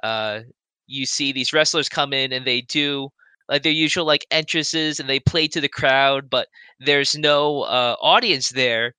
uh, 0.03 0.41
you 0.88 1.05
see 1.05 1.31
these 1.31 1.53
wrestlers 1.53 1.89
come 1.89 2.13
in 2.13 2.31
and 2.34 2.45
they 2.45 2.62
do 2.62 3.10
like 3.49 3.63
their 3.63 3.71
usual 3.71 4.05
like 4.05 4.25
entrances 4.31 4.99
and 4.99 5.10
they 5.10 5.19
play 5.19 5.47
to 5.47 5.62
the 5.62 5.69
crowd, 5.69 6.29
but 6.29 6.47
there's 6.79 7.15
no 7.17 7.62
uh, 7.63 7.95
audience 8.01 8.49
there. 8.49 8.93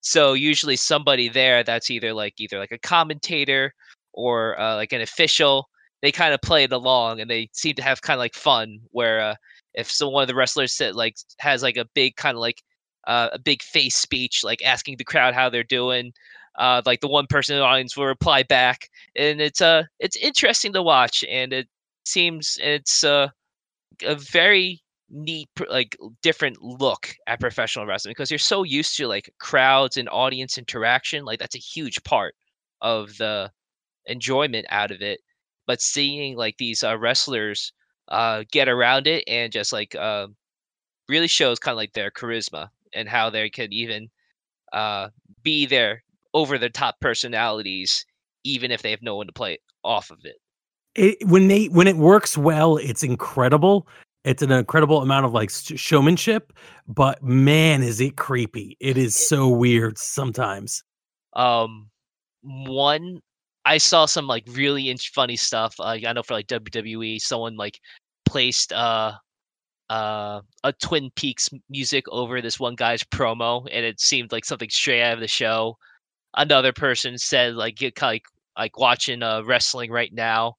So 0.00 0.34
usually 0.34 0.76
somebody 0.76 1.28
there 1.28 1.64
that's 1.64 1.90
either 1.90 2.12
like 2.12 2.34
either 2.38 2.58
like 2.58 2.72
a 2.72 2.78
commentator 2.78 3.72
or 4.12 4.60
uh, 4.60 4.76
like 4.76 4.92
an 4.92 5.00
official, 5.00 5.68
they 6.02 6.12
kind 6.12 6.34
of 6.34 6.42
play 6.42 6.64
it 6.64 6.72
along 6.72 7.20
and 7.20 7.30
they 7.30 7.48
seem 7.52 7.74
to 7.76 7.82
have 7.82 8.02
kind 8.02 8.18
of 8.18 8.20
like 8.20 8.34
fun. 8.34 8.78
Where 8.90 9.20
uh, 9.20 9.34
if 9.74 9.90
so, 9.90 10.08
one 10.10 10.22
of 10.22 10.28
the 10.28 10.34
wrestlers 10.34 10.72
said 10.74 10.94
like 10.94 11.16
has 11.38 11.62
like 11.62 11.78
a 11.78 11.88
big 11.94 12.16
kind 12.16 12.36
of 12.36 12.40
like 12.40 12.62
uh, 13.06 13.30
a 13.32 13.38
big 13.38 13.62
face 13.62 13.96
speech, 13.96 14.42
like 14.44 14.64
asking 14.64 14.96
the 14.96 15.04
crowd 15.04 15.34
how 15.34 15.48
they're 15.50 15.62
doing. 15.64 16.12
Uh, 16.56 16.80
like 16.86 17.00
the 17.00 17.08
one 17.08 17.26
person 17.26 17.56
in 17.56 17.60
the 17.60 17.66
audience 17.66 17.96
will 17.96 18.06
reply 18.06 18.42
back, 18.44 18.88
and 19.16 19.40
it's 19.40 19.60
uh 19.60 19.82
it's 19.98 20.16
interesting 20.16 20.72
to 20.72 20.82
watch, 20.82 21.24
and 21.28 21.52
it 21.52 21.68
seems 22.04 22.58
it's 22.62 23.02
uh, 23.02 23.28
a 24.04 24.14
very 24.16 24.82
neat 25.10 25.48
like 25.68 25.96
different 26.22 26.60
look 26.62 27.14
at 27.26 27.40
professional 27.40 27.86
wrestling 27.86 28.12
because 28.12 28.30
you're 28.30 28.38
so 28.38 28.62
used 28.62 28.96
to 28.96 29.06
like 29.06 29.32
crowds 29.38 29.96
and 29.96 30.08
audience 30.08 30.58
interaction 30.58 31.24
like 31.24 31.38
that's 31.38 31.54
a 31.54 31.58
huge 31.58 32.02
part 32.04 32.34
of 32.80 33.16
the 33.18 33.50
enjoyment 34.06 34.66
out 34.70 34.90
of 34.90 35.02
it 35.02 35.20
but 35.66 35.80
seeing 35.80 36.36
like 36.36 36.56
these 36.58 36.82
uh, 36.82 36.96
wrestlers 36.98 37.72
uh 38.08 38.44
get 38.50 38.68
around 38.68 39.06
it 39.06 39.22
and 39.28 39.52
just 39.52 39.72
like 39.72 39.94
uh, 39.94 40.26
really 41.08 41.28
shows 41.28 41.58
kind 41.58 41.74
of 41.74 41.76
like 41.76 41.92
their 41.92 42.10
charisma 42.10 42.68
and 42.94 43.08
how 43.08 43.30
they 43.30 43.48
can 43.50 43.72
even 43.72 44.08
uh 44.72 45.08
be 45.42 45.66
their 45.66 46.02
over 46.32 46.58
the 46.58 46.70
top 46.70 46.98
personalities 47.00 48.04
even 48.44 48.70
if 48.70 48.82
they 48.82 48.90
have 48.90 49.02
no 49.02 49.16
one 49.16 49.26
to 49.26 49.32
play 49.32 49.58
off 49.84 50.10
of 50.10 50.18
it 50.24 50.36
it, 50.94 51.26
when 51.26 51.48
they 51.48 51.66
when 51.66 51.88
it 51.88 51.96
works 51.96 52.38
well, 52.38 52.76
it's 52.76 53.02
incredible. 53.02 53.88
It's 54.24 54.42
an 54.42 54.52
incredible 54.52 55.02
amount 55.02 55.26
of 55.26 55.32
like 55.32 55.50
showmanship, 55.50 56.52
but 56.86 57.22
man, 57.22 57.82
is 57.82 58.00
it 58.00 58.16
creepy! 58.16 58.76
It 58.80 58.96
is 58.96 59.14
so 59.16 59.48
weird 59.48 59.98
sometimes. 59.98 60.82
um 61.34 61.90
one 62.42 63.20
i 63.64 63.78
saw 63.78 64.06
some 64.06 64.26
like 64.26 64.44
really 64.50 64.94
funny 65.14 65.36
stuff 65.36 65.74
uh, 65.80 65.84
i 66.06 66.12
know 66.12 66.22
for 66.22 66.34
like 66.34 66.46
wwe 66.46 67.20
someone 67.20 67.56
like 67.56 67.80
placed 68.24 68.72
uh 68.72 69.12
uh 69.90 70.40
a 70.64 70.72
twin 70.74 71.10
peaks 71.16 71.50
music 71.68 72.04
over 72.10 72.40
this 72.40 72.58
one 72.58 72.74
guy's 72.74 73.04
promo 73.04 73.66
and 73.70 73.84
it 73.84 74.00
seemed 74.00 74.32
like 74.32 74.44
something 74.44 74.70
straight 74.70 75.02
out 75.02 75.14
of 75.14 75.20
the 75.20 75.28
show. 75.28 75.76
Another 76.36 76.72
person 76.72 77.18
said 77.18 77.54
like 77.54 77.76
get 77.76 78.00
like 78.02 78.24
like 78.58 78.78
watching 78.78 79.22
uh 79.22 79.42
wrestling 79.44 79.90
right 79.90 80.12
now 80.12 80.54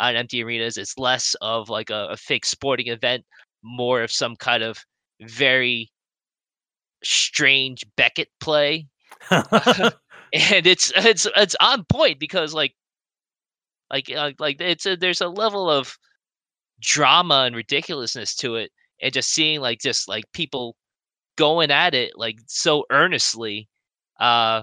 on 0.00 0.16
empty 0.16 0.42
arenas 0.42 0.78
it's 0.78 0.98
less 0.98 1.36
of 1.42 1.68
like 1.68 1.90
a, 1.90 2.08
a 2.10 2.16
fake 2.16 2.46
sporting 2.46 2.88
event 2.88 3.24
more 3.62 4.02
of 4.02 4.10
some 4.10 4.36
kind 4.36 4.62
of 4.62 4.78
very 5.22 5.90
strange 7.02 7.84
beckett 7.96 8.28
play. 8.40 8.86
And 10.32 10.64
it's 10.64 10.92
it's 10.94 11.26
it's 11.36 11.56
on 11.60 11.84
point 11.86 12.20
because 12.20 12.54
like 12.54 12.76
like 13.90 14.10
uh, 14.10 14.30
like 14.38 14.60
it's 14.60 14.86
a, 14.86 14.96
there's 14.96 15.20
a 15.20 15.28
level 15.28 15.68
of 15.68 15.98
drama 16.80 17.44
and 17.46 17.56
ridiculousness 17.56 18.34
to 18.36 18.56
it 18.56 18.70
and 19.02 19.12
just 19.12 19.32
seeing 19.32 19.60
like 19.60 19.80
just 19.80 20.08
like 20.08 20.24
people 20.32 20.76
going 21.36 21.70
at 21.70 21.94
it 21.94 22.12
like 22.16 22.38
so 22.46 22.84
earnestly 22.90 23.68
uh 24.20 24.62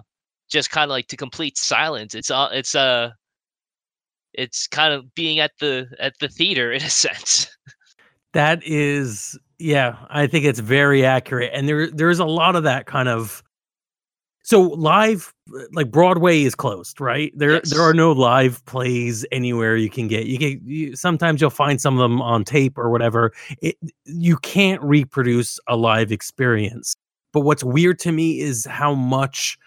just 0.49 0.69
kind 0.69 0.83
of 0.83 0.89
like 0.89 1.07
to 1.07 1.17
complete 1.17 1.57
silence 1.57 2.13
it's 2.13 2.29
all 2.29 2.49
it's 2.49 2.75
uh 2.75 3.09
it's 4.33 4.67
kind 4.67 4.93
of 4.93 5.13
being 5.15 5.39
at 5.39 5.51
the 5.59 5.87
at 5.99 6.13
the 6.19 6.27
theater 6.27 6.71
in 6.73 6.81
a 6.83 6.89
sense 6.89 7.47
That 8.33 8.61
is, 8.63 9.35
yeah, 9.57 9.97
I 10.09 10.27
think 10.27 10.45
it's 10.45 10.59
very 10.59 11.03
accurate, 11.03 11.51
and 11.53 11.67
there 11.67 11.89
there's 11.89 12.19
a 12.19 12.25
lot 12.25 12.55
of 12.55 12.63
that 12.63 12.85
kind 12.85 13.09
of. 13.09 13.41
So 14.47 14.61
live, 14.61 15.33
like 15.73 15.91
Broadway 15.91 16.43
is 16.43 16.55
closed, 16.55 17.01
right? 17.01 17.33
There 17.35 17.51
Yes. 17.51 17.69
there 17.69 17.81
are 17.81 17.93
no 17.93 18.13
live 18.13 18.65
plays 18.65 19.25
anywhere 19.29 19.75
you 19.75 19.89
can 19.89 20.07
get. 20.07 20.25
You 20.25 20.39
can 20.39 20.61
you, 20.63 20.95
sometimes 20.95 21.41
you'll 21.41 21.49
find 21.49 21.81
some 21.81 21.95
of 21.95 21.99
them 21.99 22.21
on 22.21 22.45
tape 22.45 22.77
or 22.77 22.89
whatever. 22.89 23.33
It 23.61 23.75
you 24.05 24.37
can't 24.37 24.81
reproduce 24.81 25.59
a 25.67 25.75
live 25.75 26.13
experience. 26.13 26.95
But 27.33 27.41
what's 27.41 27.61
weird 27.61 27.99
to 27.99 28.13
me 28.13 28.39
is 28.39 28.63
how 28.63 28.93
much 28.95 29.57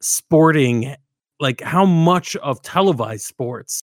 sporting, 0.00 0.94
like 1.38 1.60
how 1.60 1.84
much 1.84 2.34
of 2.36 2.62
televised 2.62 3.26
sports 3.26 3.82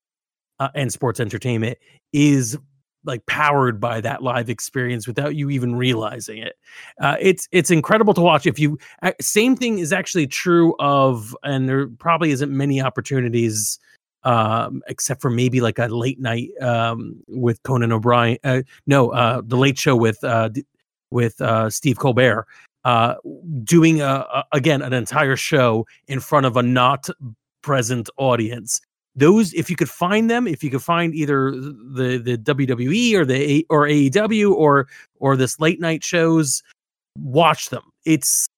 uh, 0.58 0.70
and 0.74 0.92
sports 0.92 1.20
entertainment 1.20 1.78
is 2.12 2.58
like 3.08 3.26
powered 3.26 3.80
by 3.80 4.00
that 4.02 4.22
live 4.22 4.48
experience 4.48 5.08
without 5.08 5.34
you 5.34 5.50
even 5.50 5.74
realizing 5.74 6.38
it. 6.38 6.56
Uh, 7.00 7.16
it's 7.18 7.48
it's 7.50 7.72
incredible 7.72 8.14
to 8.14 8.20
watch. 8.20 8.46
If 8.46 8.58
you 8.58 8.78
same 9.20 9.56
thing 9.56 9.80
is 9.80 9.92
actually 9.92 10.28
true 10.28 10.76
of, 10.78 11.36
and 11.42 11.68
there 11.68 11.88
probably 11.88 12.30
isn't 12.30 12.56
many 12.56 12.80
opportunities, 12.80 13.80
um, 14.22 14.82
except 14.86 15.20
for 15.20 15.30
maybe 15.30 15.60
like 15.60 15.80
a 15.80 15.86
late 15.86 16.20
night 16.20 16.50
um, 16.60 17.16
with 17.26 17.60
Conan 17.64 17.90
O'Brien. 17.90 18.38
Uh, 18.44 18.62
no, 18.86 19.10
uh, 19.10 19.42
the 19.44 19.56
Late 19.56 19.78
Show 19.78 19.96
with 19.96 20.22
uh, 20.22 20.50
with 21.10 21.40
uh, 21.40 21.68
Steve 21.70 21.98
Colbert. 21.98 22.46
Uh, 22.84 23.16
doing 23.64 24.00
a, 24.00 24.24
a, 24.32 24.44
again 24.52 24.82
an 24.82 24.92
entire 24.92 25.36
show 25.36 25.84
in 26.06 26.20
front 26.20 26.46
of 26.46 26.56
a 26.56 26.62
not 26.62 27.08
present 27.60 28.08
audience 28.16 28.80
those 29.16 29.52
if 29.54 29.68
you 29.68 29.76
could 29.76 29.90
find 29.90 30.30
them 30.30 30.46
if 30.46 30.62
you 30.62 30.70
could 30.70 30.82
find 30.82 31.14
either 31.14 31.50
the 31.50 32.18
the 32.18 32.38
WWE 32.38 33.14
or 33.14 33.24
the 33.24 33.66
or 33.68 33.86
AEW 33.86 34.52
or 34.52 34.86
or 35.18 35.36
this 35.36 35.58
late 35.58 35.80
night 35.80 36.04
shows 36.04 36.62
watch 37.18 37.70
them. 37.70 37.82
It's 38.04 38.48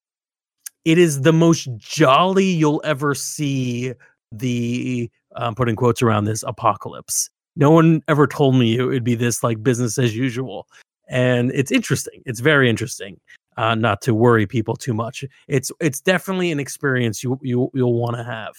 it 0.84 0.98
is 0.98 1.22
the 1.22 1.32
most 1.32 1.68
jolly 1.76 2.46
you'll 2.46 2.82
ever 2.84 3.14
see 3.14 3.92
the 4.32 5.11
um, 5.36 5.55
putting 5.55 5.76
quotes 5.76 6.03
around 6.03 6.24
this 6.24 6.42
apocalypse. 6.46 7.30
No 7.57 7.70
one 7.70 8.03
ever 8.09 8.26
told 8.26 8.55
me 8.57 8.78
it 8.78 8.84
would 8.84 9.05
be 9.05 9.14
this 9.14 9.42
like 9.42 9.62
business 9.62 9.98
as 9.98 10.16
usual. 10.16 10.66
And 11.09 11.51
it's 11.53 11.72
interesting. 11.72 12.22
It's 12.24 12.40
very 12.40 12.70
interesting 12.70 13.20
uh, 13.57 13.74
not 13.74 14.01
to 14.03 14.14
worry 14.14 14.46
people 14.46 14.76
too 14.76 14.94
much. 14.94 15.24
It's 15.48 15.72
it's 15.80 16.01
definitely 16.01 16.51
an 16.51 16.61
experience 16.61 17.22
you 17.22 17.38
you 17.42 17.70
you'll 17.74 17.98
want 17.98 18.16
to 18.16 18.24
have 18.24 18.55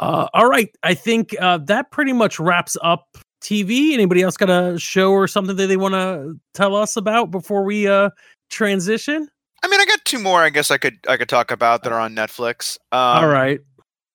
uh, 0.00 0.28
all 0.34 0.48
right. 0.48 0.68
I 0.82 0.94
think 0.94 1.34
uh, 1.40 1.58
that 1.58 1.90
pretty 1.90 2.12
much 2.12 2.40
wraps 2.40 2.76
up 2.82 3.16
TV. 3.42 3.92
Anybody 3.92 4.22
else 4.22 4.36
got 4.36 4.50
a 4.50 4.78
show 4.78 5.12
or 5.12 5.28
something 5.28 5.56
that 5.56 5.66
they 5.66 5.76
want 5.76 5.94
to 5.94 6.34
tell 6.54 6.74
us 6.74 6.96
about 6.96 7.30
before 7.30 7.64
we 7.64 7.86
uh, 7.86 8.10
transition? 8.50 9.28
I 9.62 9.68
mean, 9.68 9.80
I 9.80 9.84
got 9.86 10.04
two 10.04 10.18
more. 10.18 10.42
I 10.42 10.50
guess 10.50 10.70
I 10.70 10.78
could 10.78 10.98
I 11.08 11.16
could 11.16 11.28
talk 11.28 11.50
about 11.50 11.84
that 11.84 11.92
are 11.92 12.00
on 12.00 12.14
Netflix. 12.14 12.76
Um, 12.92 13.24
all 13.24 13.28
right. 13.28 13.60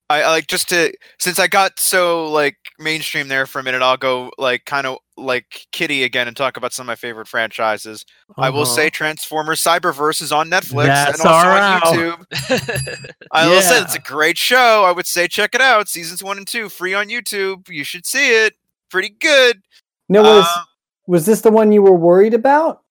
I, 0.10 0.24
I 0.24 0.30
like 0.30 0.47
just 0.47 0.70
to 0.70 0.91
since 1.20 1.38
I 1.39 1.47
got 1.47 1.80
so 1.80 2.30
like 2.32 2.57
mainstream 2.80 3.28
there 3.28 3.45
for 3.45 3.60
a 3.60 3.64
minute. 3.64 3.82
I'll 3.82 3.97
go 3.97 4.32
like 4.38 4.66
kind 4.66 4.88
of 4.88 4.97
like 5.18 5.68
Kitty 5.72 6.03
again 6.03 6.28
and 6.28 6.36
talk 6.36 6.57
about 6.57 6.74
some 6.74 6.86
of 6.86 6.88
my 6.88 6.95
favorite 6.95 7.28
franchises. 7.28 8.05
I 8.38 8.49
will 8.49 8.62
Uh-huh. 8.62 8.74
say 8.76 8.89
Transformers 8.89 9.62
Cyberverse 9.62 10.22
is 10.22 10.32
on 10.32 10.49
Netflix 10.49 10.86
That's 10.86 11.20
and 11.20 11.30
also 11.30 11.49
on. 11.49 11.82
YouTube. 11.82 13.14
I 13.32 13.47
will 13.47 13.62
say 13.62 13.82
it's 13.82 13.95
a 13.95 13.99
great 13.99 14.38
show. 14.38 14.84
I 14.86 14.91
would 14.91 15.05
say 15.07 15.28
check 15.28 15.53
it 15.53 15.62
out. 15.62 15.88
Seasons 15.89 16.24
one 16.24 16.38
and 16.38 16.47
two, 16.47 16.70
free 16.70 16.93
on 16.93 17.07
YouTube. 17.10 17.70
You 17.70 17.84
should 17.84 18.05
see 18.05 18.32
it. 18.45 18.53
Pretty 18.89 19.10
good. 19.10 19.62
No, 20.07 20.24
was 20.24 20.45
Uh, 20.47 20.64
was 21.05 21.26
this 21.28 21.41
the 21.41 21.51
one 21.51 21.72
you 21.72 21.82
were 21.84 21.93
worried 21.93 22.34
about? 22.34 22.82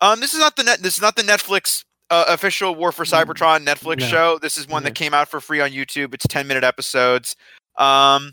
Um, 0.00 0.20
this 0.20 0.32
is 0.32 0.40
not 0.40 0.56
the 0.56 0.62
net. 0.64 0.80
This 0.82 0.94
is 0.94 1.02
not 1.02 1.16
the 1.16 1.22
Netflix 1.22 1.84
uh, 2.14 2.24
official 2.28 2.74
War 2.74 2.92
for 2.92 3.04
Cybertron 3.04 3.64
Netflix 3.64 3.96
Mm, 3.96 4.00
No. 4.00 4.06
show. 4.06 4.38
This 4.38 4.56
is 4.56 4.68
one 4.68 4.82
that 4.84 4.94
came 4.94 5.14
out 5.14 5.28
for 5.28 5.40
free 5.40 5.60
on 5.60 5.70
YouTube. 5.70 6.14
It's 6.14 6.26
ten 6.26 6.46
minute 6.46 6.64
episodes. 6.64 7.36
Um, 7.76 8.32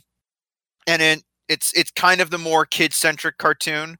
and 0.87 1.01
it, 1.01 1.23
it's 1.49 1.73
it's 1.73 1.91
kind 1.91 2.21
of 2.21 2.29
the 2.29 2.37
more 2.37 2.65
kid 2.65 2.93
centric 2.93 3.37
cartoon, 3.37 3.97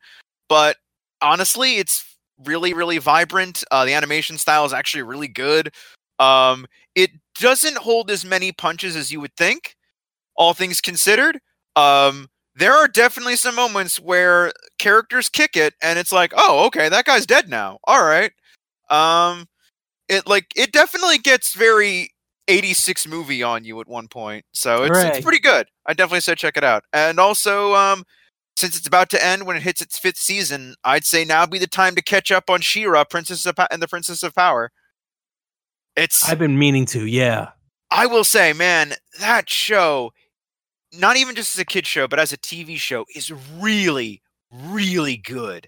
but 0.48 0.78
honestly, 1.22 1.78
it's 1.78 2.06
really 2.46 2.74
really 2.74 2.98
vibrant. 2.98 3.64
Uh, 3.72 3.86
the 3.86 3.94
animation 3.94 4.38
style 4.38 4.66
is 4.66 4.74
actually 4.74 5.04
really 5.04 5.28
good. 5.28 5.74
Um, 6.20 6.66
it 6.96 7.12
doesn't 7.40 7.78
hold 7.78 8.12
as 8.12 8.24
many 8.26 8.52
punches 8.52 8.96
as 8.96 9.12
you 9.12 9.20
would 9.22 9.36
think, 9.36 9.76
all 10.36 10.54
things 10.54 10.82
considered. 10.82 11.40
Um, 11.76 12.28
there 12.56 12.74
are 12.74 12.88
definitely 12.88 13.36
some 13.38 13.56
moments 13.56 14.00
where 14.00 14.52
characters 14.78 15.30
kick 15.30 15.56
it 15.56 15.74
and 15.82 15.98
it's 15.98 16.12
like 16.12 16.34
oh 16.36 16.66
okay 16.66 16.90
that 16.90 17.06
guy's 17.06 17.26
dead 17.26 17.48
now 17.50 17.80
all 17.86 18.04
right 18.04 18.32
um 18.90 19.48
it 20.12 20.28
like 20.28 20.46
it 20.56 20.72
definitely 20.72 21.18
gets 21.18 21.56
very 21.56 22.12
86 22.48 23.08
movie 23.08 23.42
on 23.44 23.64
you 23.64 23.80
at 23.82 23.88
one 23.88 24.08
point 24.08 24.46
so 24.54 24.84
it's, 24.84 24.98
Hooray. 24.98 25.10
it's 25.10 25.22
pretty 25.22 25.40
good 25.40 25.68
i 25.86 25.94
definitely 25.94 26.22
say 26.22 26.36
check 26.36 26.58
it 26.58 26.64
out 26.64 26.84
and 26.92 27.20
also 27.20 27.74
um 27.76 28.04
since 28.58 28.78
it's 28.78 28.88
about 28.88 29.10
to 29.12 29.26
end 29.26 29.46
when 29.46 29.56
it 29.56 29.64
hits 29.64 29.82
its 29.82 29.98
fifth 29.98 30.18
season 30.18 30.76
i'd 30.84 31.06
say 31.06 31.24
now 31.24 31.46
be 31.46 31.58
the 31.58 31.68
time 31.68 31.96
to 31.96 32.02
catch 32.02 32.32
up 32.32 32.50
on 32.50 32.62
She-Ra 32.62 33.04
princess 33.06 33.46
of 33.46 33.56
pa- 33.56 33.68
and 33.72 33.82
the 33.82 33.88
princess 33.88 34.22
of 34.24 34.36
power 34.36 34.72
it's 35.96 36.28
I've 36.30 36.40
been 36.40 36.58
meaning 36.58 36.86
to. 36.88 37.06
Yeah. 37.06 37.50
I 37.90 38.06
will 38.06 38.24
say, 38.24 38.54
man, 38.54 38.94
that 39.20 39.50
show, 39.50 40.12
not 40.94 41.18
even 41.18 41.36
just 41.36 41.56
as 41.56 41.60
a 41.60 41.66
kid 41.66 41.86
show, 41.86 42.08
but 42.08 42.20
as 42.20 42.32
a 42.32 42.38
TV 42.38 42.78
show, 42.78 43.06
is 43.16 43.32
really, 43.60 44.22
really 44.52 45.18
good. 45.18 45.68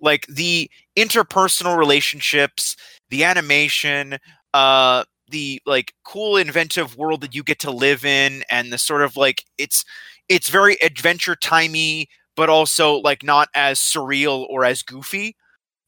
Like 0.00 0.26
the 0.26 0.70
interpersonal 0.96 1.78
relationships, 1.78 2.76
the 3.10 3.24
animation, 3.24 4.18
uh, 4.52 5.04
the 5.28 5.60
like 5.66 5.92
cool 6.04 6.36
inventive 6.36 6.96
world 6.96 7.20
that 7.22 7.34
you 7.34 7.42
get 7.42 7.58
to 7.60 7.70
live 7.70 8.04
in, 8.04 8.44
and 8.50 8.72
the 8.72 8.78
sort 8.78 9.02
of 9.02 9.16
like 9.16 9.44
it's 9.58 9.84
it's 10.28 10.48
very 10.48 10.76
adventure 10.82 11.36
timey, 11.36 12.08
but 12.36 12.48
also 12.48 12.96
like 12.96 13.22
not 13.22 13.48
as 13.54 13.78
surreal 13.78 14.46
or 14.48 14.64
as 14.64 14.82
goofy. 14.82 15.36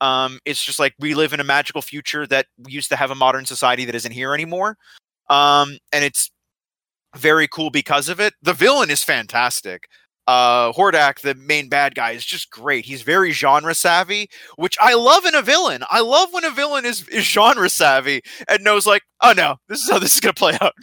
Um, 0.01 0.41
it's 0.45 0.62
just 0.62 0.79
like 0.79 0.95
we 0.99 1.14
live 1.14 1.33
in 1.33 1.41
a 1.41 1.45
magical 1.45 1.83
future 1.83 2.27
that 2.27 2.47
we 2.59 2.73
used 2.73 2.91
to 2.91 2.97
have 2.97 3.11
a 3.11 3.14
modern 3.14 3.47
society 3.47 3.85
that 3.87 3.95
isn't 3.95 4.12
here 4.12 4.35
anymore. 4.35 4.77
Um, 5.31 5.79
and 5.93 6.05
it's 6.05 6.31
very 7.17 7.49
cool 7.49 7.71
because 7.71 8.09
of 8.09 8.21
it. 8.21 8.35
The 8.43 8.53
villain 8.53 8.91
is 8.91 9.03
fantastic. 9.03 9.89
Uh, 10.27 10.72
Hordak, 10.72 11.20
the 11.20 11.35
main 11.35 11.68
bad 11.68 11.95
guy, 11.95 12.11
is 12.11 12.24
just 12.24 12.51
great. 12.51 12.85
He's 12.85 13.03
very 13.03 13.31
genre 13.31 13.74
savvy, 13.74 14.29
which 14.57 14.77
I 14.81 14.95
love 14.95 15.24
in 15.24 15.35
a 15.35 15.43
villain. 15.43 15.85
I 15.91 16.01
love 16.01 16.33
when 16.33 16.45
a 16.45 16.51
villain 16.51 16.85
is, 16.85 17.07
is 17.09 17.24
genre 17.24 17.70
savvy 17.70 18.22
and 18.49 18.64
knows, 18.64 18.87
like, 18.87 19.03
oh 19.22 19.35
no, 19.37 19.57
this 19.68 19.81
is 19.81 19.91
how 19.91 19.99
this 19.99 20.14
is 20.14 20.20
going 20.20 20.35
to 20.35 20.39
play 20.39 20.59
out. 20.61 20.74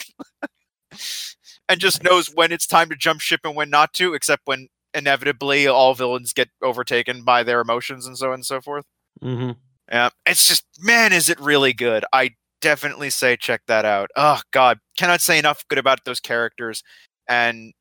and 1.70 1.80
just 1.80 2.04
knows 2.04 2.28
when 2.34 2.52
it's 2.52 2.68
time 2.68 2.90
to 2.90 2.96
jump 2.96 3.22
ship 3.22 3.42
and 3.44 3.56
when 3.56 3.70
not 3.70 3.94
to, 3.94 4.14
except 4.14 4.44
when 4.46 4.68
inevitably 4.94 5.68
all 5.68 5.94
villains 5.94 6.34
get 6.34 6.50
overtaken 6.62 7.24
by 7.24 7.44
their 7.44 7.62
emotions 7.62 8.06
and 8.06 8.18
so 8.18 8.28
on 8.28 8.36
and 8.36 8.46
so 8.46 8.62
forth. 8.62 8.86
Mm-hmm. 9.22 9.52
Yeah, 9.92 10.10
it's 10.26 10.48
just 10.48 10.66
man, 10.80 11.14
is 11.14 11.30
it 11.30 11.40
really 11.40 11.74
good? 11.74 12.06
I 12.14 12.32
definitely 12.62 13.10
say 13.10 13.36
check 13.36 13.62
that 13.68 13.86
out. 13.86 14.10
Oh 14.16 14.42
God, 14.52 14.80
cannot 14.98 15.22
say 15.22 15.38
enough 15.38 15.66
good 15.68 15.78
about 15.78 16.06
those 16.06 16.20
characters. 16.20 16.84
And 17.28 17.74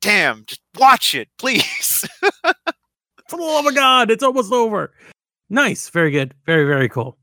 damn, 0.00 0.44
just 0.46 0.60
watch 0.78 1.14
it, 1.14 1.28
please. 1.38 2.08
For 3.28 3.36
the 3.36 3.42
love 3.42 3.66
of 3.66 3.74
God, 3.74 4.10
it's 4.10 4.22
almost 4.22 4.52
over. 4.52 4.92
Nice, 5.50 5.88
very 5.90 6.10
good, 6.10 6.34
very 6.44 6.64
very 6.64 6.88
cool. 6.88 7.18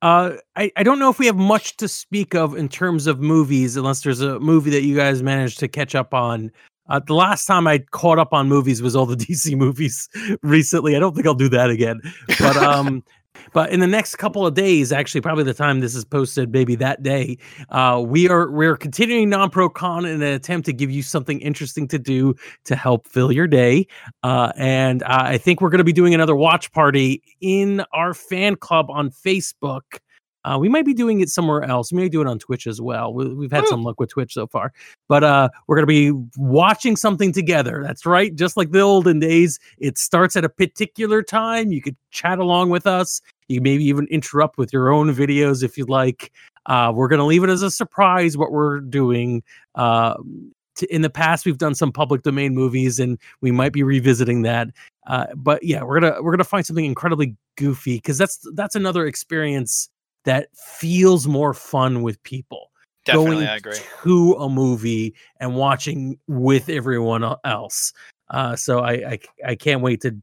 Uh, 0.00 0.34
I, 0.54 0.70
I 0.76 0.82
don't 0.82 0.98
know 0.98 1.10
if 1.10 1.18
we 1.18 1.26
have 1.26 1.36
much 1.36 1.76
to 1.78 1.88
speak 1.88 2.34
of 2.34 2.56
in 2.56 2.68
terms 2.68 3.06
of 3.06 3.20
movies, 3.20 3.76
unless 3.76 4.02
there's 4.02 4.20
a 4.20 4.38
movie 4.38 4.70
that 4.70 4.82
you 4.82 4.94
guys 4.94 5.22
managed 5.22 5.58
to 5.60 5.68
catch 5.68 5.94
up 5.94 6.14
on. 6.14 6.52
Uh, 6.88 7.00
the 7.00 7.14
last 7.14 7.44
time 7.44 7.66
I 7.66 7.78
caught 7.90 8.18
up 8.18 8.32
on 8.32 8.48
movies 8.48 8.80
was 8.80 8.96
all 8.96 9.06
the 9.06 9.16
DC 9.16 9.56
movies 9.56 10.08
recently. 10.42 10.96
I 10.96 11.00
don't 11.00 11.14
think 11.14 11.26
I'll 11.26 11.34
do 11.34 11.48
that 11.50 11.70
again. 11.70 12.00
But 12.38 12.56
um, 12.56 13.02
but 13.52 13.70
in 13.70 13.80
the 13.80 13.86
next 13.86 14.16
couple 14.16 14.46
of 14.46 14.54
days, 14.54 14.92
actually, 14.92 15.20
probably 15.20 15.44
the 15.44 15.54
time 15.54 15.80
this 15.80 15.94
is 15.94 16.04
posted, 16.04 16.52
maybe 16.52 16.76
that 16.76 17.02
day, 17.02 17.38
uh, 17.70 18.02
we 18.04 18.28
are 18.28 18.50
we're 18.50 18.76
continuing 18.76 19.28
non-pro 19.30 19.68
con 19.68 20.04
in 20.04 20.22
an 20.22 20.34
attempt 20.34 20.66
to 20.66 20.72
give 20.72 20.90
you 20.90 21.02
something 21.02 21.40
interesting 21.40 21.88
to 21.88 21.98
do 21.98 22.34
to 22.64 22.76
help 22.76 23.06
fill 23.06 23.32
your 23.32 23.46
day. 23.46 23.86
Uh, 24.22 24.52
and 24.56 25.02
uh, 25.02 25.22
I 25.24 25.38
think 25.38 25.60
we're 25.60 25.70
going 25.70 25.78
to 25.78 25.84
be 25.84 25.92
doing 25.92 26.14
another 26.14 26.36
watch 26.36 26.72
party 26.72 27.22
in 27.40 27.82
our 27.92 28.14
fan 28.14 28.56
club 28.56 28.90
on 28.90 29.10
Facebook. 29.10 30.00
Uh, 30.48 30.58
we 30.58 30.68
might 30.68 30.86
be 30.86 30.94
doing 30.94 31.20
it 31.20 31.28
somewhere 31.28 31.62
else. 31.62 31.92
We 31.92 32.00
may 32.00 32.08
do 32.08 32.22
it 32.22 32.26
on 32.26 32.38
Twitch 32.38 32.66
as 32.66 32.80
well. 32.80 33.12
We, 33.12 33.44
have 33.44 33.52
had 33.52 33.64
Woo. 33.64 33.68
some 33.68 33.82
luck 33.82 34.00
with 34.00 34.08
Twitch 34.08 34.32
so 34.32 34.46
far, 34.46 34.72
but 35.06 35.22
uh, 35.22 35.50
we're 35.66 35.76
going 35.76 35.86
to 35.86 35.86
be 35.86 36.28
watching 36.38 36.96
something 36.96 37.32
together. 37.32 37.82
That's 37.86 38.06
right, 38.06 38.34
just 38.34 38.56
like 38.56 38.70
the 38.70 38.80
olden 38.80 39.18
days. 39.18 39.58
It 39.76 39.98
starts 39.98 40.36
at 40.36 40.44
a 40.46 40.48
particular 40.48 41.22
time. 41.22 41.70
You 41.70 41.82
could 41.82 41.96
chat 42.12 42.38
along 42.38 42.70
with 42.70 42.86
us. 42.86 43.20
You 43.48 43.60
maybe 43.60 43.84
even 43.84 44.06
interrupt 44.06 44.56
with 44.56 44.72
your 44.72 44.90
own 44.90 45.14
videos 45.14 45.62
if 45.62 45.76
you'd 45.76 45.90
like. 45.90 46.32
Uh, 46.64 46.92
we're 46.94 47.08
going 47.08 47.18
to 47.20 47.26
leave 47.26 47.44
it 47.44 47.50
as 47.50 47.62
a 47.62 47.70
surprise 47.70 48.38
what 48.38 48.50
we're 48.50 48.80
doing. 48.80 49.42
Uh, 49.74 50.14
in 50.88 51.02
the 51.02 51.10
past, 51.10 51.44
we've 51.44 51.58
done 51.58 51.74
some 51.74 51.92
public 51.92 52.22
domain 52.22 52.54
movies, 52.54 52.98
and 52.98 53.18
we 53.42 53.50
might 53.50 53.74
be 53.74 53.82
revisiting 53.82 54.42
that. 54.42 54.68
Uh, 55.06 55.26
but 55.36 55.62
yeah, 55.62 55.82
we're 55.82 56.00
gonna 56.00 56.22
we're 56.22 56.30
gonna 56.30 56.44
find 56.44 56.64
something 56.64 56.84
incredibly 56.84 57.34
goofy 57.56 57.96
because 57.96 58.16
that's 58.16 58.38
that's 58.54 58.76
another 58.76 59.06
experience 59.06 59.88
that 60.24 60.48
feels 60.56 61.26
more 61.26 61.54
fun 61.54 62.02
with 62.02 62.22
people 62.22 62.70
Definitely, 63.04 63.36
going 63.36 63.46
I 63.46 63.56
agree. 63.56 63.78
to 64.02 64.32
a 64.34 64.48
movie 64.48 65.14
and 65.40 65.56
watching 65.56 66.18
with 66.26 66.68
everyone 66.68 67.24
else. 67.44 67.92
Uh, 68.30 68.54
so 68.56 68.80
I, 68.80 68.92
I 68.92 69.18
I 69.46 69.54
can't 69.54 69.80
wait 69.80 70.02
to 70.02 70.16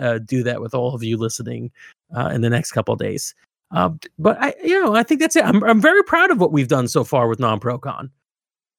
uh, 0.00 0.18
do 0.18 0.42
that 0.42 0.60
with 0.60 0.74
all 0.74 0.94
of 0.94 1.04
you 1.04 1.16
listening 1.16 1.70
uh, 2.16 2.30
in 2.34 2.40
the 2.40 2.50
next 2.50 2.72
couple 2.72 2.92
of 2.92 2.98
days. 2.98 3.34
Uh, 3.70 3.90
but 4.18 4.36
I 4.40 4.54
you 4.64 4.82
know 4.82 4.94
I 4.94 5.02
think 5.04 5.20
that's 5.20 5.36
it. 5.36 5.44
I'm 5.44 5.62
I'm 5.62 5.80
very 5.80 6.02
proud 6.02 6.30
of 6.30 6.40
what 6.40 6.52
we've 6.52 6.68
done 6.68 6.88
so 6.88 7.04
far 7.04 7.28
with 7.28 7.38
non 7.38 7.60
pro 7.60 7.78
con. 7.78 8.10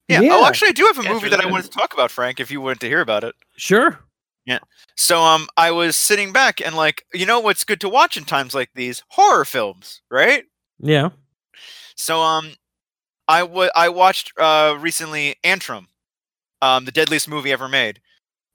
Yeah. 0.10 0.20
Yeah. 0.22 0.34
Oh, 0.34 0.46
actually, 0.46 0.70
I 0.70 0.74
do 0.74 0.84
have 0.86 1.00
a 1.00 1.04
Yeah, 1.04 1.14
movie 1.14 1.26
really 1.26 1.38
that 1.38 1.46
I 1.46 1.50
wanted 1.50 1.64
to 1.64 1.78
talk 1.78 1.94
about, 1.94 2.12
Frank. 2.12 2.40
If 2.40 2.52
you 2.52 2.60
wanted 2.60 2.82
to 2.82 2.88
hear 2.88 3.02
about 3.02 3.24
it. 3.24 3.36
Sure. 3.56 4.00
Yeah. 4.46 4.60
So, 4.98 5.22
um, 5.22 5.48
I 5.56 5.72
was 5.72 5.96
sitting 5.96 6.34
back 6.34 6.60
and 6.60 6.76
like, 6.76 7.06
you 7.14 7.26
know, 7.26 7.40
what's 7.40 7.64
good 7.64 7.80
to 7.82 7.90
watch 7.90 8.18
in 8.18 8.26
times 8.26 8.54
like 8.54 8.70
these? 8.76 9.02
Horror 9.08 9.46
films, 9.46 10.02
right? 10.12 10.44
Yeah. 10.84 11.12
So, 11.96 12.22
um, 12.22 12.54
I 13.28 13.44
wa- 13.44 13.72
I 13.76 13.90
watched 13.90 14.34
uh 14.40 14.78
recently 14.80 15.36
Antrum, 15.44 15.88
um, 16.62 16.86
the 16.86 16.92
deadliest 16.92 17.28
movie 17.30 17.52
ever 17.52 17.70
made, 17.70 18.02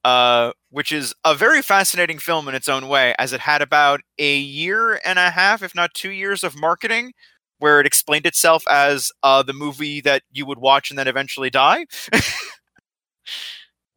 uh, 0.04 0.52
which 0.70 0.92
is 0.92 1.14
a 1.24 1.34
very 1.34 1.62
fascinating 1.62 2.18
film 2.18 2.48
in 2.48 2.54
its 2.54 2.68
own 2.68 2.88
way, 2.88 3.14
as 3.18 3.32
it 3.32 3.40
had 3.40 3.62
about 3.62 4.00
a 4.18 4.38
year 4.38 5.00
and 5.04 5.18
a 5.18 5.30
half, 5.30 5.62
if 5.62 5.74
not 5.74 5.94
two 5.94 6.10
years, 6.10 6.44
of 6.44 6.56
marketing, 6.58 7.12
where 7.58 7.80
it 7.80 7.86
explained 7.86 8.26
itself 8.26 8.64
as 8.70 9.12
uh 9.22 9.42
the 9.42 9.54
movie 9.54 10.00
that 10.02 10.22
you 10.32 10.46
would 10.46 10.58
watch 10.58 10.90
and 10.90 10.98
then 10.98 11.08
eventually 11.08 11.50
die. 11.50 11.86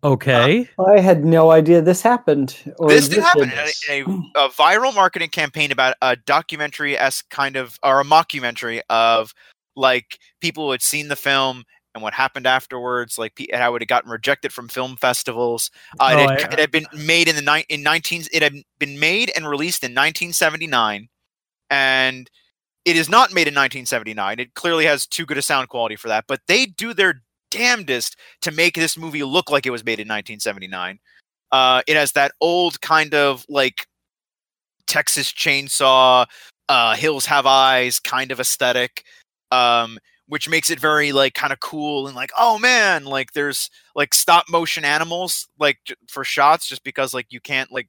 Okay. 0.04 0.68
I 0.80 1.00
had 1.00 1.24
no 1.26 1.52
idea 1.52 1.82
this 1.82 2.02
happened. 2.02 2.58
Or 2.78 2.90
this 2.90 3.08
did 3.08 3.20
happen 3.20 3.52
in 3.52 3.58
a, 3.58 4.02
a, 4.02 4.46
a 4.46 4.50
viral 4.50 4.94
marketing 4.96 5.30
campaign 5.30 5.72
about 5.72 5.96
a 6.02 6.16
documentary 6.16 6.98
esque 6.98 7.30
kind 7.30 7.56
of 7.56 7.78
or 7.84 8.00
a 8.00 8.04
mockumentary 8.04 8.82
of 8.90 9.34
like 9.76 10.18
people 10.42 10.66
who 10.66 10.72
had 10.72 10.82
seen 10.82 11.08
the 11.08 11.16
film 11.16 11.64
and 11.94 12.02
what 12.02 12.14
happened 12.14 12.48
afterwards, 12.48 13.18
like 13.18 13.36
pe- 13.36 13.46
how 13.54 13.76
it 13.76 13.82
had 13.82 13.88
gotten 13.90 14.10
rejected 14.10 14.52
from 14.52 14.68
film 14.68 14.96
festivals. 14.98 15.70
Uh, 16.00 16.10
Oh, 16.12 16.18
it, 16.18 16.20
had, 16.20 16.30
I- 16.50 16.54
it 16.54 16.60
had 16.60 16.72
been 16.72 16.86
made 16.96 17.28
in 17.28 17.36
the 17.36 17.42
ni- 17.42 17.66
in 17.70 17.84
nineteen. 17.84 18.24
It 18.32 18.42
had 18.42 18.56
been 18.80 19.00
made 19.00 19.32
and 19.36 19.48
released 19.48 19.84
in 19.84 19.92
1979, 19.92 21.10
and 21.70 22.30
it 22.86 22.96
is 22.96 23.08
not 23.10 23.32
made 23.34 23.48
in 23.48 23.54
1979. 23.54 24.40
It 24.40 24.54
clearly 24.56 24.86
has 24.86 25.06
too 25.06 25.26
good 25.26 25.38
a 25.38 25.42
sound 25.42 25.70
quality 25.70 25.96
for 25.96 26.08
that, 26.08 26.26
but 26.28 26.42
they 26.48 26.66
do 26.66 26.94
their 26.94 27.22
damnedest 27.52 28.16
to 28.42 28.52
make 28.52 28.74
this 28.74 28.98
movie 28.98 29.24
look 29.24 29.52
like 29.52 29.68
it 29.68 29.72
was 29.72 29.86
made 29.86 30.00
in 30.00 30.08
1979. 30.08 31.00
Uh, 31.52 31.82
it 31.86 31.96
has 31.96 32.14
that 32.14 32.32
old 32.42 32.82
kind 32.82 33.14
of 33.14 33.46
like 33.48 33.86
Texas 34.88 35.32
Chainsaw, 35.32 36.26
uh, 36.70 36.96
Hills 36.96 37.26
Have 37.26 37.46
Eyes 37.46 38.00
kind 38.00 38.32
of 38.32 38.40
aesthetic, 38.40 39.04
um, 39.52 40.00
which 40.28 40.50
makes 40.50 40.70
it 40.70 40.80
very 40.80 41.12
like 41.12 41.34
kind 41.34 41.54
of 41.54 41.60
cool 41.60 42.08
and 42.08 42.16
like 42.16 42.32
oh 42.38 42.58
man, 42.58 43.06
like 43.06 43.34
there's 43.34 43.70
like 43.96 44.14
stop 44.14 44.46
motion 44.50 44.86
animals 44.86 45.48
like 45.60 45.78
j- 45.86 45.96
for 46.10 46.24
shots 46.24 46.68
just 46.68 46.84
because 46.84 47.14
like 47.14 47.28
you 47.30 47.42
can't 47.42 47.72
like 47.72 47.88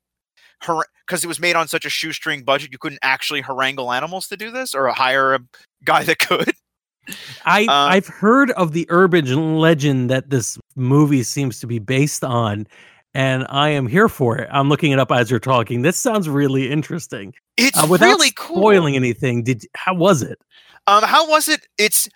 because 0.60 1.24
it 1.24 1.26
was 1.26 1.40
made 1.40 1.56
on 1.56 1.66
such 1.68 1.84
a 1.84 1.90
shoestring 1.90 2.44
budget 2.44 2.70
you 2.72 2.78
couldn't 2.78 3.00
actually 3.02 3.42
harangle 3.42 3.94
animals 3.94 4.28
to 4.28 4.36
do 4.36 4.50
this 4.50 4.74
or 4.74 4.88
hire 4.88 5.34
a 5.34 5.40
guy 5.84 6.02
that 6.04 6.18
could. 6.18 6.52
I 7.44 7.64
Uh, 7.64 7.72
I've 7.72 8.06
heard 8.06 8.50
of 8.52 8.72
the 8.72 8.86
urban 8.88 9.58
legend 9.58 10.10
that 10.10 10.30
this 10.30 10.58
movie 10.76 11.22
seems 11.22 11.60
to 11.60 11.66
be 11.66 11.78
based 11.78 12.22
on, 12.24 12.66
and 13.14 13.46
I 13.48 13.70
am 13.70 13.86
here 13.86 14.08
for 14.08 14.38
it. 14.38 14.48
I'm 14.52 14.68
looking 14.68 14.92
it 14.92 14.98
up 14.98 15.10
as 15.12 15.30
you're 15.30 15.40
talking. 15.40 15.82
This 15.82 15.96
sounds 15.96 16.28
really 16.28 16.70
interesting. 16.70 17.34
It's 17.56 17.76
Uh, 17.82 17.86
without 17.88 18.06
really 18.06 18.32
cool. 18.36 18.56
spoiling 18.56 18.96
anything, 18.96 19.42
did 19.42 19.64
how 19.74 19.94
was 19.94 20.22
it? 20.22 20.38
Um, 20.86 21.02
how 21.02 21.28
was 21.28 21.48
it? 21.48 21.66
It's 21.78 22.08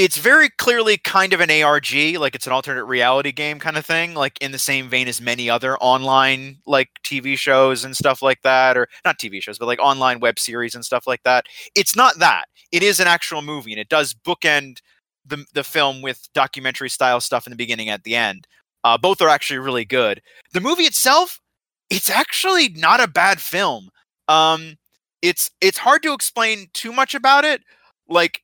it's 0.00 0.16
very 0.16 0.48
clearly 0.48 0.96
kind 0.96 1.34
of 1.34 1.40
an 1.40 1.50
ARG, 1.50 1.92
like 2.16 2.34
it's 2.34 2.46
an 2.46 2.54
alternate 2.54 2.86
reality 2.86 3.32
game 3.32 3.58
kind 3.58 3.76
of 3.76 3.84
thing, 3.84 4.14
like 4.14 4.38
in 4.40 4.50
the 4.50 4.58
same 4.58 4.88
vein 4.88 5.06
as 5.08 5.20
many 5.20 5.50
other 5.50 5.76
online 5.76 6.56
like 6.66 6.88
TV 7.04 7.36
shows 7.36 7.84
and 7.84 7.94
stuff 7.94 8.22
like 8.22 8.40
that, 8.40 8.78
or 8.78 8.88
not 9.04 9.18
TV 9.18 9.42
shows, 9.42 9.58
but 9.58 9.66
like 9.66 9.78
online 9.78 10.18
web 10.18 10.38
series 10.38 10.74
and 10.74 10.86
stuff 10.86 11.06
like 11.06 11.22
that. 11.24 11.44
It's 11.74 11.94
not 11.94 12.18
that. 12.18 12.46
It 12.72 12.82
is 12.82 12.98
an 12.98 13.08
actual 13.08 13.42
movie, 13.42 13.72
and 13.72 13.80
it 13.80 13.90
does 13.90 14.14
bookend 14.14 14.78
the 15.26 15.44
the 15.52 15.62
film 15.62 16.00
with 16.00 16.30
documentary 16.32 16.88
style 16.88 17.20
stuff 17.20 17.46
in 17.46 17.50
the 17.50 17.56
beginning 17.56 17.90
at 17.90 18.04
the 18.04 18.16
end. 18.16 18.46
Uh, 18.84 18.96
both 18.96 19.20
are 19.20 19.28
actually 19.28 19.58
really 19.58 19.84
good. 19.84 20.22
The 20.54 20.62
movie 20.62 20.84
itself, 20.84 21.42
it's 21.90 22.08
actually 22.08 22.70
not 22.70 23.00
a 23.00 23.06
bad 23.06 23.38
film. 23.38 23.90
Um, 24.28 24.78
it's 25.20 25.50
it's 25.60 25.76
hard 25.76 26.02
to 26.04 26.14
explain 26.14 26.68
too 26.72 26.90
much 26.90 27.14
about 27.14 27.44
it. 27.44 27.60
Like, 28.08 28.40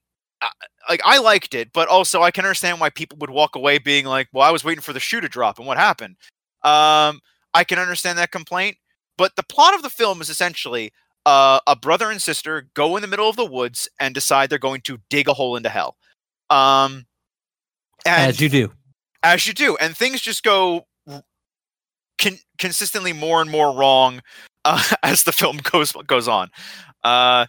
like 0.89 1.01
I 1.05 1.19
liked 1.19 1.55
it, 1.55 1.73
but 1.73 1.89
also 1.89 2.23
I 2.23 2.31
can 2.31 2.45
understand 2.45 2.81
why 2.81 2.91
people 2.91 3.19
would 3.19 3.31
walk 3.31 3.57
away 3.57 3.79
being 3.79 4.07
like, 4.07 4.29
"Well, 4.33 4.47
I 4.47 4.51
was 4.51 4.65
waiting 4.65 4.83
for 4.83 4.93
the 4.93 5.01
shoe 5.01 5.21
to 5.21 5.29
drop, 5.29 5.59
and 5.59 5.67
what 5.67 5.79
happened?" 5.79 6.17
Um, 6.63 7.21
I 7.55 7.65
can 7.65 7.79
understand 7.79 8.19
that 8.19 8.31
complaint, 8.31 8.77
but 9.17 9.37
the 9.37 9.43
plot 9.43 9.75
of 9.75 9.83
the 9.83 9.91
film 9.91 10.21
is 10.21 10.29
essentially 10.29 10.93
uh, 11.25 11.61
a 11.67 11.77
brother 11.77 12.11
and 12.11 12.21
sister 12.23 12.69
go 12.75 12.97
in 12.97 13.03
the 13.03 13.09
middle 13.09 13.29
of 13.29 13.37
the 13.37 13.45
woods 13.45 13.89
and 13.99 14.15
decide 14.15 14.49
they're 14.51 14.59
going 14.59 14.81
to 14.83 14.99
dig 15.11 15.29
a 15.29 15.35
hole 15.35 15.57
into 15.57 15.69
hell. 15.69 15.97
Um, 16.51 17.07
as 18.07 18.41
you 18.41 18.49
do. 18.49 18.73
as 19.23 19.47
you 19.47 19.53
do, 19.53 19.77
and 19.79 19.97
things 19.97 20.21
just 20.21 20.43
go 20.43 20.87
con- 22.19 22.39
consistently 22.59 23.13
more 23.13 23.41
and 23.41 23.51
more 23.51 23.73
wrong 23.75 24.23
uh, 24.65 24.83
as 25.03 25.25
the 25.25 25.33
film 25.33 25.59
goes 25.59 25.93
goes 26.07 26.29
on. 26.29 26.51
Uh, 27.05 27.47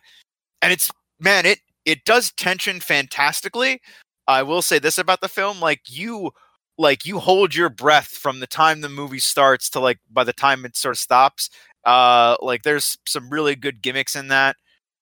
and 0.62 0.72
it's 0.72 0.92
man, 1.20 1.46
it 1.46 1.60
it 1.88 2.04
does 2.06 2.32
tension 2.34 2.82
fantastically. 2.82 3.82
I 4.28 4.44
will 4.44 4.62
say 4.62 4.78
this 4.78 4.98
about 5.00 5.22
the 5.22 5.30
film: 5.30 5.60
like 5.62 5.82
you 5.88 6.32
like 6.78 7.06
you 7.06 7.20
hold 7.20 7.56
your 7.56 7.70
breath 7.70 8.10
from 8.10 8.40
the 8.40 8.48
time 8.48 8.82
the 8.82 8.90
movie 8.90 9.20
starts 9.20 9.70
to 9.72 9.80
like 9.80 10.00
by 10.12 10.24
the 10.24 10.34
time 10.34 10.66
it 10.66 10.76
sort 10.78 10.96
of 10.96 11.00
stops. 11.00 11.50
Uh, 11.86 12.36
like 12.42 12.64
there's 12.64 12.98
some 13.08 13.30
really 13.30 13.56
good 13.56 13.82
gimmicks 13.82 14.16
in 14.16 14.28
that. 14.28 14.58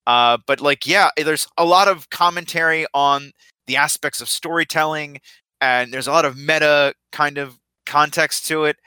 Uh, 0.07 0.38
but 0.47 0.61
like 0.61 0.86
yeah, 0.86 1.09
there's 1.17 1.47
a 1.57 1.65
lot 1.65 1.88
of 1.88 2.09
commentary 2.11 2.86
on 2.93 3.31
the 3.67 3.75
aspects 3.77 4.21
of 4.21 4.29
storytelling, 4.29 5.19
and 5.59 5.91
there's 5.91 6.07
a 6.07 6.11
lot 6.11 6.25
of 6.25 6.38
meta 6.38 6.93
kind 7.11 7.39
of 7.39 7.57
context 7.88 8.45
to 8.47 8.65
it. 8.65 8.77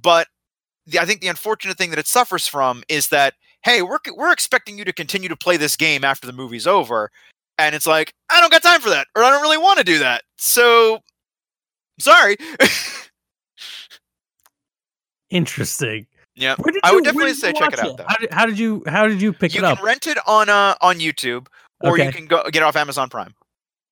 But 0.00 0.28
the, 0.86 0.98
I 1.00 1.06
think 1.06 1.22
the 1.22 1.28
unfortunate 1.28 1.78
thing 1.78 1.90
that 1.90 1.98
it 1.98 2.06
suffers 2.06 2.46
from 2.46 2.82
is 2.88 3.08
that 3.08 3.34
hey, 3.62 3.82
we're 3.82 3.98
we're 4.16 4.32
expecting 4.32 4.78
you 4.78 4.84
to 4.84 4.92
continue 4.92 5.28
to 5.28 5.36
play 5.36 5.56
this 5.56 5.76
game 5.76 6.04
after 6.04 6.26
the 6.26 6.32
movie's 6.32 6.66
over, 6.66 7.10
and 7.58 7.74
it's 7.74 7.86
like 7.86 8.14
I 8.30 8.40
don't 8.40 8.50
got 8.50 8.62
time 8.62 8.80
for 8.80 8.90
that, 8.90 9.06
or 9.16 9.22
I 9.22 9.30
don't 9.30 9.42
really 9.42 9.58
want 9.58 9.78
to 9.78 9.84
do 9.84 9.98
that. 9.98 10.22
So 10.36 11.00
sorry. 11.98 12.36
Interesting. 15.30 16.06
yeah, 16.34 16.56
I 16.82 16.92
would 16.92 17.04
definitely 17.04 17.34
say 17.34 17.52
check 17.52 17.72
it 17.72 17.78
out. 17.78 17.96
Though. 17.96 18.04
How 18.08 18.16
did, 18.16 18.32
how 18.32 18.46
did 18.46 18.58
you 18.58 18.82
how 18.86 19.06
did 19.06 19.22
you 19.22 19.32
pick 19.32 19.54
You 19.54 19.60
it 19.60 19.64
up? 19.64 19.72
You 19.72 19.76
can 19.76 19.84
rent 19.84 20.06
it 20.06 20.18
on 20.26 20.48
uh 20.48 20.74
on 20.80 20.98
YouTube, 20.98 21.46
or 21.80 21.98
you 21.98 22.10
can 22.10 22.26
go 22.26 22.42
get 22.44 22.56
it 22.56 22.62
off 22.62 22.76
Amazon 22.76 23.08
Prime. 23.08 23.34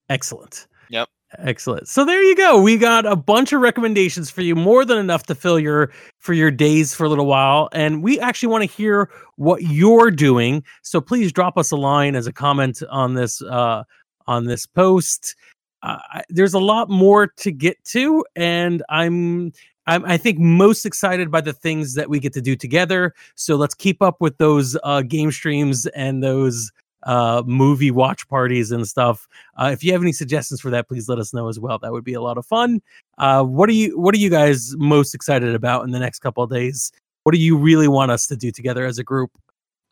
Excellent. 0.09 0.67
Yep. 0.89 1.09
Excellent. 1.37 1.89
So 1.89 2.07
there 2.07 2.23
you 2.23 2.35
go. 2.35 2.61
We 2.61 2.79
got 2.79 3.05
a 3.05 3.15
bunch 3.15 3.53
of 3.53 3.61
recommendations 3.61 4.31
for 4.31 4.41
you, 4.41 4.57
more 4.57 4.87
than 4.87 4.97
enough 4.97 5.25
to 5.25 5.35
fill 5.35 5.59
your 5.59 5.91
for 6.19 6.33
your 6.33 6.51
days 6.51 6.95
for 6.95 7.05
a 7.05 7.09
little 7.09 7.27
while. 7.27 7.69
And 7.73 8.03
we 8.03 8.19
actually 8.19 8.49
want 8.49 8.63
to 8.63 8.77
hear 8.77 9.11
what 9.37 9.63
you're 9.63 10.11
doing. 10.11 10.65
So 10.83 11.03
please 11.03 11.31
drop 11.31 11.59
us 11.59 11.71
a 11.71 11.77
line 11.77 12.17
as 12.17 12.27
a 12.27 12.33
comment 12.33 12.83
on 12.91 13.15
this 13.15 13.43
uh 13.43 13.85
on 14.27 14.47
this 14.47 14.65
post. 14.65 15.37
Uh, 15.83 15.99
there's 16.31 16.55
a 16.55 16.59
lot 16.59 16.89
more 16.89 17.27
to 17.27 17.53
get 17.53 17.83
to, 17.85 18.25
and 18.35 18.83
I'm 18.89 19.53
I'm, 19.87 20.05
I 20.05 20.17
think 20.17 20.39
most 20.39 20.85
excited 20.85 21.31
by 21.31 21.41
the 21.41 21.53
things 21.53 21.95
that 21.95 22.11
we 22.11 22.21
get 22.21 22.33
to 22.35 22.43
do 22.43 22.57
together. 22.57 23.15
So 23.37 23.57
let's 23.57 23.75
keep 23.75 24.03
up 24.03 24.21
with 24.21 24.37
those 24.39 24.77
uh, 24.83 25.03
game 25.03 25.31
streams 25.31 25.87
and 25.87 26.23
those 26.23 26.71
uh, 27.05 27.43
movie 27.47 27.91
watch 27.91 28.29
parties 28.29 28.71
and 28.71 28.87
stuff. 28.87 29.29
Uh, 29.57 29.71
if 29.73 29.85
you 29.85 29.93
have 29.93 30.03
any 30.03 30.13
suggestions 30.13 30.61
for 30.61 30.71
that, 30.71 30.89
please 30.89 31.09
let 31.09 31.19
us 31.19 31.33
know 31.33 31.49
as 31.49 31.59
well. 31.59 31.79
That 31.79 31.93
would 31.93 32.05
be 32.05 32.15
a 32.15 32.21
lot 32.21 32.39
of 32.39 32.47
fun. 32.47 32.81
Uh, 33.19 33.45
what 33.45 33.69
are 33.69 33.73
you 33.73 33.99
What 33.99 34.15
are 34.15 34.19
you 34.19 34.31
guys 34.31 34.75
most 34.77 35.15
excited 35.15 35.55
about 35.55 35.85
in 35.85 35.91
the 35.91 35.99
next 35.99 36.21
couple 36.21 36.43
of 36.43 36.51
days? 36.51 36.93
What 37.25 37.35
do 37.35 37.41
you 37.41 37.57
really 37.57 37.89
want 37.89 38.11
us 38.11 38.27
to 38.29 38.37
do 38.37 38.51
together 38.51 38.85
as 38.87 38.99
a 38.99 39.05
group? 39.05 39.31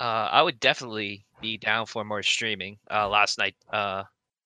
Uh, 0.00 0.28
I 0.30 0.42
would 0.42 0.60
definitely 0.60 1.24
be 1.40 1.58
down 1.58 1.86
for 1.86 2.04
more 2.04 2.22
streaming. 2.22 2.78
Uh, 2.90 3.08
last 3.08 3.38
night, 3.38 3.54
uh, 3.72 4.04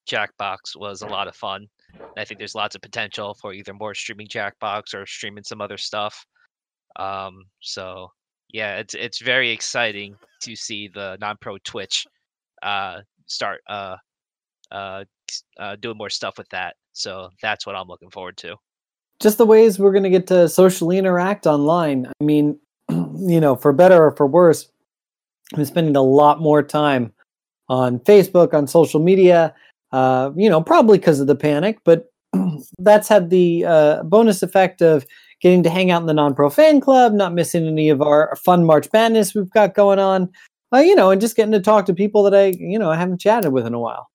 Jackbox 0.09 0.77
was 0.77 1.03
a 1.03 1.07
lot 1.07 1.29
of 1.29 1.37
fun. 1.37 1.69
I 2.17 2.25
think 2.25 2.39
there's 2.39 2.55
lots 2.55 2.75
of 2.75 2.83
potential 2.83 3.35
for 3.35 3.53
either 3.53 3.75
more 3.75 3.95
streaming 3.95 4.29
Jackbox 4.29 4.95
or 4.95 5.07
streaming 5.07 5.45
some 5.45 5.61
other 5.61 5.77
stuff. 5.77 6.25
Um, 6.97 7.45
so 7.61 8.13
yeah, 8.53 8.77
it's 8.79 8.95
it's 8.95 9.21
very 9.21 9.51
exciting 9.51 10.17
to 10.43 10.57
see 10.57 10.89
the 10.89 11.17
non-pro 11.21 11.59
Twitch 11.59 12.07
uh, 12.63 13.01
start 13.27 13.61
uh, 13.69 13.97
uh, 14.71 15.05
uh, 15.59 15.77
doing 15.77 15.97
more 15.97 16.11
stuff 16.11 16.39
with 16.39 16.49
that. 16.51 16.77
So 16.93 17.31
that's 17.43 17.67
what 17.67 17.77
I'm 17.77 17.89
looking 17.89 18.11
forward 18.11 18.37
to. 18.39 18.57
just 19.21 19.39
the 19.39 19.47
ways 19.47 19.79
we're 19.79 19.93
going 19.93 20.03
to 20.05 20.11
get 20.11 20.27
to 20.29 20.49
socially 20.49 20.99
interact 20.99 21.47
online. 21.47 22.07
I 22.21 22.25
mean, 22.25 22.59
you 22.89 23.41
know, 23.41 23.55
for 23.55 23.73
better 23.73 24.03
or 24.03 24.17
for 24.17 24.27
worse, 24.27 24.71
I'm 25.55 25.65
spending 25.65 25.97
a 25.97 26.03
lot 26.03 26.41
more 26.41 26.63
time 26.63 27.13
on 27.69 27.99
Facebook, 28.01 28.55
on 28.55 28.67
social 28.67 29.01
media, 29.01 29.55
uh, 29.93 30.31
you 30.37 30.49
know, 30.49 30.63
probably 30.63 30.99
because 30.99 31.21
of 31.21 31.27
the 31.27 31.37
panic, 31.37 31.79
but 31.85 32.11
that's 32.79 33.09
had 33.09 33.31
the 33.31 33.65
uh, 33.65 34.03
bonus 34.05 34.43
effect 34.43 34.83
of 34.83 35.07
getting 35.41 35.63
to 35.63 35.71
hang 35.71 35.91
out 35.91 36.01
in 36.01 36.07
the 36.07 36.15
non 36.15 36.35
pro 36.35 36.51
fan 36.51 36.81
club, 36.81 37.13
not 37.13 37.35
missing 37.35 37.67
any 37.67 37.89
of 37.89 38.01
our 38.03 38.37
fun 38.37 38.65
March 38.65 38.89
Madness 38.93 39.35
we've 39.35 39.51
got 39.51 39.75
going 39.75 39.99
on, 39.99 40.31
uh, 40.73 40.79
you 40.79 40.95
know, 40.95 41.11
and 41.11 41.21
just 41.21 41.37
getting 41.37 41.53
to 41.53 41.61
talk 41.61 41.87
to 41.87 41.95
people 41.95 42.23
that 42.25 42.35
I, 42.35 42.47
you 42.59 42.79
know, 42.79 42.91
I 42.91 42.97
haven't 42.97 43.21
chatted 43.21 43.53
with 43.53 43.67
in 43.67 43.75
a 43.75 43.81
while. 43.81 44.11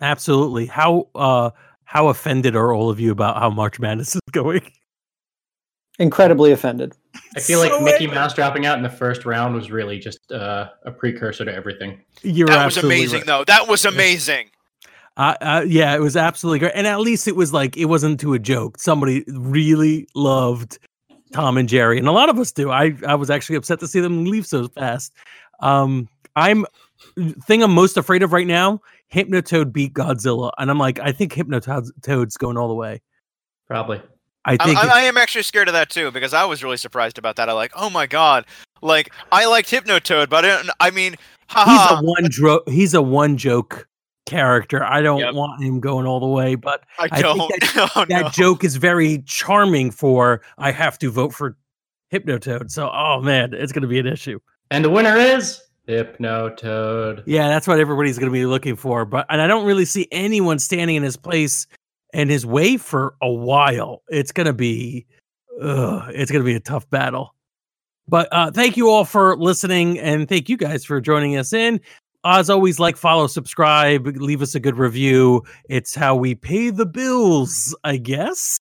Absolutely. 0.00 0.66
How 0.66 1.08
uh, 1.14 1.50
how 1.84 2.08
offended 2.08 2.56
are 2.56 2.72
all 2.72 2.90
of 2.90 2.98
you 2.98 3.12
about 3.12 3.38
how 3.38 3.50
March 3.50 3.78
Madness 3.78 4.14
is 4.14 4.20
going? 4.32 4.62
Incredibly 5.98 6.50
offended. 6.50 6.92
I 7.36 7.40
feel 7.40 7.60
like 7.60 7.70
Mickey 7.82 8.04
angry. 8.04 8.16
Mouse 8.16 8.34
dropping 8.34 8.66
out 8.66 8.76
in 8.76 8.82
the 8.82 8.90
first 8.90 9.24
round 9.24 9.54
was 9.54 9.70
really 9.70 10.00
just 10.00 10.32
uh, 10.32 10.70
a 10.84 10.90
precursor 10.90 11.44
to 11.44 11.54
everything. 11.54 12.00
You're 12.22 12.48
that 12.48 12.64
was 12.64 12.76
amazing, 12.76 13.20
right. 13.20 13.26
though. 13.26 13.44
That 13.44 13.68
was 13.68 13.84
amazing. 13.84 14.50
Uh, 15.16 15.34
uh, 15.40 15.64
yeah, 15.66 15.94
it 15.94 16.00
was 16.00 16.16
absolutely 16.16 16.58
great, 16.58 16.72
and 16.74 16.88
at 16.88 16.98
least 16.98 17.28
it 17.28 17.36
was 17.36 17.52
like 17.52 17.76
it 17.76 17.84
wasn't 17.84 18.18
to 18.20 18.34
a 18.34 18.38
joke. 18.40 18.78
Somebody 18.78 19.24
really 19.28 20.08
loved 20.16 20.80
Tom 21.32 21.56
and 21.56 21.68
Jerry, 21.68 21.98
and 21.98 22.08
a 22.08 22.12
lot 22.12 22.28
of 22.28 22.40
us 22.40 22.50
do. 22.50 22.72
I 22.72 22.96
I 23.06 23.14
was 23.14 23.30
actually 23.30 23.54
upset 23.54 23.78
to 23.78 23.86
see 23.86 24.00
them 24.00 24.24
leave 24.24 24.46
so 24.46 24.66
fast. 24.66 25.12
Um, 25.64 26.08
I'm 26.36 26.66
thing 27.46 27.62
I'm 27.62 27.72
most 27.72 27.96
afraid 27.96 28.22
of 28.22 28.32
right 28.32 28.46
now. 28.46 28.80
Hypnotoad 29.12 29.72
beat 29.72 29.94
Godzilla, 29.94 30.50
and 30.58 30.70
I'm 30.70 30.78
like, 30.78 30.98
I 31.00 31.12
think 31.12 31.32
Hypnotoad's 31.32 31.92
Toad's 32.02 32.36
going 32.36 32.56
all 32.56 32.68
the 32.68 32.74
way. 32.74 33.02
Probably. 33.66 34.02
I 34.44 34.56
I, 34.60 34.64
think 34.64 34.78
I, 34.78 35.00
I 35.00 35.02
am 35.04 35.16
actually 35.16 35.42
scared 35.42 35.68
of 35.68 35.74
that 35.74 35.88
too 35.88 36.10
because 36.10 36.34
I 36.34 36.44
was 36.44 36.62
really 36.62 36.76
surprised 36.76 37.16
about 37.16 37.36
that. 37.36 37.48
I 37.48 37.52
like, 37.52 37.72
oh 37.76 37.88
my 37.88 38.06
god, 38.06 38.44
like 38.82 39.12
I 39.32 39.46
liked 39.46 39.70
Hypnotoad, 39.70 40.28
but 40.28 40.44
I, 40.44 40.56
didn't, 40.56 40.70
I 40.80 40.90
mean, 40.90 41.16
he's 41.48 41.90
a 41.90 41.98
one 42.02 42.26
dro- 42.28 42.62
he's 42.66 42.92
a 42.94 43.00
one 43.02 43.36
joke 43.38 43.88
character. 44.26 44.84
I 44.84 45.00
don't 45.00 45.20
Yep. 45.20 45.34
want 45.34 45.62
him 45.62 45.80
going 45.80 46.06
all 46.06 46.20
the 46.20 46.26
way, 46.26 46.56
but 46.56 46.84
I 46.98 47.04
I 47.10 47.22
think 47.22 47.22
don't. 47.22 47.52
oh, 47.96 48.04
that 48.08 48.22
no. 48.22 48.28
joke 48.28 48.64
is 48.64 48.76
very 48.76 49.22
charming 49.26 49.90
for 49.90 50.42
I 50.58 50.72
have 50.72 50.98
to 50.98 51.10
vote 51.10 51.32
for 51.32 51.56
Hypnotoad. 52.12 52.70
So, 52.70 52.90
oh 52.92 53.20
man, 53.22 53.54
it's 53.54 53.72
going 53.72 53.82
to 53.82 53.88
be 53.88 53.98
an 53.98 54.06
issue. 54.06 54.40
And 54.70 54.84
the 54.84 54.90
winner 54.90 55.16
is 55.16 55.60
Hypnotoad. 55.88 57.22
Yeah, 57.26 57.48
that's 57.48 57.66
what 57.66 57.78
everybody's 57.78 58.18
going 58.18 58.30
to 58.30 58.32
be 58.32 58.46
looking 58.46 58.76
for. 58.76 59.04
But 59.04 59.26
and 59.28 59.40
I 59.40 59.46
don't 59.46 59.66
really 59.66 59.84
see 59.84 60.08
anyone 60.10 60.58
standing 60.58 60.96
in 60.96 61.02
his 61.02 61.16
place 61.16 61.66
and 62.12 62.30
his 62.30 62.46
way 62.46 62.76
for 62.76 63.14
a 63.20 63.30
while. 63.30 64.02
It's 64.08 64.32
going 64.32 64.46
to 64.46 64.52
be, 64.52 65.06
ugh, 65.60 66.10
it's 66.14 66.30
going 66.30 66.42
to 66.42 66.46
be 66.46 66.54
a 66.54 66.60
tough 66.60 66.88
battle. 66.90 67.34
But 68.06 68.28
uh, 68.32 68.50
thank 68.50 68.76
you 68.76 68.88
all 68.90 69.04
for 69.04 69.36
listening, 69.36 69.98
and 69.98 70.28
thank 70.28 70.48
you 70.48 70.56
guys 70.56 70.84
for 70.84 71.00
joining 71.00 71.36
us 71.36 71.52
in. 71.52 71.80
As 72.24 72.48
always, 72.48 72.78
like, 72.78 72.96
follow, 72.96 73.26
subscribe, 73.26 74.06
leave 74.06 74.42
us 74.42 74.54
a 74.54 74.60
good 74.60 74.78
review. 74.78 75.42
It's 75.68 75.94
how 75.94 76.14
we 76.16 76.34
pay 76.34 76.70
the 76.70 76.86
bills, 76.86 77.76
I 77.84 77.98
guess. 77.98 78.58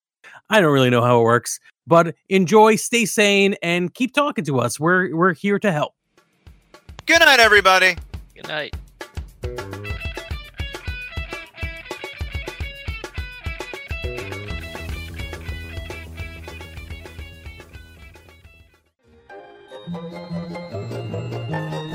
I 0.50 0.60
don't 0.60 0.74
really 0.74 0.90
know 0.90 1.02
how 1.02 1.22
it 1.22 1.24
works, 1.24 1.60
but 1.86 2.16
enjoy, 2.30 2.76
stay 2.76 3.06
sane, 3.06 3.56
and 3.62 3.94
keep 3.94 4.14
talking 4.14 4.46
to 4.46 4.60
us. 4.60 4.80
We're 4.80 5.16
we're 5.16 5.34
here 5.34 5.60
to 5.60 5.72
help. 5.72 5.94
Good 7.06 7.20
night, 7.20 7.40
everybody. 7.40 7.96
Good 8.36 8.48
night. 8.48 8.76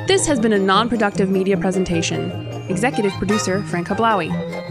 This 0.07 0.26
has 0.26 0.41
been 0.41 0.53
a 0.53 0.59
non 0.59 0.89
productive 0.89 1.30
media 1.30 1.57
presentation. 1.57 2.30
Executive 2.68 3.12
producer 3.12 3.62
Frank 3.64 3.89
Hablawi. 3.89 4.28